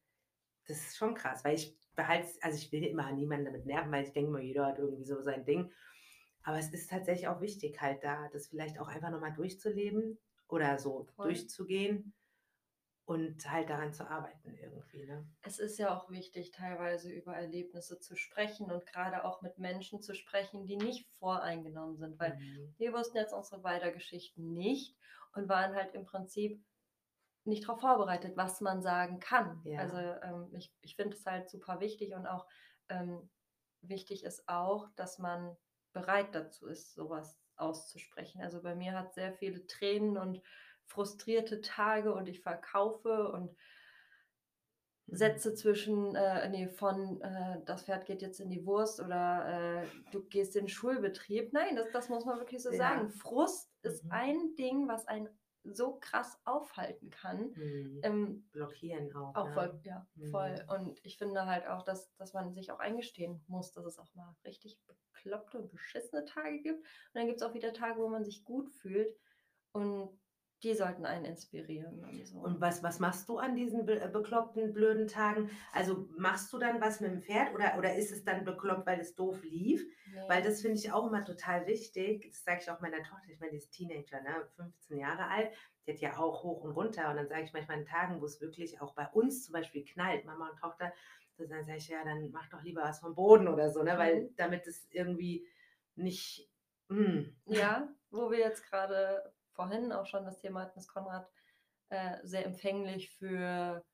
das 0.68 0.77
ist 0.79 0.97
schon 0.97 1.14
krass, 1.14 1.45
weil 1.45 1.55
ich 1.55 1.74
behalte, 1.95 2.29
also 2.43 2.59
ich 2.59 2.70
will 2.70 2.85
immer 2.85 3.11
niemanden 3.12 3.47
damit 3.47 3.64
nerven, 3.64 3.91
weil 3.91 4.05
ich 4.05 4.12
denke 4.12 4.31
mal, 4.31 4.43
jeder 4.43 4.66
hat 4.66 4.79
irgendwie 4.79 5.07
so 5.07 5.22
sein 5.22 5.45
Ding. 5.47 5.72
Aber 6.43 6.59
es 6.59 6.72
ist 6.72 6.91
tatsächlich 6.91 7.29
auch 7.29 7.41
wichtig, 7.41 7.81
halt 7.81 8.05
da 8.05 8.29
das 8.33 8.49
vielleicht 8.49 8.79
auch 8.79 8.89
einfach 8.89 9.11
nochmal 9.11 9.33
durchzuleben 9.33 10.18
oder 10.49 10.79
so 10.79 11.09
Voll. 11.16 11.29
durchzugehen 11.29 12.12
und 13.07 13.49
halt 13.51 13.71
daran 13.71 13.93
zu 13.93 14.11
arbeiten 14.11 14.57
irgendwie. 14.57 15.07
Ne? 15.07 15.25
Es 15.43 15.61
ist 15.61 15.79
ja 15.79 15.97
auch 15.97 16.11
wichtig, 16.11 16.51
teilweise 16.51 17.11
über 17.11 17.37
Erlebnisse 17.37 18.01
zu 18.01 18.17
sprechen 18.17 18.71
und 18.71 18.85
gerade 18.85 19.25
auch 19.25 19.43
mit 19.43 19.59
Menschen 19.59 20.03
zu 20.03 20.15
sprechen, 20.15 20.67
die 20.67 20.77
nicht 20.77 21.09
voreingenommen 21.19 21.97
sind, 21.97 22.19
weil 22.19 22.35
mhm. 22.37 22.75
wir 22.79 22.93
wussten 22.93 23.17
jetzt 23.17 23.33
unsere 23.33 23.61
beider 23.61 23.93
Geschichten 23.93 24.53
nicht 24.53 24.97
und 25.35 25.49
waren 25.49 25.77
halt 25.77 25.95
im 25.95 26.05
Prinzip 26.05 26.61
nicht 27.45 27.63
darauf 27.63 27.81
vorbereitet, 27.81 28.37
was 28.37 28.61
man 28.61 28.83
sagen 28.83 29.21
kann. 29.21 29.61
Ja. 29.63 29.79
Also 29.79 29.99
ähm, 29.99 30.49
ich, 30.57 30.75
ich 30.81 30.97
finde 30.97 31.17
es 31.17 31.25
halt 31.25 31.49
super 31.49 31.79
wichtig 31.79 32.13
und 32.13 32.27
auch 32.27 32.49
ähm, 32.89 33.31
wichtig 33.83 34.25
ist 34.25 34.49
auch, 34.49 34.89
dass 34.97 35.21
man 35.21 35.57
bereit 35.93 36.35
dazu 36.35 36.67
ist, 36.67 36.93
sowas 36.95 37.39
auszusprechen. 37.55 38.43
Also 38.43 38.63
bei 38.63 38.75
mir 38.75 38.99
hat 38.99 39.15
sehr 39.15 39.33
viele 39.33 39.65
Tränen 39.69 40.19
und 40.19 40.43
frustrierte 40.87 41.61
Tage 41.61 42.14
und 42.14 42.28
ich 42.28 42.41
verkaufe 42.41 43.28
und 43.30 43.53
mhm. 43.53 45.16
Sätze 45.16 45.55
zwischen, 45.55 46.16
äh, 46.16 46.49
nee, 46.49 46.68
von 46.68 47.20
äh, 47.20 47.62
das 47.64 47.84
Pferd 47.84 48.07
geht 48.07 48.22
jetzt 48.22 48.41
in 48.41 48.51
die 48.51 48.66
Wurst 48.66 49.01
oder 49.01 49.82
äh, 49.82 49.87
du 50.11 50.24
gehst 50.24 50.57
in 50.57 50.64
den 50.64 50.68
Schulbetrieb. 50.68 51.53
Nein, 51.53 51.76
das, 51.76 51.87
das 51.93 52.09
muss 52.09 52.24
man 52.24 52.39
wirklich 52.39 52.62
so 52.62 52.70
ja. 52.72 52.78
sagen. 52.78 53.11
Frust 53.11 53.70
ist 53.82 54.05
mhm. 54.05 54.11
ein 54.11 54.55
Ding, 54.57 54.89
was 54.89 55.07
einen 55.07 55.28
so 55.62 55.99
krass 56.01 56.39
aufhalten 56.45 57.11
kann. 57.11 57.53
Mhm. 57.55 58.01
Ähm, 58.03 58.49
Blockieren 58.53 59.14
auch. 59.14 59.34
Auch 59.34 59.47
ja. 59.47 59.53
voll, 59.53 59.80
ja, 59.84 60.07
mhm. 60.14 60.30
voll. 60.30 60.64
Und 60.68 61.05
ich 61.05 61.18
finde 61.18 61.47
halt 61.47 61.66
auch, 61.66 61.82
dass, 61.82 62.12
dass 62.16 62.32
man 62.32 62.53
sich 62.53 62.72
auch 62.72 62.78
eingestehen 62.78 63.45
muss, 63.47 63.72
dass 63.72 63.84
es 63.84 63.99
auch 63.99 64.12
mal 64.14 64.34
richtig 64.45 64.78
bekloppte 64.87 65.59
und 65.59 65.70
beschissene 65.70 66.24
Tage 66.24 66.61
gibt. 66.61 66.78
Und 66.78 67.14
dann 67.14 67.26
gibt 67.26 67.41
es 67.41 67.47
auch 67.47 67.55
wieder 67.55 67.72
Tage, 67.72 68.01
wo 68.01 68.09
man 68.09 68.24
sich 68.24 68.45
gut 68.45 68.70
fühlt. 68.70 69.16
Und 69.72 70.18
die 70.63 70.75
sollten 70.75 71.05
einen 71.05 71.25
inspirieren. 71.25 72.03
Und, 72.03 72.27
so. 72.27 72.39
und 72.39 72.61
was, 72.61 72.83
was 72.83 72.99
machst 72.99 73.29
du 73.29 73.39
an 73.39 73.55
diesen 73.55 73.85
be 73.85 74.01
äh, 74.01 74.09
bekloppten, 74.09 74.73
blöden 74.73 75.07
Tagen? 75.07 75.51
Also 75.73 76.09
machst 76.17 76.53
du 76.53 76.59
dann 76.59 76.81
was 76.81 77.01
mit 77.01 77.11
dem 77.11 77.23
Pferd 77.23 77.55
oder, 77.55 77.77
oder 77.77 77.95
ist 77.95 78.11
es 78.11 78.25
dann 78.25 78.45
bekloppt, 78.45 78.87
weil 78.87 79.01
es 79.01 79.15
doof 79.15 79.43
lief? 79.43 79.87
Nee. 80.13 80.21
Weil 80.29 80.43
das 80.43 80.63
finde 80.63 80.79
ich 80.79 80.93
auch 80.93 81.07
immer 81.07 81.25
total 81.25 81.67
wichtig. 81.67 82.31
Das 82.31 82.45
sage 82.45 82.61
ich 82.63 82.71
auch 82.71 82.81
meiner 82.81 83.03
Tochter, 83.03 83.29
ich 83.29 83.39
meine, 83.39 83.53
die 83.53 83.59
ist 83.59 83.71
Teenager, 83.71 84.21
ne? 84.23 84.49
15 84.57 84.99
Jahre 84.99 85.29
alt, 85.29 85.51
die 85.87 85.93
hat 85.93 86.01
ja 86.01 86.17
auch 86.17 86.43
hoch 86.43 86.63
und 86.63 86.73
runter. 86.73 87.11
Und 87.11 87.17
dann 87.17 87.29
sage 87.29 87.45
ich 87.45 87.53
manchmal 87.53 87.79
an 87.79 87.85
Tagen, 87.85 88.21
wo 88.21 88.25
es 88.25 88.41
wirklich 88.41 88.81
auch 88.81 88.95
bei 88.95 89.07
uns 89.09 89.45
zum 89.45 89.53
Beispiel 89.53 89.85
knallt, 89.85 90.25
Mama 90.25 90.49
und 90.49 90.59
Tochter, 90.59 90.93
dann 91.39 91.65
sage 91.65 91.79
ich, 91.79 91.89
ja, 91.89 92.03
dann 92.03 92.31
mach 92.31 92.49
doch 92.49 92.63
lieber 92.63 92.83
was 92.83 93.01
vom 93.01 93.15
Boden 93.15 93.47
oder 93.47 93.71
so, 93.71 93.83
ne? 93.83 93.99
Weil 93.99 94.23
mhm. 94.23 94.37
damit 94.37 94.67
es 94.67 94.87
irgendwie 94.91 95.47
nicht. 95.95 96.51
Mh. 96.89 96.99
Hm. 96.99 97.37
Ja, 97.47 97.89
wo 98.11 98.31
wir 98.31 98.39
jetzt 98.39 98.65
gerade 98.65 99.35
vorhin 99.57 99.93
auch 99.93 100.07
schon 100.07 100.25
das 100.25 100.39
Thema 100.39 100.63
hatten, 100.63 100.75
dass 100.77 100.87
Konrad 100.87 101.29
äh, 101.89 102.19
sehr 102.23 102.45
empfänglich 102.45 103.11
für 103.11 103.85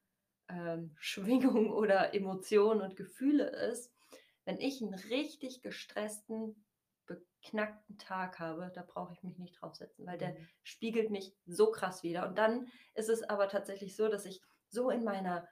ähm, 0.49 0.95
Schwingung 0.99 1.71
oder 1.71 2.15
Emotionen 2.15 2.83
und 2.83 2.97
Gefühle 2.97 3.49
ist. 3.71 3.93
Wenn 4.45 4.59
ich 4.59 4.83
einen 4.83 4.95
richtig 4.95 5.63
gestressten, 5.63 6.65
beknackten 7.07 7.99
Tag 7.99 8.39
habe, 8.39 8.73
da 8.75 8.83
brauche 8.83 9.13
ich 9.13 9.23
mich 9.23 9.39
nicht 9.39 9.61
draufsetzen, 9.61 10.07
weil 10.07 10.19
der 10.19 10.31
mhm. 10.31 10.49
spiegelt 10.63 11.11
mich 11.11 11.35
so 11.47 11.71
krass 11.71 12.03
wieder. 12.03 12.27
Und 12.27 12.39
dann 12.39 12.69
ist 12.95 13.09
es 13.09 13.23
aber 13.23 13.49
tatsächlich 13.49 13.97
so, 13.97 14.09
dass 14.09 14.27
ich 14.27 14.41
so 14.69 14.91
in 14.91 15.05
meiner 15.05 15.49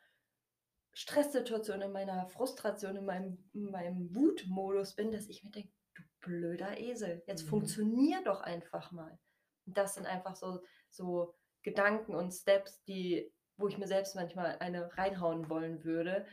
Stresssituation, 0.93 1.83
in 1.83 1.93
meiner 1.93 2.27
Frustration, 2.27 2.97
in 2.97 3.05
meinem, 3.05 3.51
in 3.53 3.71
meinem 3.71 4.15
Wutmodus 4.15 4.95
bin, 4.95 5.13
dass 5.13 5.29
ich 5.29 5.45
mir 5.45 5.51
denke, 5.51 5.73
du 5.95 6.03
blöder 6.21 6.79
Esel, 6.79 7.23
jetzt 7.27 7.45
mhm. 7.45 7.49
funktionier 7.49 8.23
doch 8.25 8.41
einfach 8.41 8.91
mal 8.91 9.19
das 9.77 9.95
sind 9.95 10.07
einfach 10.07 10.37
so, 10.37 10.61
so 10.89 11.35
Gedanken 11.63 12.15
und 12.15 12.33
Steps, 12.33 12.83
die, 12.85 13.33
wo 13.57 13.69
ich 13.69 13.79
mir 13.79 13.87
selbst 13.87 14.15
manchmal 14.15 14.57
eine 14.61 14.97
reinhauen 14.97 15.49
wollen 15.49 15.85
würde, 15.85 16.27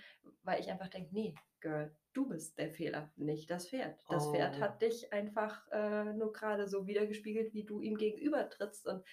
weil 0.44 0.60
ich 0.60 0.70
einfach 0.70 0.88
denke, 0.88 1.14
nee, 1.14 1.36
Girl, 1.60 1.96
du 2.14 2.28
bist 2.28 2.58
der 2.58 2.72
Fehler, 2.72 3.12
nicht 3.16 3.50
das 3.50 3.70
Pferd. 3.70 4.00
Das 4.10 4.28
oh. 4.28 4.34
Pferd 4.34 4.60
hat 4.60 4.82
dich 4.82 5.12
einfach 5.12 5.68
äh, 5.72 6.14
nur 6.14 6.32
gerade 6.32 6.68
so 6.68 6.88
wiedergespiegelt, 6.88 7.54
wie 7.54 7.66
du 7.66 7.82
ihm 7.82 7.98
gegenüber 7.98 8.50
trittst. 8.50 8.88
Und 8.88 9.04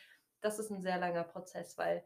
das 0.41 0.59
ist 0.59 0.70
ein 0.70 0.83
sehr 0.83 0.99
langer 0.99 1.25
Prozess, 1.25 1.77
weil. 1.79 2.05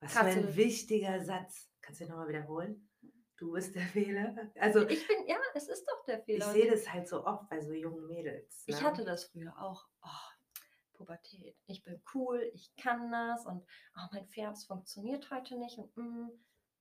Was 0.00 0.12
für 0.12 0.20
ein 0.20 0.56
wichtiger 0.56 1.20
Satz. 1.20 1.70
Kannst 1.80 2.00
du 2.00 2.06
nochmal 2.06 2.28
wiederholen? 2.28 2.88
Du 3.36 3.52
bist 3.52 3.74
der 3.74 3.82
Fehler. 3.82 4.34
Also 4.58 4.86
ich 4.86 5.06
bin, 5.06 5.26
ja, 5.26 5.38
es 5.54 5.68
ist 5.68 5.84
doch 5.86 6.04
der 6.04 6.20
Fehler. 6.20 6.46
Ich 6.46 6.52
sehe 6.52 6.70
das 6.70 6.92
halt 6.92 7.08
so 7.08 7.24
oft 7.24 7.48
bei 7.48 7.60
so 7.60 7.72
jungen 7.72 8.06
Mädels. 8.06 8.66
Ne? 8.66 8.74
Ich 8.74 8.82
hatte 8.82 9.04
das 9.04 9.24
früher 9.24 9.52
auch. 9.58 9.86
Oh, 10.02 10.29
Pubertät. 11.00 11.56
Ich 11.66 11.82
bin 11.82 12.02
cool, 12.14 12.50
ich 12.52 12.76
kann 12.76 13.10
das 13.10 13.46
und 13.46 13.64
oh, 13.96 14.06
mein 14.12 14.28
Pferd, 14.28 14.58
funktioniert 14.58 15.30
heute 15.30 15.56
nicht 15.56 15.78
und 15.78 15.96
mm, 15.96 16.28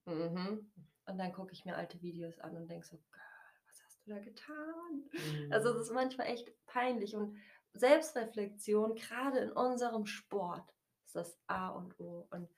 mhm. 0.06 0.72
und 1.06 1.18
dann 1.18 1.32
gucke 1.32 1.54
ich 1.54 1.64
mir 1.64 1.78
alte 1.78 2.02
Videos 2.02 2.38
an 2.40 2.58
und 2.58 2.68
denke 2.68 2.86
so, 2.86 2.98
Girl, 2.98 3.64
was 3.66 3.82
hast 3.86 4.06
du 4.06 4.12
da 4.12 4.20
getan? 4.20 5.10
Mhm. 5.14 5.54
Also 5.54 5.72
das 5.72 5.84
ist 5.84 5.94
manchmal 5.94 6.28
echt 6.28 6.52
peinlich 6.66 7.16
und 7.16 7.38
Selbstreflexion, 7.72 8.96
gerade 8.96 9.40
in 9.40 9.52
unserem 9.54 10.06
Sport, 10.06 10.70
ist 11.06 11.16
das 11.16 11.40
A 11.48 11.70
und 11.70 11.98
O 11.98 12.28
und 12.32 12.50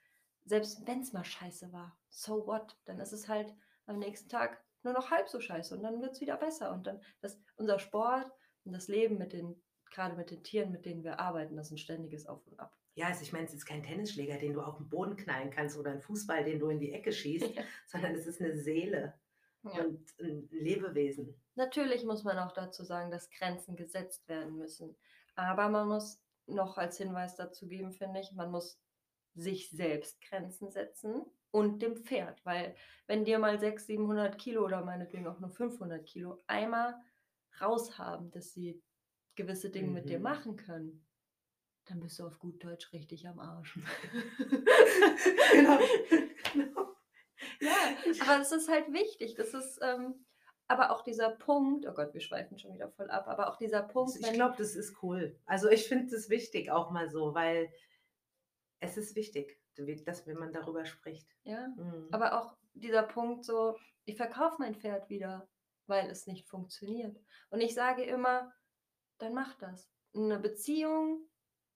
selbst 0.46 0.88
wenn 0.88 1.02
es 1.02 1.14
mal 1.14 1.24
scheiße 1.24 1.72
war, 1.72 1.96
so 2.10 2.48
what, 2.48 2.76
dann 2.86 3.00
ist 3.00 3.12
es 3.12 3.30
halt 3.30 3.54
am 3.86 4.00
nächsten 4.00 4.30
Tag 4.30 4.66
nur 4.82 4.94
noch 4.94 5.12
halb 5.12 5.30
so 5.30 5.40
scheiße 5.40 5.76
und 5.76 5.84
dann 5.84 6.02
wird 6.02 6.14
es 6.14 6.22
wieder 6.22 6.38
besser 6.38 6.72
und 6.72 6.88
dann 6.88 7.04
das 7.20 7.40
unser 7.56 7.78
Sport 7.78 8.32
und 8.64 8.74
das 8.74 8.88
Leben 8.88 9.20
mit 9.20 9.34
den 9.34 9.62
gerade 9.92 10.16
mit 10.16 10.32
den 10.32 10.44
Tieren, 10.44 10.72
mit 10.72 10.86
denen 10.86 11.04
wir 11.04 11.20
arbeiten, 11.20 11.56
das 11.56 11.68
ist 11.68 11.74
ein 11.74 11.78
ständiges 11.78 12.26
Auf 12.26 12.46
und 12.48 12.60
Ab. 12.60 12.76
Ja, 12.96 13.08
also 13.08 13.22
ich 13.22 13.32
meine, 13.32 13.46
es 13.46 13.54
ist 13.54 13.66
kein 13.66 13.84
Tennisschläger, 13.84 14.38
den 14.38 14.54
du 14.54 14.62
auf 14.62 14.78
den 14.78 14.90
Boden 14.90 15.16
knallen 15.16 15.52
kannst 15.52 15.78
oder 15.78 15.92
ein 15.92 16.02
Fußball, 16.02 16.44
den 16.44 16.60
du 16.60 16.70
in 16.70 16.80
die 16.80 16.92
Ecke 16.92 17.12
schießt, 17.12 17.48
ja. 17.56 17.64
sondern 17.86 18.16
es 18.16 18.26
ist 18.26 18.42
eine 18.42 18.58
Seele 18.58 19.14
ja. 19.64 19.84
und 19.84 20.06
ein 20.20 20.50
Lebewesen. 20.52 21.40
Natürlich 21.56 22.04
muss 22.04 22.24
man 22.24 22.38
auch 22.40 22.52
dazu 22.52 22.84
sagen, 22.84 23.12
dass 23.12 23.30
Grenzen 23.30 23.76
gesetzt 23.76 24.28
werden 24.28 24.58
müssen. 24.58 24.98
Aber 25.36 25.70
man 25.70 25.88
muss 25.88 26.22
noch 26.48 26.78
als 26.78 26.98
Hinweis 26.98 27.36
dazu 27.36 27.68
geben, 27.68 27.94
finde 27.94 28.20
ich, 28.20 28.32
man 28.34 28.52
muss 28.52 28.82
sich 29.36 29.70
selbst 29.70 30.20
Grenzen 30.22 30.70
setzen 30.72 31.26
und 31.52 31.82
dem 31.82 31.96
Pferd. 31.96 32.46
Weil 32.46 32.76
wenn 33.08 33.24
dir 33.24 33.40
mal 33.40 33.60
600, 33.60 33.86
700 33.86 34.38
Kilo 34.38 34.66
oder 34.66 34.84
meinetwegen 34.84 35.28
auch 35.28 35.40
nur 35.40 35.50
500 35.50 36.06
Kilo 36.06 36.42
einmal 36.48 36.96
raushaben, 37.62 38.32
dass 38.32 38.54
sie 38.54 38.82
gewisse 39.36 39.70
Dinge 39.70 39.88
mhm. 39.88 39.94
mit 39.94 40.10
dir 40.10 40.18
mhm. 40.18 40.24
machen 40.24 40.56
können, 40.56 41.06
dann 41.86 42.00
bist 42.00 42.20
du 42.20 42.26
auf 42.26 42.40
gut 42.40 42.64
Deutsch 42.64 42.92
richtig 42.94 43.28
am 43.28 43.40
Arsch. 43.40 43.78
genau. 45.52 45.80
genau. 46.54 46.96
Ja, 47.60 47.72
aber 48.22 48.38
das 48.38 48.52
ist 48.52 48.70
halt 48.70 48.94
wichtig. 48.94 49.36
Das 49.36 49.54
ist 49.54 49.80
ähm, 49.82 50.26
aber 50.68 50.92
auch 50.92 51.02
dieser 51.04 51.32
Punkt, 51.32 51.86
oh 51.86 51.94
Gott, 51.94 52.14
wir 52.14 52.22
schweifen 52.22 52.58
schon 52.58 52.74
wieder 52.74 52.90
voll 52.90 53.10
ab, 53.10 53.28
aber 53.28 53.50
auch 53.50 53.58
dieser 53.58 53.84
Punkt. 53.84 54.16
Ich 54.16 54.32
glaube, 54.32 54.56
das 54.58 54.76
ist 54.76 55.04
cool. 55.04 55.38
Also 55.46 55.70
ich 55.70 55.86
finde 55.88 56.16
es 56.16 56.30
wichtig 56.30 56.72
auch 56.72 56.92
mal 56.92 57.10
so, 57.10 57.34
weil 57.34 57.70
es 58.80 58.96
ist 58.96 59.16
wichtig, 59.16 59.60
dass 60.06 60.26
wenn 60.28 60.38
man 60.38 60.54
darüber 60.54 60.86
spricht. 60.86 61.28
Ja, 61.44 61.68
mhm. 61.76 62.08
aber 62.12 62.40
auch 62.40 62.56
dieser 62.74 63.04
Punkt 63.04 63.44
so, 63.44 63.78
ich 64.06 64.16
verkaufe 64.16 64.56
mein 64.60 64.76
Pferd 64.76 65.10
wieder, 65.10 65.50
weil 65.88 66.10
es 66.10 66.26
nicht 66.26 66.48
funktioniert. 66.48 67.20
Und 67.50 67.60
ich 67.60 67.74
sage 67.74 68.04
immer, 68.04 68.54
dann 69.22 69.34
mach 69.34 69.56
das. 69.56 69.90
Eine 70.16 70.40
Beziehung 70.40 71.28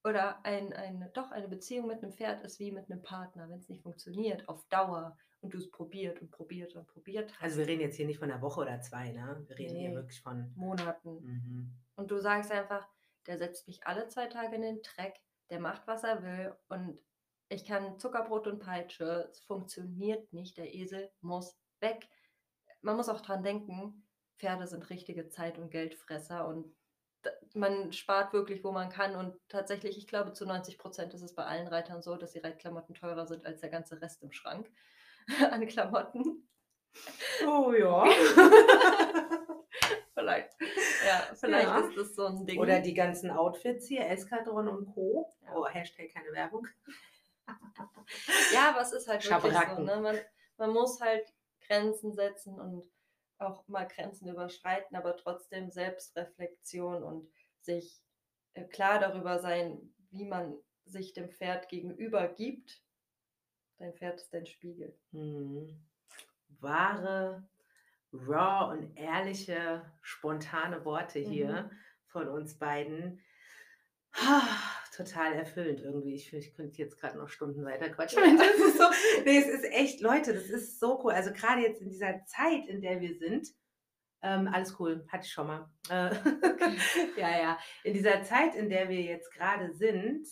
oder 0.03 0.43
ein, 0.45 0.73
eine, 0.73 1.09
doch 1.09 1.31
eine 1.31 1.47
Beziehung 1.47 1.87
mit 1.87 2.03
einem 2.03 2.11
Pferd 2.11 2.43
ist 2.43 2.59
wie 2.59 2.71
mit 2.71 2.91
einem 2.91 3.01
Partner, 3.01 3.49
wenn 3.49 3.59
es 3.59 3.69
nicht 3.69 3.81
funktioniert, 3.81 4.47
auf 4.47 4.67
Dauer 4.69 5.17
und 5.41 5.53
du 5.53 5.57
es 5.57 5.69
probiert 5.69 6.21
und 6.21 6.31
probiert 6.31 6.75
und 6.75 6.87
probiert 6.87 7.33
hast. 7.33 7.41
Also 7.41 7.57
wir 7.59 7.67
reden 7.67 7.81
jetzt 7.81 7.95
hier 7.95 8.05
nicht 8.05 8.19
von 8.19 8.31
einer 8.31 8.41
Woche 8.41 8.61
oder 8.61 8.81
zwei, 8.81 9.11
ne? 9.11 9.43
Wir 9.47 9.57
reden 9.57 9.73
nee, 9.73 9.87
hier 9.87 9.95
wirklich 9.95 10.21
von 10.21 10.51
Monaten. 10.55 11.23
Mhm. 11.23 11.71
Und 11.95 12.11
du 12.11 12.19
sagst 12.19 12.51
einfach, 12.51 12.87
der 13.27 13.37
setzt 13.37 13.67
mich 13.67 13.85
alle 13.85 14.07
zwei 14.07 14.27
Tage 14.27 14.55
in 14.55 14.61
den 14.61 14.81
Dreck, 14.81 15.15
der 15.49 15.59
macht, 15.59 15.87
was 15.87 16.03
er 16.03 16.23
will 16.23 16.55
und 16.67 16.99
ich 17.49 17.65
kann 17.65 17.99
Zuckerbrot 17.99 18.47
und 18.47 18.59
Peitsche, 18.59 19.27
es 19.29 19.39
funktioniert 19.41 20.33
nicht, 20.33 20.57
der 20.57 20.73
Esel 20.73 21.11
muss 21.21 21.55
weg. 21.79 22.09
Man 22.81 22.95
muss 22.95 23.09
auch 23.09 23.21
dran 23.21 23.43
denken, 23.43 24.07
Pferde 24.37 24.67
sind 24.67 24.89
richtige 24.89 25.29
Zeit- 25.29 25.59
und 25.59 25.69
Geldfresser 25.69 26.47
und 26.47 26.75
man 27.53 27.91
spart 27.93 28.33
wirklich, 28.33 28.63
wo 28.63 28.71
man 28.71 28.89
kann. 28.89 29.15
Und 29.15 29.35
tatsächlich, 29.49 29.97
ich 29.97 30.07
glaube, 30.07 30.33
zu 30.33 30.45
90 30.45 30.77
Prozent 30.77 31.13
ist 31.13 31.21
es 31.21 31.35
bei 31.35 31.45
allen 31.45 31.67
Reitern 31.67 32.01
so, 32.01 32.15
dass 32.15 32.31
die 32.31 32.39
Reitklamotten 32.39 32.95
teurer 32.95 33.25
sind 33.25 33.45
als 33.45 33.61
der 33.61 33.69
ganze 33.69 34.01
Rest 34.01 34.23
im 34.23 34.31
Schrank 34.31 34.69
an 35.51 35.65
Klamotten. 35.67 36.47
Oh 37.45 37.73
ja. 37.73 38.05
vielleicht 40.13 40.55
ja, 41.05 41.35
vielleicht 41.35 41.67
ja. 41.67 41.79
ist 41.79 41.97
das 41.97 42.15
so 42.15 42.25
ein 42.25 42.45
Ding. 42.45 42.59
Oder 42.59 42.79
die 42.79 42.93
ganzen 42.93 43.31
Outfits 43.31 43.87
hier, 43.87 44.09
Eskadron 44.09 44.67
und 44.67 44.85
Co. 44.93 45.31
Oh, 45.53 45.65
Hashtag 45.67 46.11
keine 46.13 46.31
Werbung. 46.33 46.67
ja, 48.53 48.69
aber 48.69 48.81
es 48.81 48.91
ist 48.91 49.07
halt 49.07 49.29
wirklich 49.29 49.53
so. 49.75 49.81
Ne? 49.81 49.99
Man, 50.01 50.17
man 50.57 50.71
muss 50.71 50.99
halt 50.99 51.25
Grenzen 51.67 52.13
setzen 52.13 52.59
und 52.59 52.85
auch 53.37 53.67
mal 53.67 53.87
Grenzen 53.87 54.27
überschreiten, 54.29 54.95
aber 54.95 55.17
trotzdem 55.17 55.69
Selbstreflexion 55.69 57.03
und 57.03 57.29
sich 57.61 58.01
äh, 58.53 58.63
klar 58.63 58.99
darüber 58.99 59.39
sein, 59.39 59.93
wie 60.11 60.25
man 60.25 60.55
sich 60.85 61.13
dem 61.13 61.29
Pferd 61.29 61.67
gegenüber 61.67 62.27
gibt. 62.27 62.81
Dein 63.77 63.93
Pferd 63.93 64.21
ist 64.21 64.33
dein 64.33 64.45
Spiegel. 64.45 64.97
Mhm. 65.11 65.83
Wahre, 66.59 67.47
raw 68.13 68.71
und 68.71 68.95
ehrliche, 68.95 69.91
spontane 70.01 70.85
Worte 70.85 71.19
hier 71.19 71.63
mhm. 71.63 71.71
von 72.07 72.27
uns 72.29 72.57
beiden. 72.57 73.21
Total 74.95 75.33
erfüllend 75.33 75.81
irgendwie. 75.81 76.15
Ich, 76.15 76.31
ich 76.33 76.55
könnte 76.55 76.77
jetzt 76.77 76.97
gerade 76.97 77.17
noch 77.17 77.27
Stunden 77.27 77.65
weiter 77.65 77.89
quatschen. 77.95 78.21
So, 78.77 78.83
nee, 79.25 79.37
es 79.37 79.47
ist 79.47 79.65
echt, 79.71 80.01
Leute, 80.01 80.33
das 80.33 80.49
ist 80.49 80.79
so 80.79 81.01
cool. 81.03 81.11
Also 81.11 81.31
gerade 81.31 81.61
jetzt 81.61 81.81
in 81.81 81.89
dieser 81.89 82.23
Zeit, 82.25 82.67
in 82.67 82.81
der 82.81 83.01
wir 83.01 83.15
sind, 83.17 83.47
ähm, 84.21 84.47
alles 84.51 84.79
cool, 84.79 85.05
hatte 85.09 85.25
ich 85.25 85.31
schon 85.31 85.47
mal. 85.47 85.69
Äh, 85.89 86.15
ja, 87.19 87.39
ja. 87.39 87.59
In 87.83 87.93
dieser 87.93 88.23
Zeit, 88.23 88.55
in 88.55 88.69
der 88.69 88.89
wir 88.89 89.01
jetzt 89.01 89.31
gerade 89.33 89.73
sind, 89.73 90.27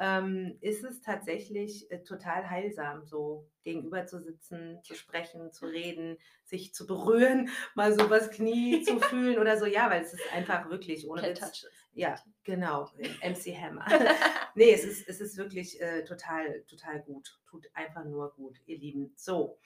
ähm, 0.00 0.56
ist 0.62 0.82
es 0.82 1.02
tatsächlich 1.02 1.90
äh, 1.90 2.02
total 2.02 2.48
heilsam, 2.48 3.04
so 3.04 3.46
gegenüber 3.62 4.06
zu 4.06 4.18
sitzen, 4.22 4.80
zu 4.82 4.94
sprechen, 4.94 5.52
zu 5.52 5.66
reden, 5.66 6.16
sich 6.42 6.72
zu 6.72 6.86
berühren, 6.86 7.50
mal 7.74 7.92
so 7.92 8.08
was 8.08 8.30
Knie 8.30 8.82
zu 8.82 8.98
fühlen 8.98 9.38
oder 9.38 9.58
so. 9.58 9.66
Ja, 9.66 9.90
weil 9.90 10.02
es 10.02 10.14
ist 10.14 10.32
einfach 10.32 10.70
wirklich 10.70 11.06
ohne 11.06 11.22
Witz. 11.22 11.66
Ja, 11.92 12.14
genau. 12.44 12.90
MC 13.22 13.54
Hammer. 13.54 13.84
nee, 14.54 14.72
es 14.72 14.84
ist, 14.84 15.06
es 15.06 15.20
ist 15.20 15.36
wirklich 15.36 15.78
äh, 15.82 16.02
total, 16.04 16.62
total 16.62 17.02
gut. 17.02 17.38
Tut 17.46 17.68
einfach 17.74 18.04
nur 18.04 18.32
gut, 18.32 18.58
ihr 18.64 18.78
Lieben. 18.78 19.12
So. 19.16 19.58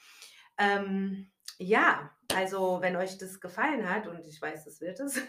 Ähm, 0.58 1.30
ja, 1.58 2.10
also 2.34 2.78
wenn 2.80 2.96
euch 2.96 3.18
das 3.18 3.40
gefallen 3.40 3.88
hat, 3.88 4.08
und 4.08 4.26
ich 4.26 4.42
weiß, 4.42 4.64
das 4.64 4.80
wird 4.80 4.98
es. 4.98 5.20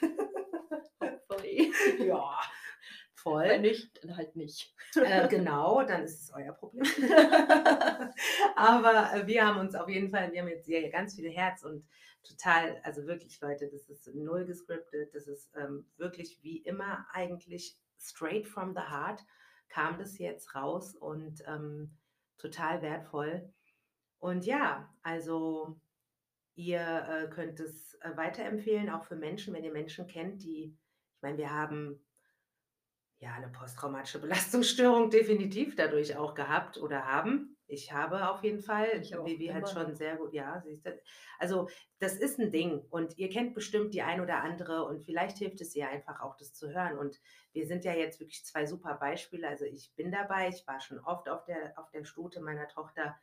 Ja, 1.99 2.39
voll. 3.26 3.49
Wenn 3.49 3.61
nicht, 3.61 4.03
dann 4.03 4.15
halt 4.15 4.36
nicht. 4.36 4.73
Äh, 4.95 5.28
genau, 5.30 5.84
dann 5.84 6.03
ist 6.03 6.21
es 6.21 6.32
euer 6.32 6.53
Problem. 6.53 6.84
Aber 8.55 9.13
äh, 9.13 9.26
wir 9.26 9.45
haben 9.45 9.59
uns 9.59 9.73
auf 9.76 9.89
jeden 9.89 10.11
Fall, 10.11 10.32
wir 10.32 10.41
haben 10.41 10.47
jetzt 10.47 10.65
hier 10.65 10.89
ganz 10.91 11.15
viel 11.15 11.30
Herz 11.32 11.63
und 11.63 11.86
total, 12.23 12.80
also 12.84 13.07
wirklich, 13.07 13.41
Leute, 13.41 13.67
das 13.69 13.89
ist 13.89 14.13
null 14.13 14.45
gescriptet, 14.45 15.13
das 15.13 15.28
ist 15.28 15.51
ähm, 15.57 15.88
wirklich 15.97 16.39
wie 16.43 16.59
immer 16.59 17.05
eigentlich 17.11 17.78
straight 17.97 18.47
from 18.47 18.76
the 18.76 18.82
heart 18.82 19.21
kam 19.69 19.97
das 19.97 20.19
jetzt 20.19 20.55
raus 20.55 20.95
und 20.95 21.43
ähm, 21.47 21.97
total 22.38 22.82
wertvoll. 22.84 23.51
Und 24.19 24.45
ja, 24.45 24.93
also 25.01 25.80
ihr 26.55 26.80
äh, 26.80 27.30
könnt 27.30 27.59
es 27.59 27.95
äh, 28.01 28.15
weiterempfehlen, 28.15 28.89
auch 28.89 29.03
für 29.03 29.15
Menschen, 29.15 29.53
wenn 29.53 29.63
ihr 29.63 29.73
Menschen 29.73 30.07
kennt, 30.07 30.43
die, 30.43 30.78
ich 31.15 31.21
meine, 31.21 31.38
wir 31.38 31.51
haben 31.51 32.05
ja 33.20 33.34
eine 33.34 33.49
posttraumatische 33.49 34.20
Belastungsstörung 34.20 35.09
definitiv 35.09 35.76
dadurch 35.76 36.16
auch 36.18 36.34
gehabt 36.34 36.78
oder 36.78 37.05
haben. 37.05 37.55
Ich 37.68 37.91
habe 37.91 38.30
auf 38.30 38.43
jeden 38.43 38.61
Fall. 38.61 38.88
Ich 39.01 39.16
auch, 39.16 39.26
Vivi 39.26 39.47
hat 39.47 39.70
schon 39.70 39.95
sehr 39.95 40.18
gut, 40.18 40.34
ja, 40.34 40.61
siehst 40.61 40.86
du. 40.86 41.01
Also, 41.39 41.68
das 41.97 42.16
ist 42.16 42.39
ein 42.39 42.51
Ding 42.51 42.86
und 42.89 43.18
ihr 43.18 43.30
kennt 43.30 43.55
bestimmt 43.55 43.93
die 43.93 44.03
ein 44.03 44.22
oder 44.22 44.43
andere 44.43 44.86
und 44.86 45.03
vielleicht 45.03 45.39
hilft 45.39 45.61
es 45.61 45.76
ihr 45.76 45.89
einfach 45.89 46.22
auch, 46.22 46.38
das 46.38 46.53
zu 46.53 46.70
hören. 46.70 46.97
Und 46.97 47.20
wir 47.53 47.66
sind 47.66 47.84
ja 47.84 47.93
jetzt 47.93 48.20
wirklich 48.20 48.45
zwei 48.45 48.68
super 48.68 48.95
Beispiele. 48.95 49.47
Also, 49.47 49.66
ich 49.66 49.91
bin 49.95 50.11
dabei, 50.11 50.49
ich 50.49 50.68
war 50.68 50.80
schon 50.80 50.99
oft 50.99 51.28
auf 51.28 51.43
der, 51.45 51.74
auf 51.78 51.89
der 51.89 52.03
Stute 52.03 52.39
meiner 52.41 52.68
Tochter. 52.68 53.16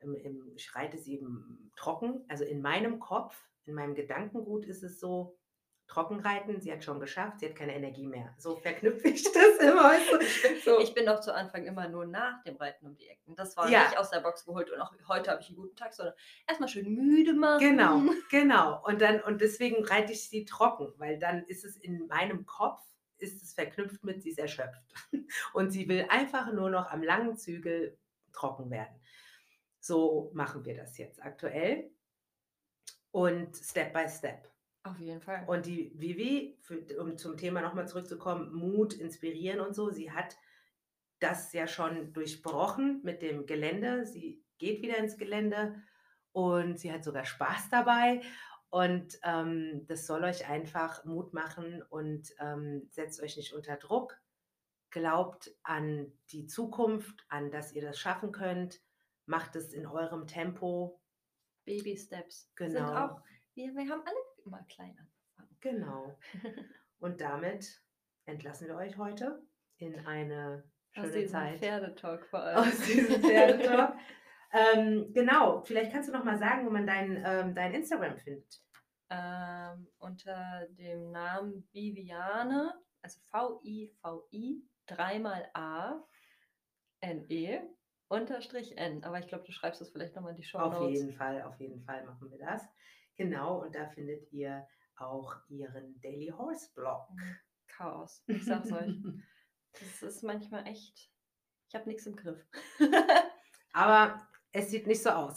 Im, 0.00 0.14
im, 0.14 0.52
ich 0.56 0.74
reite 0.74 0.98
sie 0.98 1.14
eben 1.14 1.70
trocken. 1.76 2.24
Also, 2.28 2.44
in 2.44 2.62
meinem 2.62 2.98
Kopf, 2.98 3.40
in 3.66 3.74
meinem 3.74 3.94
Gedankengut 3.94 4.64
ist 4.64 4.82
es 4.82 4.98
so, 4.98 5.38
Trockenreiten, 5.88 6.60
sie 6.60 6.72
hat 6.72 6.82
schon 6.82 6.98
geschafft, 6.98 7.40
sie 7.40 7.46
hat 7.46 7.56
keine 7.56 7.74
Energie 7.74 8.06
mehr. 8.06 8.34
So 8.38 8.56
verknüpfe 8.56 9.08
ich 9.08 9.22
das 9.32 9.58
immer. 9.58 9.92
So. 10.64 10.80
Ich 10.80 10.94
bin 10.94 11.06
doch 11.06 11.20
zu 11.20 11.34
Anfang 11.34 11.64
immer 11.64 11.88
nur 11.88 12.06
nach 12.06 12.42
dem 12.42 12.56
Reiten 12.56 12.86
um 12.86 12.96
die 12.96 13.08
Ecken. 13.08 13.36
Das 13.36 13.56
war 13.56 13.68
ja. 13.70 13.84
nicht 13.84 13.98
aus 13.98 14.10
der 14.10 14.20
Box 14.20 14.44
geholt 14.44 14.70
und 14.70 14.80
auch 14.80 14.92
heute 15.08 15.30
habe 15.30 15.40
ich 15.40 15.48
einen 15.48 15.56
guten 15.56 15.76
Tag, 15.76 15.94
sondern 15.94 16.14
erstmal 16.46 16.68
schön 16.68 16.92
müde 16.92 17.34
machen. 17.34 17.60
Genau, 17.60 18.02
genau. 18.30 18.82
Und 18.84 19.00
dann, 19.00 19.20
und 19.20 19.40
deswegen 19.40 19.84
reite 19.84 20.12
ich 20.12 20.28
sie 20.28 20.44
trocken, 20.44 20.92
weil 20.96 21.18
dann 21.18 21.44
ist 21.44 21.64
es 21.64 21.76
in 21.76 22.06
meinem 22.08 22.46
Kopf, 22.46 22.80
ist 23.18 23.42
es 23.42 23.54
verknüpft 23.54 24.04
mit, 24.04 24.22
sie 24.22 24.30
ist 24.30 24.38
erschöpft. 24.38 24.92
Und 25.54 25.70
sie 25.70 25.88
will 25.88 26.06
einfach 26.10 26.52
nur 26.52 26.68
noch 26.68 26.90
am 26.90 27.02
langen 27.02 27.38
Zügel 27.38 27.98
trocken 28.32 28.70
werden. 28.70 29.00
So 29.80 30.30
machen 30.34 30.66
wir 30.66 30.76
das 30.76 30.98
jetzt 30.98 31.22
aktuell. 31.22 31.90
Und 33.10 33.56
Step 33.56 33.94
by 33.94 34.06
Step. 34.06 34.50
Auf 34.86 34.98
jeden 35.00 35.20
Fall. 35.20 35.44
Und 35.46 35.66
die 35.66 35.92
Vivi, 35.94 36.58
für, 36.60 36.78
um 37.00 37.16
zum 37.16 37.36
Thema 37.36 37.60
nochmal 37.60 37.88
zurückzukommen, 37.88 38.52
Mut, 38.52 38.94
inspirieren 38.94 39.60
und 39.60 39.74
so, 39.74 39.90
sie 39.90 40.12
hat 40.12 40.36
das 41.18 41.52
ja 41.52 41.66
schon 41.66 42.12
durchbrochen 42.12 43.00
mit 43.02 43.22
dem 43.22 43.46
Gelände. 43.46 44.06
Sie 44.06 44.44
geht 44.58 44.82
wieder 44.82 44.98
ins 44.98 45.16
Gelände 45.16 45.82
und 46.32 46.78
sie 46.78 46.92
hat 46.92 47.04
sogar 47.04 47.24
Spaß 47.24 47.70
dabei. 47.70 48.20
Und 48.70 49.18
ähm, 49.22 49.86
das 49.86 50.06
soll 50.06 50.24
euch 50.24 50.48
einfach 50.48 51.04
Mut 51.04 51.32
machen 51.32 51.82
und 51.88 52.28
ähm, 52.38 52.86
setzt 52.90 53.22
euch 53.22 53.36
nicht 53.36 53.54
unter 53.54 53.76
Druck. 53.76 54.18
Glaubt 54.90 55.50
an 55.62 56.12
die 56.30 56.46
Zukunft, 56.46 57.24
an 57.28 57.50
dass 57.50 57.72
ihr 57.72 57.82
das 57.82 57.98
schaffen 57.98 58.32
könnt. 58.32 58.80
Macht 59.24 59.56
es 59.56 59.72
in 59.72 59.86
eurem 59.86 60.26
Tempo. 60.26 61.00
Baby 61.64 61.96
Steps. 61.96 62.52
Genau. 62.54 62.72
Sind 62.72 62.96
auch, 62.96 63.20
wir, 63.54 63.74
wir 63.74 63.88
haben 63.88 64.02
alle 64.04 64.25
immer 64.46 64.62
klein 64.64 64.96
anfangen. 64.98 65.56
Genau. 65.60 66.18
Und 66.98 67.20
damit 67.20 67.82
entlassen 68.24 68.68
wir 68.68 68.76
euch 68.76 68.96
heute 68.96 69.42
in 69.78 69.94
eine 70.06 70.64
schöne 70.92 71.06
Aus 71.06 71.12
diesem 71.12 71.28
Zeit. 71.30 71.58
Pferdetalk 71.58 72.26
vor 72.26 72.40
allem. 72.42 72.58
Aus 72.68 72.80
diesem 72.82 73.22
Pferdetalk. 73.22 73.94
ähm, 74.52 75.12
genau, 75.12 75.62
vielleicht 75.62 75.92
kannst 75.92 76.08
du 76.08 76.12
noch 76.12 76.24
mal 76.24 76.38
sagen, 76.38 76.66
wo 76.66 76.70
man 76.70 76.86
dein, 76.86 77.22
ähm, 77.24 77.54
dein 77.54 77.74
Instagram 77.74 78.16
findet. 78.16 78.62
Ähm, 79.10 79.86
unter 79.98 80.66
dem 80.70 81.12
Namen 81.12 81.68
Viviane, 81.72 82.74
also 83.02 83.20
V-I-V-I, 83.30 84.64
dreimal 84.86 85.48
A, 85.54 86.02
N-E, 87.00 87.60
unterstrich 88.08 88.76
N. 88.76 89.04
Aber 89.04 89.18
ich 89.18 89.28
glaube, 89.28 89.44
du 89.44 89.52
schreibst 89.52 89.80
es 89.80 89.90
vielleicht 89.90 90.16
nochmal 90.16 90.32
in 90.32 90.38
die 90.38 90.44
Show 90.44 90.58
Notes. 90.58 90.78
Auf 90.78 90.90
jeden 90.90 91.12
Fall, 91.12 91.42
auf 91.42 91.60
jeden 91.60 91.80
Fall 91.84 92.04
machen 92.04 92.30
wir 92.30 92.38
das. 92.38 92.66
Genau, 93.16 93.62
und 93.62 93.74
da 93.74 93.86
findet 93.88 94.32
ihr 94.32 94.66
auch 94.96 95.34
ihren 95.48 96.00
Daily 96.00 96.32
Horse 96.36 96.70
Blog. 96.74 97.08
Mhm. 97.10 97.36
Chaos, 97.66 98.22
ich 98.26 98.44
sag's 98.44 98.72
euch. 98.72 98.92
Das 99.78 100.02
ist 100.02 100.22
manchmal 100.22 100.66
echt, 100.66 101.10
ich 101.68 101.74
habe 101.74 101.86
nichts 101.86 102.06
im 102.06 102.16
Griff. 102.16 102.42
Aber 103.74 104.26
es 104.52 104.70
sieht 104.70 104.86
nicht 104.86 105.02
so 105.02 105.10
aus. 105.10 105.36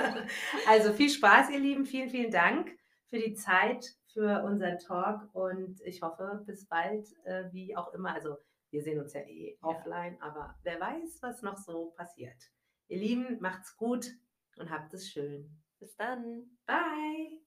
also 0.66 0.92
viel 0.92 1.08
Spaß, 1.08 1.50
ihr 1.50 1.60
Lieben. 1.60 1.86
Vielen, 1.86 2.10
vielen 2.10 2.32
Dank 2.32 2.76
für 3.08 3.18
die 3.18 3.34
Zeit, 3.34 3.86
für 4.12 4.42
unseren 4.42 4.78
Talk 4.78 5.32
und 5.32 5.80
ich 5.82 6.02
hoffe, 6.02 6.42
bis 6.44 6.66
bald, 6.66 7.06
äh, 7.24 7.44
wie 7.52 7.76
auch 7.76 7.94
immer. 7.94 8.12
Also 8.14 8.36
wir 8.70 8.82
sehen 8.82 9.00
uns 9.00 9.14
ja 9.14 9.20
eh 9.20 9.56
ja. 9.62 9.68
offline, 9.68 10.20
aber 10.20 10.58
wer 10.64 10.80
weiß, 10.80 11.18
was 11.22 11.42
noch 11.42 11.56
so 11.56 11.92
passiert. 11.96 12.50
Ihr 12.88 12.98
Lieben, 12.98 13.38
macht's 13.40 13.76
gut 13.76 14.10
und 14.56 14.70
habt 14.70 14.92
es 14.92 15.08
schön. 15.08 15.62
Bis 15.80 15.94
dann. 15.96 16.58
Bye. 16.66 17.38